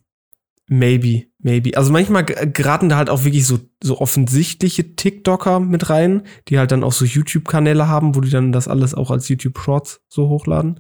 maybe, 0.67 1.28
maybe. 1.39 1.77
Also 1.77 1.93
manchmal 1.93 2.25
geraten 2.25 2.89
da 2.89 2.97
halt 2.97 3.11
auch 3.11 3.25
wirklich 3.25 3.47
so, 3.47 3.59
so 3.83 3.99
offensichtliche 4.01 4.97
TikToker 4.97 5.61
mit 5.61 5.91
rein, 5.91 6.23
die 6.49 6.59
halt 6.59 6.73
dann 6.73 6.85
auch 6.85 6.93
so 6.93 7.05
YouTube-Kanäle 7.05 7.89
haben, 7.89 8.15
wo 8.15 8.21
die 8.21 8.31
dann 8.31 8.53
das 8.53 8.69
alles 8.69 8.95
auch 8.95 9.11
als 9.11 9.29
YouTube 9.29 9.59
Shorts 9.59 10.01
so 10.09 10.29
hochladen. 10.29 10.79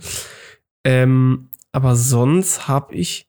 Ähm, 0.84 1.50
aber 1.72 1.96
sonst 1.96 2.68
habe 2.68 2.94
ich, 2.94 3.28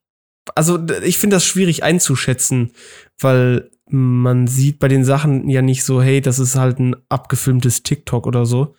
also 0.55 0.80
ich 1.03 1.17
finde 1.17 1.36
das 1.36 1.45
schwierig 1.45 1.84
einzuschätzen, 1.84 2.71
weil 3.19 3.71
man 3.91 4.47
sieht 4.47 4.80
bei 4.80 4.88
den 4.88 5.03
Sachen 5.03 5.49
ja 5.49 5.61
nicht 5.61 5.84
so, 5.84 6.01
hey, 6.01 6.21
das 6.21 6.39
ist 6.39 6.55
halt 6.55 6.80
ein 6.80 6.95
abgefilmtes 7.09 7.84
TikTok 7.84 8.27
oder 8.27 8.45
so 8.45 8.75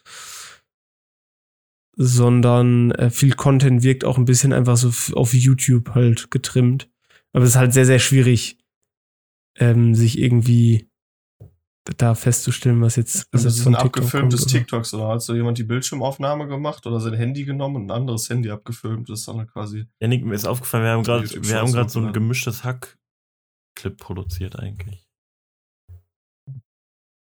sondern 2.02 2.92
äh, 2.92 3.10
viel 3.10 3.34
Content 3.34 3.82
wirkt 3.82 4.06
auch 4.06 4.16
ein 4.16 4.24
bisschen 4.24 4.54
einfach 4.54 4.78
so 4.78 4.90
auf 5.14 5.34
YouTube 5.34 5.94
halt 5.94 6.30
getrimmt. 6.30 6.88
Aber 7.32 7.44
es 7.44 7.50
ist 7.50 7.56
halt 7.56 7.72
sehr, 7.72 7.86
sehr 7.86 7.98
schwierig, 7.98 8.58
ähm, 9.56 9.94
sich 9.94 10.18
irgendwie 10.18 10.90
da 11.96 12.14
festzustellen, 12.14 12.80
was 12.82 12.96
jetzt, 12.96 13.26
jetzt 13.32 13.44
ist 13.44 13.62
von 13.62 13.74
ein 13.74 13.82
TikTok 13.82 14.02
abgefilmtes 14.02 14.40
kommt, 14.40 14.52
oder? 14.52 14.58
TikToks 14.58 14.94
oder 14.94 15.08
hat 15.08 15.22
so 15.22 15.34
jemand 15.34 15.58
die 15.58 15.64
Bildschirmaufnahme 15.64 16.46
gemacht 16.46 16.86
oder 16.86 17.00
sein 17.00 17.14
Handy 17.14 17.44
genommen 17.44 17.76
und 17.76 17.86
ein 17.86 17.90
anderes 17.90 18.28
Handy 18.28 18.50
abgefilmt? 18.50 19.08
Das 19.08 19.20
ist 19.20 19.28
dann 19.28 19.38
halt 19.38 19.50
quasi. 19.52 19.86
Janik, 20.00 20.24
mir 20.24 20.34
ist 20.34 20.46
aufgefallen, 20.46 20.84
wir 20.84 20.90
haben 20.90 21.02
gerade 21.02 21.28
wir 21.30 21.58
haben 21.58 21.72
gerade 21.72 21.90
so 21.90 22.00
ein 22.00 22.12
gemischtes 22.12 22.64
Hack-Clip 22.64 23.96
produziert 23.96 24.58
eigentlich. 24.58 25.08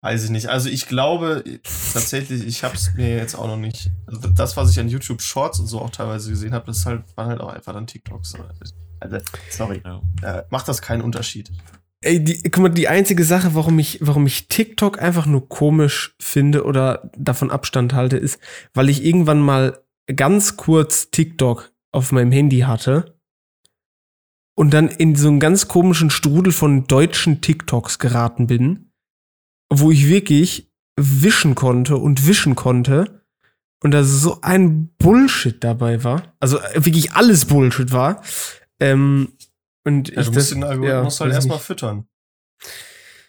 Weiß 0.03 0.25
ich 0.25 0.31
nicht. 0.31 0.49
Also 0.49 0.69
ich 0.69 0.87
glaube 0.87 1.43
tatsächlich, 1.93 2.47
ich 2.47 2.63
habe 2.63 2.77
es 2.77 2.95
mir 2.95 3.17
jetzt 3.17 3.35
auch 3.35 3.49
noch 3.49 3.57
nicht. 3.57 3.91
Also 4.07 4.29
das, 4.29 4.57
was 4.57 4.71
ich 4.71 4.79
an 4.79 4.89
YouTube 4.89 5.21
Shorts 5.21 5.59
und 5.59 5.67
so 5.67 5.81
auch 5.81 5.91
teilweise 5.91 6.31
gesehen 6.31 6.55
habe, 6.55 6.67
das 6.67 6.87
halt, 6.87 7.05
waren 7.17 7.29
halt 7.29 7.41
auch 7.41 7.53
einfach 7.53 7.73
dann 7.73 7.89
TikToks. 7.89 8.35
Also, 9.01 9.19
sorry, 9.51 9.83
Ja. 9.85 10.03
äh, 10.23 10.45
macht 10.51 10.69
das 10.69 10.83
keinen 10.83 11.03
Unterschied. 11.03 11.51
Ey, 12.03 12.23
die, 12.23 12.43
guck 12.51 12.63
mal, 12.63 12.69
die 12.69 12.89
einzige 12.89 13.25
Sache, 13.25 13.55
warum 13.55 13.79
ich, 13.79 13.99
warum 14.01 14.27
ich 14.27 14.49
TikTok 14.49 15.01
einfach 15.01 15.27
nur 15.27 15.49
komisch 15.49 16.15
finde 16.21 16.65
oder 16.65 17.11
davon 17.17 17.51
Abstand 17.51 17.95
halte, 17.95 18.17
ist, 18.17 18.39
weil 18.75 18.89
ich 18.89 19.05
irgendwann 19.05 19.41
mal 19.41 19.83
ganz 20.15 20.57
kurz 20.57 21.11
TikTok 21.11 21.73
auf 21.93 22.13
meinem 22.13 22.33
Handy 22.33 22.61
hatte 22.61 23.19
und 24.57 24.73
dann 24.73 24.89
in 24.89 25.17
so 25.17 25.29
einen 25.29 25.41
ganz 25.41 25.69
komischen 25.69 26.11
Strudel 26.11 26.53
von 26.53 26.87
deutschen 26.87 27.41
TikToks 27.41 27.99
geraten 27.99 28.47
bin, 28.47 28.93
wo 29.73 29.91
ich 29.91 30.09
wirklich 30.09 30.71
wischen 30.99 31.55
konnte 31.55 31.97
und 31.97 32.27
wischen 32.27 32.55
konnte 32.55 33.23
und 33.83 33.91
da 33.91 34.05
so 34.05 34.41
ein 34.43 34.89
Bullshit 34.97 35.63
dabei 35.63 36.05
war. 36.05 36.35
Also 36.41 36.59
äh, 36.61 36.85
wirklich 36.85 37.13
alles 37.13 37.45
Bullshit 37.47 37.93
war. 37.93 38.23
Ähm, 38.81 39.33
und 39.85 40.09
Ja, 40.09 40.21
ich 40.21 40.27
du 40.29 40.33
musst 40.35 40.51
den 40.51 40.65
Algorithmus 40.65 41.21
halt 41.21 41.31
weiß 41.31 41.37
erstmal 41.37 41.59
füttern. 41.59 42.09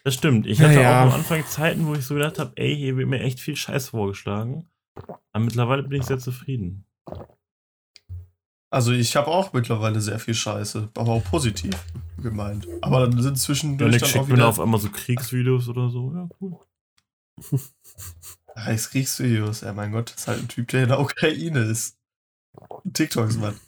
Das 0.04 0.14
stimmt. 0.14 0.46
Ich 0.46 0.58
Ja, 0.58 0.68
hatte 0.68 0.80
ja. 0.80 1.02
auch 1.02 1.06
am 1.08 1.12
Anfang 1.14 1.44
Zeiten, 1.46 1.86
wo 1.86 1.94
ich 1.94 2.04
so 2.04 2.14
gedacht 2.14 2.38
habe, 2.38 2.52
ey, 2.56 2.74
hier 2.76 2.96
wird 2.96 3.08
mir 3.08 3.20
echt 3.20 3.40
viel 3.40 3.56
Scheiß 3.56 3.90
vorgeschlagen. 3.90 4.68
Aber 5.32 5.44
mittlerweile 5.44 5.82
bin 5.82 6.00
ich 6.00 6.06
sehr 6.06 6.18
zufrieden. 6.18 6.84
Also 8.70 8.92
ich 8.92 9.16
habe 9.16 9.28
auch 9.28 9.52
mittlerweile 9.52 10.00
sehr 10.00 10.18
viel 10.18 10.34
Scheiße, 10.34 10.90
aber 10.94 11.12
auch 11.12 11.24
positiv 11.24 11.74
gemeint. 12.18 12.66
Aber 12.82 13.00
dann 13.06 13.22
sind 13.22 13.38
zwischendurch 13.38 13.92
Janik 13.92 14.00
dann 14.00 14.08
auch 14.08 14.12
schickt 14.12 14.28
mir 14.28 14.36
wieder 14.36 14.48
auf 14.48 14.60
einmal 14.60 14.80
so 14.80 14.90
Kriegsvideos 14.90 15.68
oder 15.68 15.88
so. 15.88 16.12
Ja, 16.12 16.28
cool. 16.40 16.58
Reichskriegsvideos. 18.56 19.62
Ja, 19.62 19.72
mein 19.72 19.92
Gott, 19.92 20.10
das 20.10 20.16
ist 20.22 20.28
halt 20.28 20.40
ein 20.40 20.48
Typ, 20.48 20.68
der 20.68 20.82
in 20.82 20.88
der 20.90 21.00
Ukraine 21.00 21.60
ist. 21.60 21.96
TikToks, 22.92 23.36
Mann. 23.36 23.58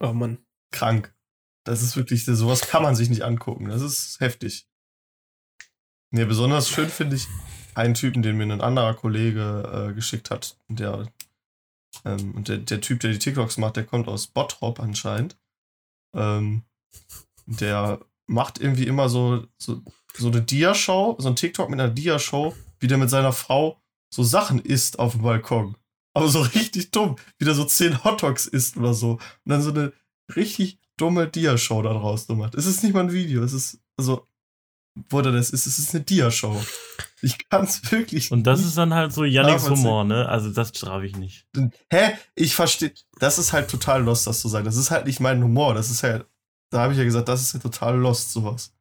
Oh 0.00 0.12
Mann. 0.12 0.38
Krank. 0.70 1.14
Das 1.64 1.82
ist 1.82 1.96
wirklich, 1.96 2.24
sowas 2.24 2.62
kann 2.62 2.82
man 2.82 2.94
sich 2.94 3.10
nicht 3.10 3.22
angucken. 3.22 3.68
Das 3.68 3.82
ist 3.82 4.20
heftig. 4.20 4.68
Nee, 6.12 6.24
besonders 6.24 6.68
schön 6.68 6.88
finde 6.88 7.16
ich 7.16 7.26
einen 7.74 7.94
Typen, 7.94 8.22
den 8.22 8.36
mir 8.36 8.44
ein 8.44 8.60
anderer 8.60 8.94
Kollege 8.94 9.88
äh, 9.90 9.94
geschickt 9.94 10.30
hat. 10.30 10.56
Der, 10.68 11.12
ähm, 12.04 12.34
und 12.34 12.48
der, 12.48 12.58
der 12.58 12.80
Typ, 12.80 13.00
der 13.00 13.12
die 13.12 13.18
TikToks 13.18 13.58
macht, 13.58 13.76
der 13.76 13.84
kommt 13.84 14.08
aus 14.08 14.28
Bottrop 14.28 14.80
anscheinend. 14.80 15.36
Ähm, 16.14 16.62
der 17.46 18.00
macht 18.26 18.60
irgendwie 18.60 18.86
immer 18.86 19.08
so, 19.08 19.46
so, 19.58 19.82
so 20.16 20.28
eine 20.28 20.42
Dia-Show, 20.42 21.16
so 21.18 21.28
ein 21.28 21.36
TikTok 21.36 21.68
mit 21.68 21.80
einer 21.80 21.92
Dia-Show, 21.92 22.54
wie 22.80 22.86
der 22.86 22.98
mit 22.98 23.10
seiner 23.10 23.32
Frau 23.32 23.80
so 24.12 24.22
Sachen 24.22 24.60
isst 24.60 24.98
auf 24.98 25.12
dem 25.12 25.22
Balkon. 25.22 25.76
Aber 26.14 26.28
so 26.28 26.40
richtig 26.40 26.92
dumm, 26.92 27.16
wie 27.38 27.44
der 27.44 27.54
so 27.54 27.64
zehn 27.64 28.02
Hotdogs 28.04 28.46
isst 28.46 28.76
oder 28.76 28.94
so. 28.94 29.12
Und 29.12 29.20
dann 29.44 29.60
so 29.60 29.70
eine 29.70 29.92
richtig 30.34 30.78
dumme 30.96 31.28
Dia-Show 31.28 31.82
da 31.82 31.92
draus 31.92 32.28
macht. 32.28 32.54
Es 32.54 32.66
ist 32.66 32.82
nicht 32.82 32.94
mal 32.94 33.04
ein 33.04 33.12
Video, 33.12 33.42
es 33.42 33.52
ist, 33.52 33.80
also, 33.96 34.26
wo 35.10 35.20
der 35.20 35.32
das 35.32 35.50
ist, 35.50 35.66
es 35.66 35.78
ist 35.78 35.94
eine 35.94 36.04
Dia-Show. 36.04 36.60
Ich 37.22 37.48
kann 37.48 37.64
es 37.64 37.80
wirklich 37.92 38.32
Und 38.32 38.44
das 38.44 38.60
nicht 38.60 38.68
ist 38.68 38.78
dann 38.78 38.94
halt 38.94 39.12
so 39.12 39.24
Yannicks. 39.24 39.68
Humor, 39.68 40.04
ne? 40.04 40.28
Also 40.28 40.50
das 40.50 40.68
strafe 40.68 41.06
ich 41.06 41.16
nicht. 41.16 41.46
Hä? 41.90 42.14
Ich 42.34 42.54
verstehe. 42.54 42.92
Das 43.18 43.38
ist 43.38 43.52
halt 43.52 43.70
total 43.70 44.02
lost, 44.02 44.26
das 44.26 44.40
zu 44.40 44.48
sagen. 44.48 44.64
Das 44.64 44.76
ist 44.76 44.90
halt 44.90 45.06
nicht 45.06 45.20
mein 45.20 45.42
Humor. 45.42 45.74
Das 45.74 45.90
ist 45.90 46.02
halt. 46.02 46.26
Da 46.70 46.80
habe 46.80 46.92
ich 46.92 46.98
ja 46.98 47.04
gesagt, 47.04 47.28
das 47.28 47.42
ist 47.42 47.52
ja 47.54 47.60
total 47.60 47.96
lost, 47.98 48.32
sowas. 48.32 48.74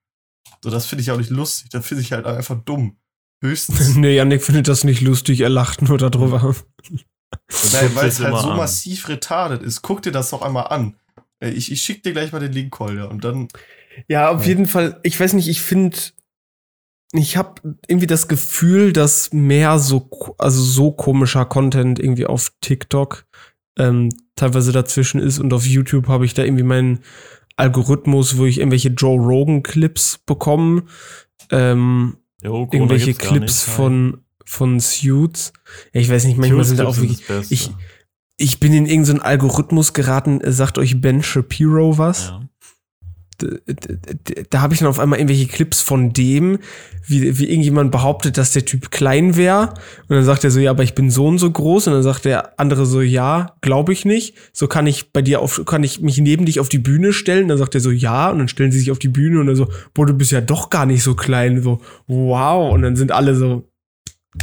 So, 0.64 0.70
das 0.70 0.86
finde 0.86 1.02
ich 1.02 1.12
auch 1.12 1.18
nicht 1.18 1.30
lustig. 1.30 1.70
Das 1.70 1.86
finde 1.86 2.02
ich 2.02 2.12
halt 2.12 2.26
einfach 2.26 2.60
dumm. 2.64 2.98
Höchstens. 3.44 3.96
nee, 3.96 4.16
Janik 4.16 4.44
findet 4.44 4.68
das 4.68 4.84
nicht 4.84 5.02
lustig, 5.02 5.42
er 5.42 5.50
lacht 5.50 5.82
nur 5.82 5.98
darüber. 5.98 6.56
Nein, 7.74 7.96
weil 7.96 8.08
es 8.08 8.20
halt 8.20 8.38
so 8.42 8.50
an. 8.50 8.58
massiv 8.58 9.08
retardet 9.08 9.62
ist. 9.62 9.82
Guck 9.82 10.02
dir 10.02 10.12
das 10.12 10.30
doch 10.30 10.42
einmal 10.42 10.68
an. 10.68 10.96
Äh, 11.40 11.50
Ich, 11.52 11.72
ich 11.72 11.82
schick 11.82 12.04
dir 12.04 12.12
gleich 12.14 12.32
mal 12.32 12.40
den 12.40 12.52
Link, 12.54 12.72
Kolja. 12.72 13.06
Und 13.06 13.24
dann. 13.24 13.48
Ja, 14.08 14.30
auf 14.30 14.42
Ja. 14.44 14.50
jeden 14.50 14.66
Fall, 14.66 15.00
ich 15.04 15.20
weiß 15.20 15.34
nicht, 15.34 15.48
ich 15.48 15.62
finde, 15.62 15.98
ich 17.14 17.38
habe 17.38 17.78
irgendwie 17.88 18.08
das 18.08 18.28
Gefühl, 18.28 18.92
dass 18.92 19.32
mehr 19.32 19.80
so, 19.80 20.10
also 20.38 20.62
so 20.62 20.92
komischer 20.92 21.46
Content 21.46 22.00
irgendwie 22.00 22.26
auf 22.26 22.52
TikTok 22.62 23.26
ähm, 23.78 24.10
teilweise 24.36 24.72
dazwischen 24.72 25.20
ist 25.22 25.40
und 25.40 25.54
auf 25.54 25.66
YouTube 25.66 26.08
habe 26.08 26.26
ich 26.26 26.34
da 26.34 26.44
irgendwie 26.44 26.64
meinen 26.64 27.00
Algorithmus, 27.58 28.38
wo 28.38 28.46
ich 28.46 28.58
irgendwelche 28.60 28.90
Joe 28.90 29.18
Rogan 29.18 29.64
Clips 29.64 30.18
bekomme, 30.26 30.84
ähm, 31.52 32.18
Jo, 32.44 32.68
Corona 32.68 32.74
irgendwelche 32.74 33.14
Clips 33.14 33.66
nicht. 33.68 33.76
von 33.76 34.22
von 34.48 34.80
Suits. 34.80 35.54
Ja, 35.94 36.02
ich 36.02 36.10
weiß 36.10 36.26
nicht, 36.26 36.38
manchmal 36.38 36.64
sind 36.66 36.80
da 36.80 36.86
auch 36.86 36.98
wirklich. 36.98 37.28
wirklich. 37.30 37.52
ich- 37.52 37.72
Ich 38.38 38.60
bin 38.60 38.74
in 38.74 38.86
irgendeinen 38.86 39.22
Algorithmus 39.22 39.94
geraten, 39.94 40.42
äh, 40.42 40.52
sagt 40.52 40.78
euch 40.78 41.00
Ben 41.02 41.24
Shapiro 41.24 41.98
was? 41.98 42.30
ja. 42.30 42.42
d- 43.42 43.60
d- 43.68 43.98
d- 44.14 44.46
da 44.50 44.62
habe 44.62 44.74
ich 44.74 44.80
dann 44.80 44.90
auf 44.90 45.00
einmal 45.00 45.20
irgendwelche 45.20 45.48
Clips 45.48 45.82
von 45.82 46.12
dem, 46.14 46.60
wie, 47.06 47.38
wie 47.38 47.50
irgendjemand 47.50 47.92
behauptet, 47.92 48.38
dass 48.38 48.54
der 48.54 48.66
Typ 48.66 48.92
klein 48.92 49.36
wäre. 49.36 49.74
Und 50.08 50.16
dann 50.16 50.24
sagt 50.24 50.44
er 50.44 50.52
so, 50.52 50.60
ja, 50.60 50.72
aber 50.72 50.84
ich 50.84 50.96
bin 50.96 51.10
so 51.12 51.28
und 51.28 51.38
so 51.38 51.50
groß. 51.52 51.88
Und 51.88 51.94
dann 51.94 52.04
sagt 52.04 52.26
der 52.26 52.60
andere 52.60 52.86
so, 52.86 53.02
ja, 53.02 53.56
glaube 53.62 53.94
ich 53.94 54.06
nicht. 54.06 54.36
So 54.54 54.68
kann 54.68 54.88
ich 54.88 55.12
bei 55.12 55.22
dir 55.22 55.42
auf, 55.42 55.62
kann 55.66 55.84
ich 55.84 56.02
mich 56.02 56.18
neben 56.18 56.46
dich 56.46 56.60
auf 56.60 56.70
die 56.70 56.80
Bühne 56.80 57.14
stellen. 57.14 57.48
Dann 57.48 57.58
sagt 57.58 57.76
er 57.76 57.82
so, 57.82 57.92
ja. 57.92 58.30
Und 58.30 58.40
dann 58.40 58.48
stellen 58.48 58.72
sie 58.72 58.80
sich 58.80 58.92
auf 58.92 59.00
die 59.00 59.10
Bühne 59.10 59.40
und 59.40 59.48
dann 59.48 59.56
so, 59.56 59.70
boah, 59.94 60.06
du 60.06 60.14
bist 60.14 60.32
ja 60.32 60.42
doch 60.42 60.70
gar 60.70 60.86
nicht 60.86 61.04
so 61.04 61.14
klein. 61.16 61.62
So, 61.62 61.82
wow. 62.08 62.74
Und 62.74 62.82
dann 62.82 62.96
sind 62.96 63.12
alle 63.12 63.36
so, 63.36 63.70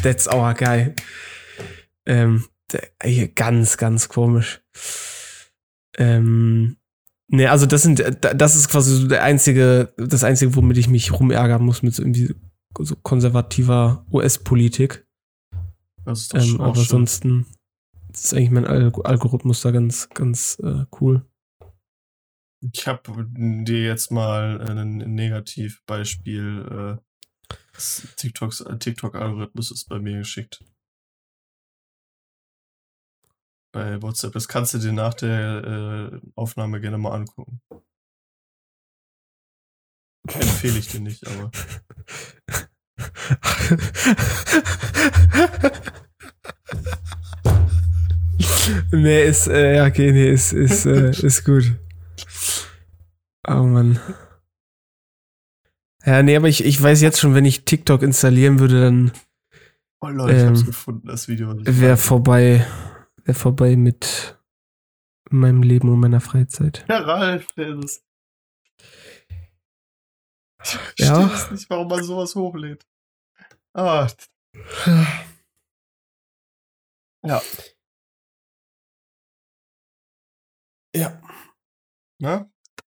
that's 0.03 0.29
our 0.29 0.55
guy. 0.55 0.93
Ähm, 2.07 2.45
ey, 2.99 3.33
ganz, 3.35 3.77
ganz 3.77 4.09
komisch. 4.09 4.61
Ähm, 5.97 6.77
Nee, 7.35 7.47
also 7.47 7.65
das 7.65 7.81
sind, 7.81 8.05
das 8.21 8.57
ist 8.57 8.69
quasi 8.69 8.95
so 8.95 9.09
der 9.09 9.23
einzige, 9.23 9.95
das 9.97 10.23
einzige, 10.23 10.55
womit 10.55 10.77
ich 10.77 10.89
mich 10.89 11.13
rumärgern 11.13 11.65
muss 11.65 11.83
mit 11.83 11.95
so 11.95 12.03
irgendwie 12.03 12.35
so 12.79 12.95
konservativer 12.95 14.05
US-Politik. 14.13 15.07
Das 16.05 16.21
ist 16.21 16.35
doch 16.35 16.43
Ähm, 16.43 16.61
aber 16.61 16.75
schön. 16.75 16.83
ansonsten 16.83 17.47
ist 18.13 18.35
eigentlich 18.35 18.51
mein 18.51 18.67
Al 18.67 18.93
Algorithmus 19.05 19.63
da 19.63 19.71
ganz, 19.71 20.11
ganz 20.11 20.59
äh, 20.63 20.85
cool. 21.01 21.25
Ich 22.61 22.87
habe 22.87 23.27
dir 23.35 23.83
jetzt 23.83 24.11
mal 24.11 24.61
ein 24.61 24.99
Negativbeispiel. 24.99 26.99
Äh, 26.99 27.57
TikToks, 28.17 28.61
äh, 28.61 28.79
TikTok-Algorithmus 28.79 29.71
ist 29.71 29.89
bei 29.89 29.99
mir 29.99 30.19
geschickt. 30.19 30.63
Bei 33.73 34.01
WhatsApp. 34.03 34.35
Das 34.35 34.49
kannst 34.49 34.75
du 34.75 34.79
dir 34.79 34.93
nach 34.93 35.15
der 35.15 36.11
äh, 36.13 36.21
Aufnahme 36.35 36.81
gerne 36.81 36.99
mal 36.99 37.15
angucken. 37.15 37.61
Empfehle 40.29 40.79
ich 40.79 40.89
dir 40.89 41.01
nicht, 41.01 41.27
aber. 41.27 41.51
nee, 48.93 49.25
ist, 49.25 49.49
äh, 49.49 49.77
ja, 49.77 49.87
okay, 49.87 50.13
nee, 50.13 50.31
ist, 50.31 50.53
ist, 50.53 50.87
äh, 50.87 51.11
ist 51.11 51.45
gut. 51.45 51.73
Oh 53.49 53.63
Mann. 53.65 53.99
Ja, 56.05 56.23
nee, 56.23 56.37
aber 56.37 56.49
ich, 56.49 56.65
ich 56.65 56.81
weiß 56.81 57.01
jetzt 57.01 57.21
schon, 57.21 57.35
wenn 57.35 57.45
ich 57.45 57.65
TikTok 57.65 58.03
installieren 58.03 58.59
würde, 58.59 58.81
dann 58.81 59.13
Oh 60.01 60.09
Leute, 60.09 60.37
ich 60.37 60.45
hab's 60.45 60.61
Ähm, 60.61 60.67
gefunden, 60.67 61.07
das 61.07 61.29
Video. 61.29 61.55
wäre 61.65 61.97
vorbei, 61.97 62.67
wäre 63.25 63.39
vorbei 63.39 63.77
mit 63.77 64.39
meinem 65.31 65.63
Leben 65.63 65.89
und 65.89 66.01
meiner 66.01 66.21
Freizeit. 66.21 66.85
Ja, 66.89 66.99
Ralf, 66.99 67.53
der 67.53 67.79
ist 67.79 67.85
es. 67.85 68.05
Ich 70.97 71.07
Ja. 71.07 71.29
verstehe 71.29 71.45
es 71.47 71.51
nicht, 71.51 71.71
warum 71.71 71.89
man 71.89 72.05
sowas 72.05 72.35
hochlädt. 72.35 72.87
Ah, 73.75 74.07
ja. 77.25 77.41
Ja. 80.95 81.23
Na? 82.21 82.51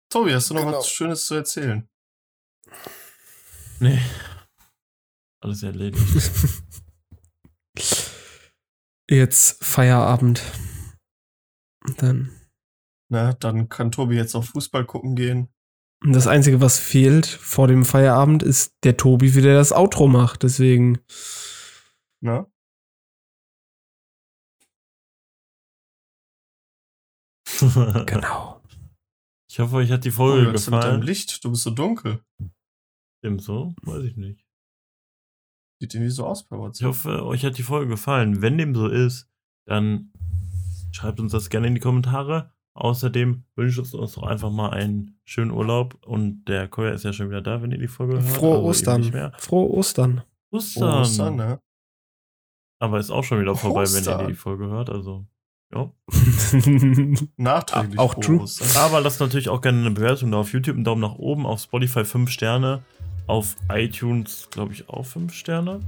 Tobi, 0.08 0.32
hast 0.32 0.50
du 0.50 0.54
noch 0.54 0.62
Genau. 0.64 0.78
was 0.78 0.88
Schönes 0.88 1.26
zu 1.26 1.34
erzählen? 1.34 1.88
Nee. 3.78 4.00
Alles 5.42 5.62
erledigt. 5.62 6.02
Jetzt 9.10 9.64
Feierabend. 9.64 10.40
Und 11.84 12.00
dann. 12.00 12.30
Na, 13.08 13.32
dann 13.32 13.68
kann 13.68 13.90
Tobi 13.90 14.14
jetzt 14.14 14.36
auf 14.36 14.46
Fußball 14.50 14.84
gucken 14.86 15.16
gehen. 15.16 15.48
Und 16.04 16.12
das 16.12 16.28
Einzige, 16.28 16.60
was 16.60 16.78
fehlt 16.78 17.26
vor 17.26 17.66
dem 17.66 17.84
Feierabend, 17.84 18.44
ist 18.44 18.72
der 18.84 18.96
Tobi, 18.96 19.34
wie 19.34 19.42
der 19.42 19.56
das 19.56 19.72
Outro 19.72 20.06
macht. 20.06 20.44
Deswegen. 20.44 21.00
Na? 22.20 22.46
Genau. 28.06 28.62
Ich 29.50 29.58
hoffe, 29.58 29.76
euch 29.76 29.90
hat 29.90 30.04
die 30.04 30.10
Oh, 30.10 30.12
Folge 30.12 30.52
was 30.54 30.60
ist 30.62 30.66
denn 30.68 30.74
mit 30.74 30.82
deinem 30.84 31.00
gefallen. 31.00 31.02
Licht? 31.02 31.44
Du 31.44 31.50
bist 31.50 31.64
so 31.64 31.70
dunkel. 31.70 32.24
Ebenso? 33.22 33.74
Weiß 33.82 34.04
ich 34.04 34.16
nicht. 34.16 34.46
Sieht 35.80 35.94
irgendwie 35.94 36.10
so 36.10 36.26
aus 36.26 36.44
bei 36.44 36.56
Ich 36.56 36.62
WhatsApp. 36.62 36.88
hoffe, 36.88 37.24
euch 37.24 37.44
hat 37.44 37.56
die 37.56 37.62
Folge 37.62 37.88
gefallen. 37.88 38.42
Wenn 38.42 38.58
dem 38.58 38.74
so 38.74 38.86
ist, 38.86 39.28
dann 39.66 40.12
schreibt 40.92 41.20
uns 41.20 41.32
das 41.32 41.48
gerne 41.48 41.68
in 41.68 41.74
die 41.74 41.80
Kommentare. 41.80 42.52
Außerdem 42.74 43.44
wünscht 43.56 43.78
uns 43.78 43.94
uns 43.94 44.14
doch 44.14 44.22
einfach 44.22 44.50
mal 44.50 44.70
einen 44.70 45.18
schönen 45.24 45.50
Urlaub. 45.50 45.96
Und 46.06 46.44
der 46.44 46.68
Koya 46.68 46.90
ist 46.90 47.04
ja 47.04 47.12
schon 47.12 47.30
wieder 47.30 47.40
da, 47.40 47.62
wenn 47.62 47.72
ihr 47.72 47.78
die 47.78 47.88
Folge 47.88 48.14
hört. 48.14 48.24
Frohe 48.24 48.56
also 48.56 48.66
Ostern. 48.68 49.32
Frohe 49.38 49.70
Ostern. 49.70 50.22
Ostern. 50.50 51.00
Ostern, 51.00 51.36
ne? 51.36 51.60
Aber 52.78 52.98
ist 52.98 53.10
auch 53.10 53.24
schon 53.24 53.40
wieder 53.40 53.56
vorbei, 53.56 53.80
wenn 53.86 53.98
Ostern. 53.98 54.20
ihr 54.20 54.26
die 54.28 54.34
Folge 54.34 54.66
hört. 54.66 54.90
Also, 54.90 55.26
ja. 55.72 55.90
Nachträglich. 57.36 57.98
Auch 57.98 58.14
frohe 58.14 58.22
true. 58.24 58.40
Ostern. 58.40 58.68
Aber 58.84 59.00
lasst 59.00 59.20
natürlich 59.20 59.48
auch 59.48 59.60
gerne 59.60 59.80
eine 59.80 59.90
Bewertung 59.90 60.30
da 60.30 60.38
auf 60.38 60.52
YouTube, 60.52 60.76
einen 60.76 60.84
Daumen 60.84 61.00
nach 61.00 61.14
oben, 61.16 61.46
auf 61.46 61.60
Spotify 61.60 62.04
5 62.04 62.30
Sterne, 62.30 62.82
auf 63.30 63.54
iTunes, 63.70 64.48
glaube 64.50 64.72
ich, 64.72 64.88
auch 64.88 65.04
5 65.04 65.32
Sterne. 65.32 65.80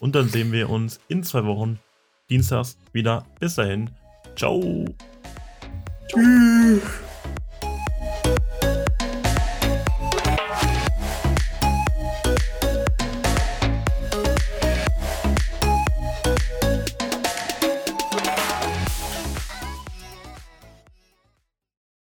Und 0.00 0.16
dann 0.16 0.28
sehen 0.28 0.50
wir 0.50 0.68
uns 0.68 0.98
in 1.06 1.22
zwei 1.22 1.44
Wochen, 1.44 1.78
dienstags, 2.28 2.76
wieder. 2.92 3.24
Bis 3.38 3.54
dahin. 3.54 3.90
Ciao. 4.34 4.84
Tschüss. 6.08 7.07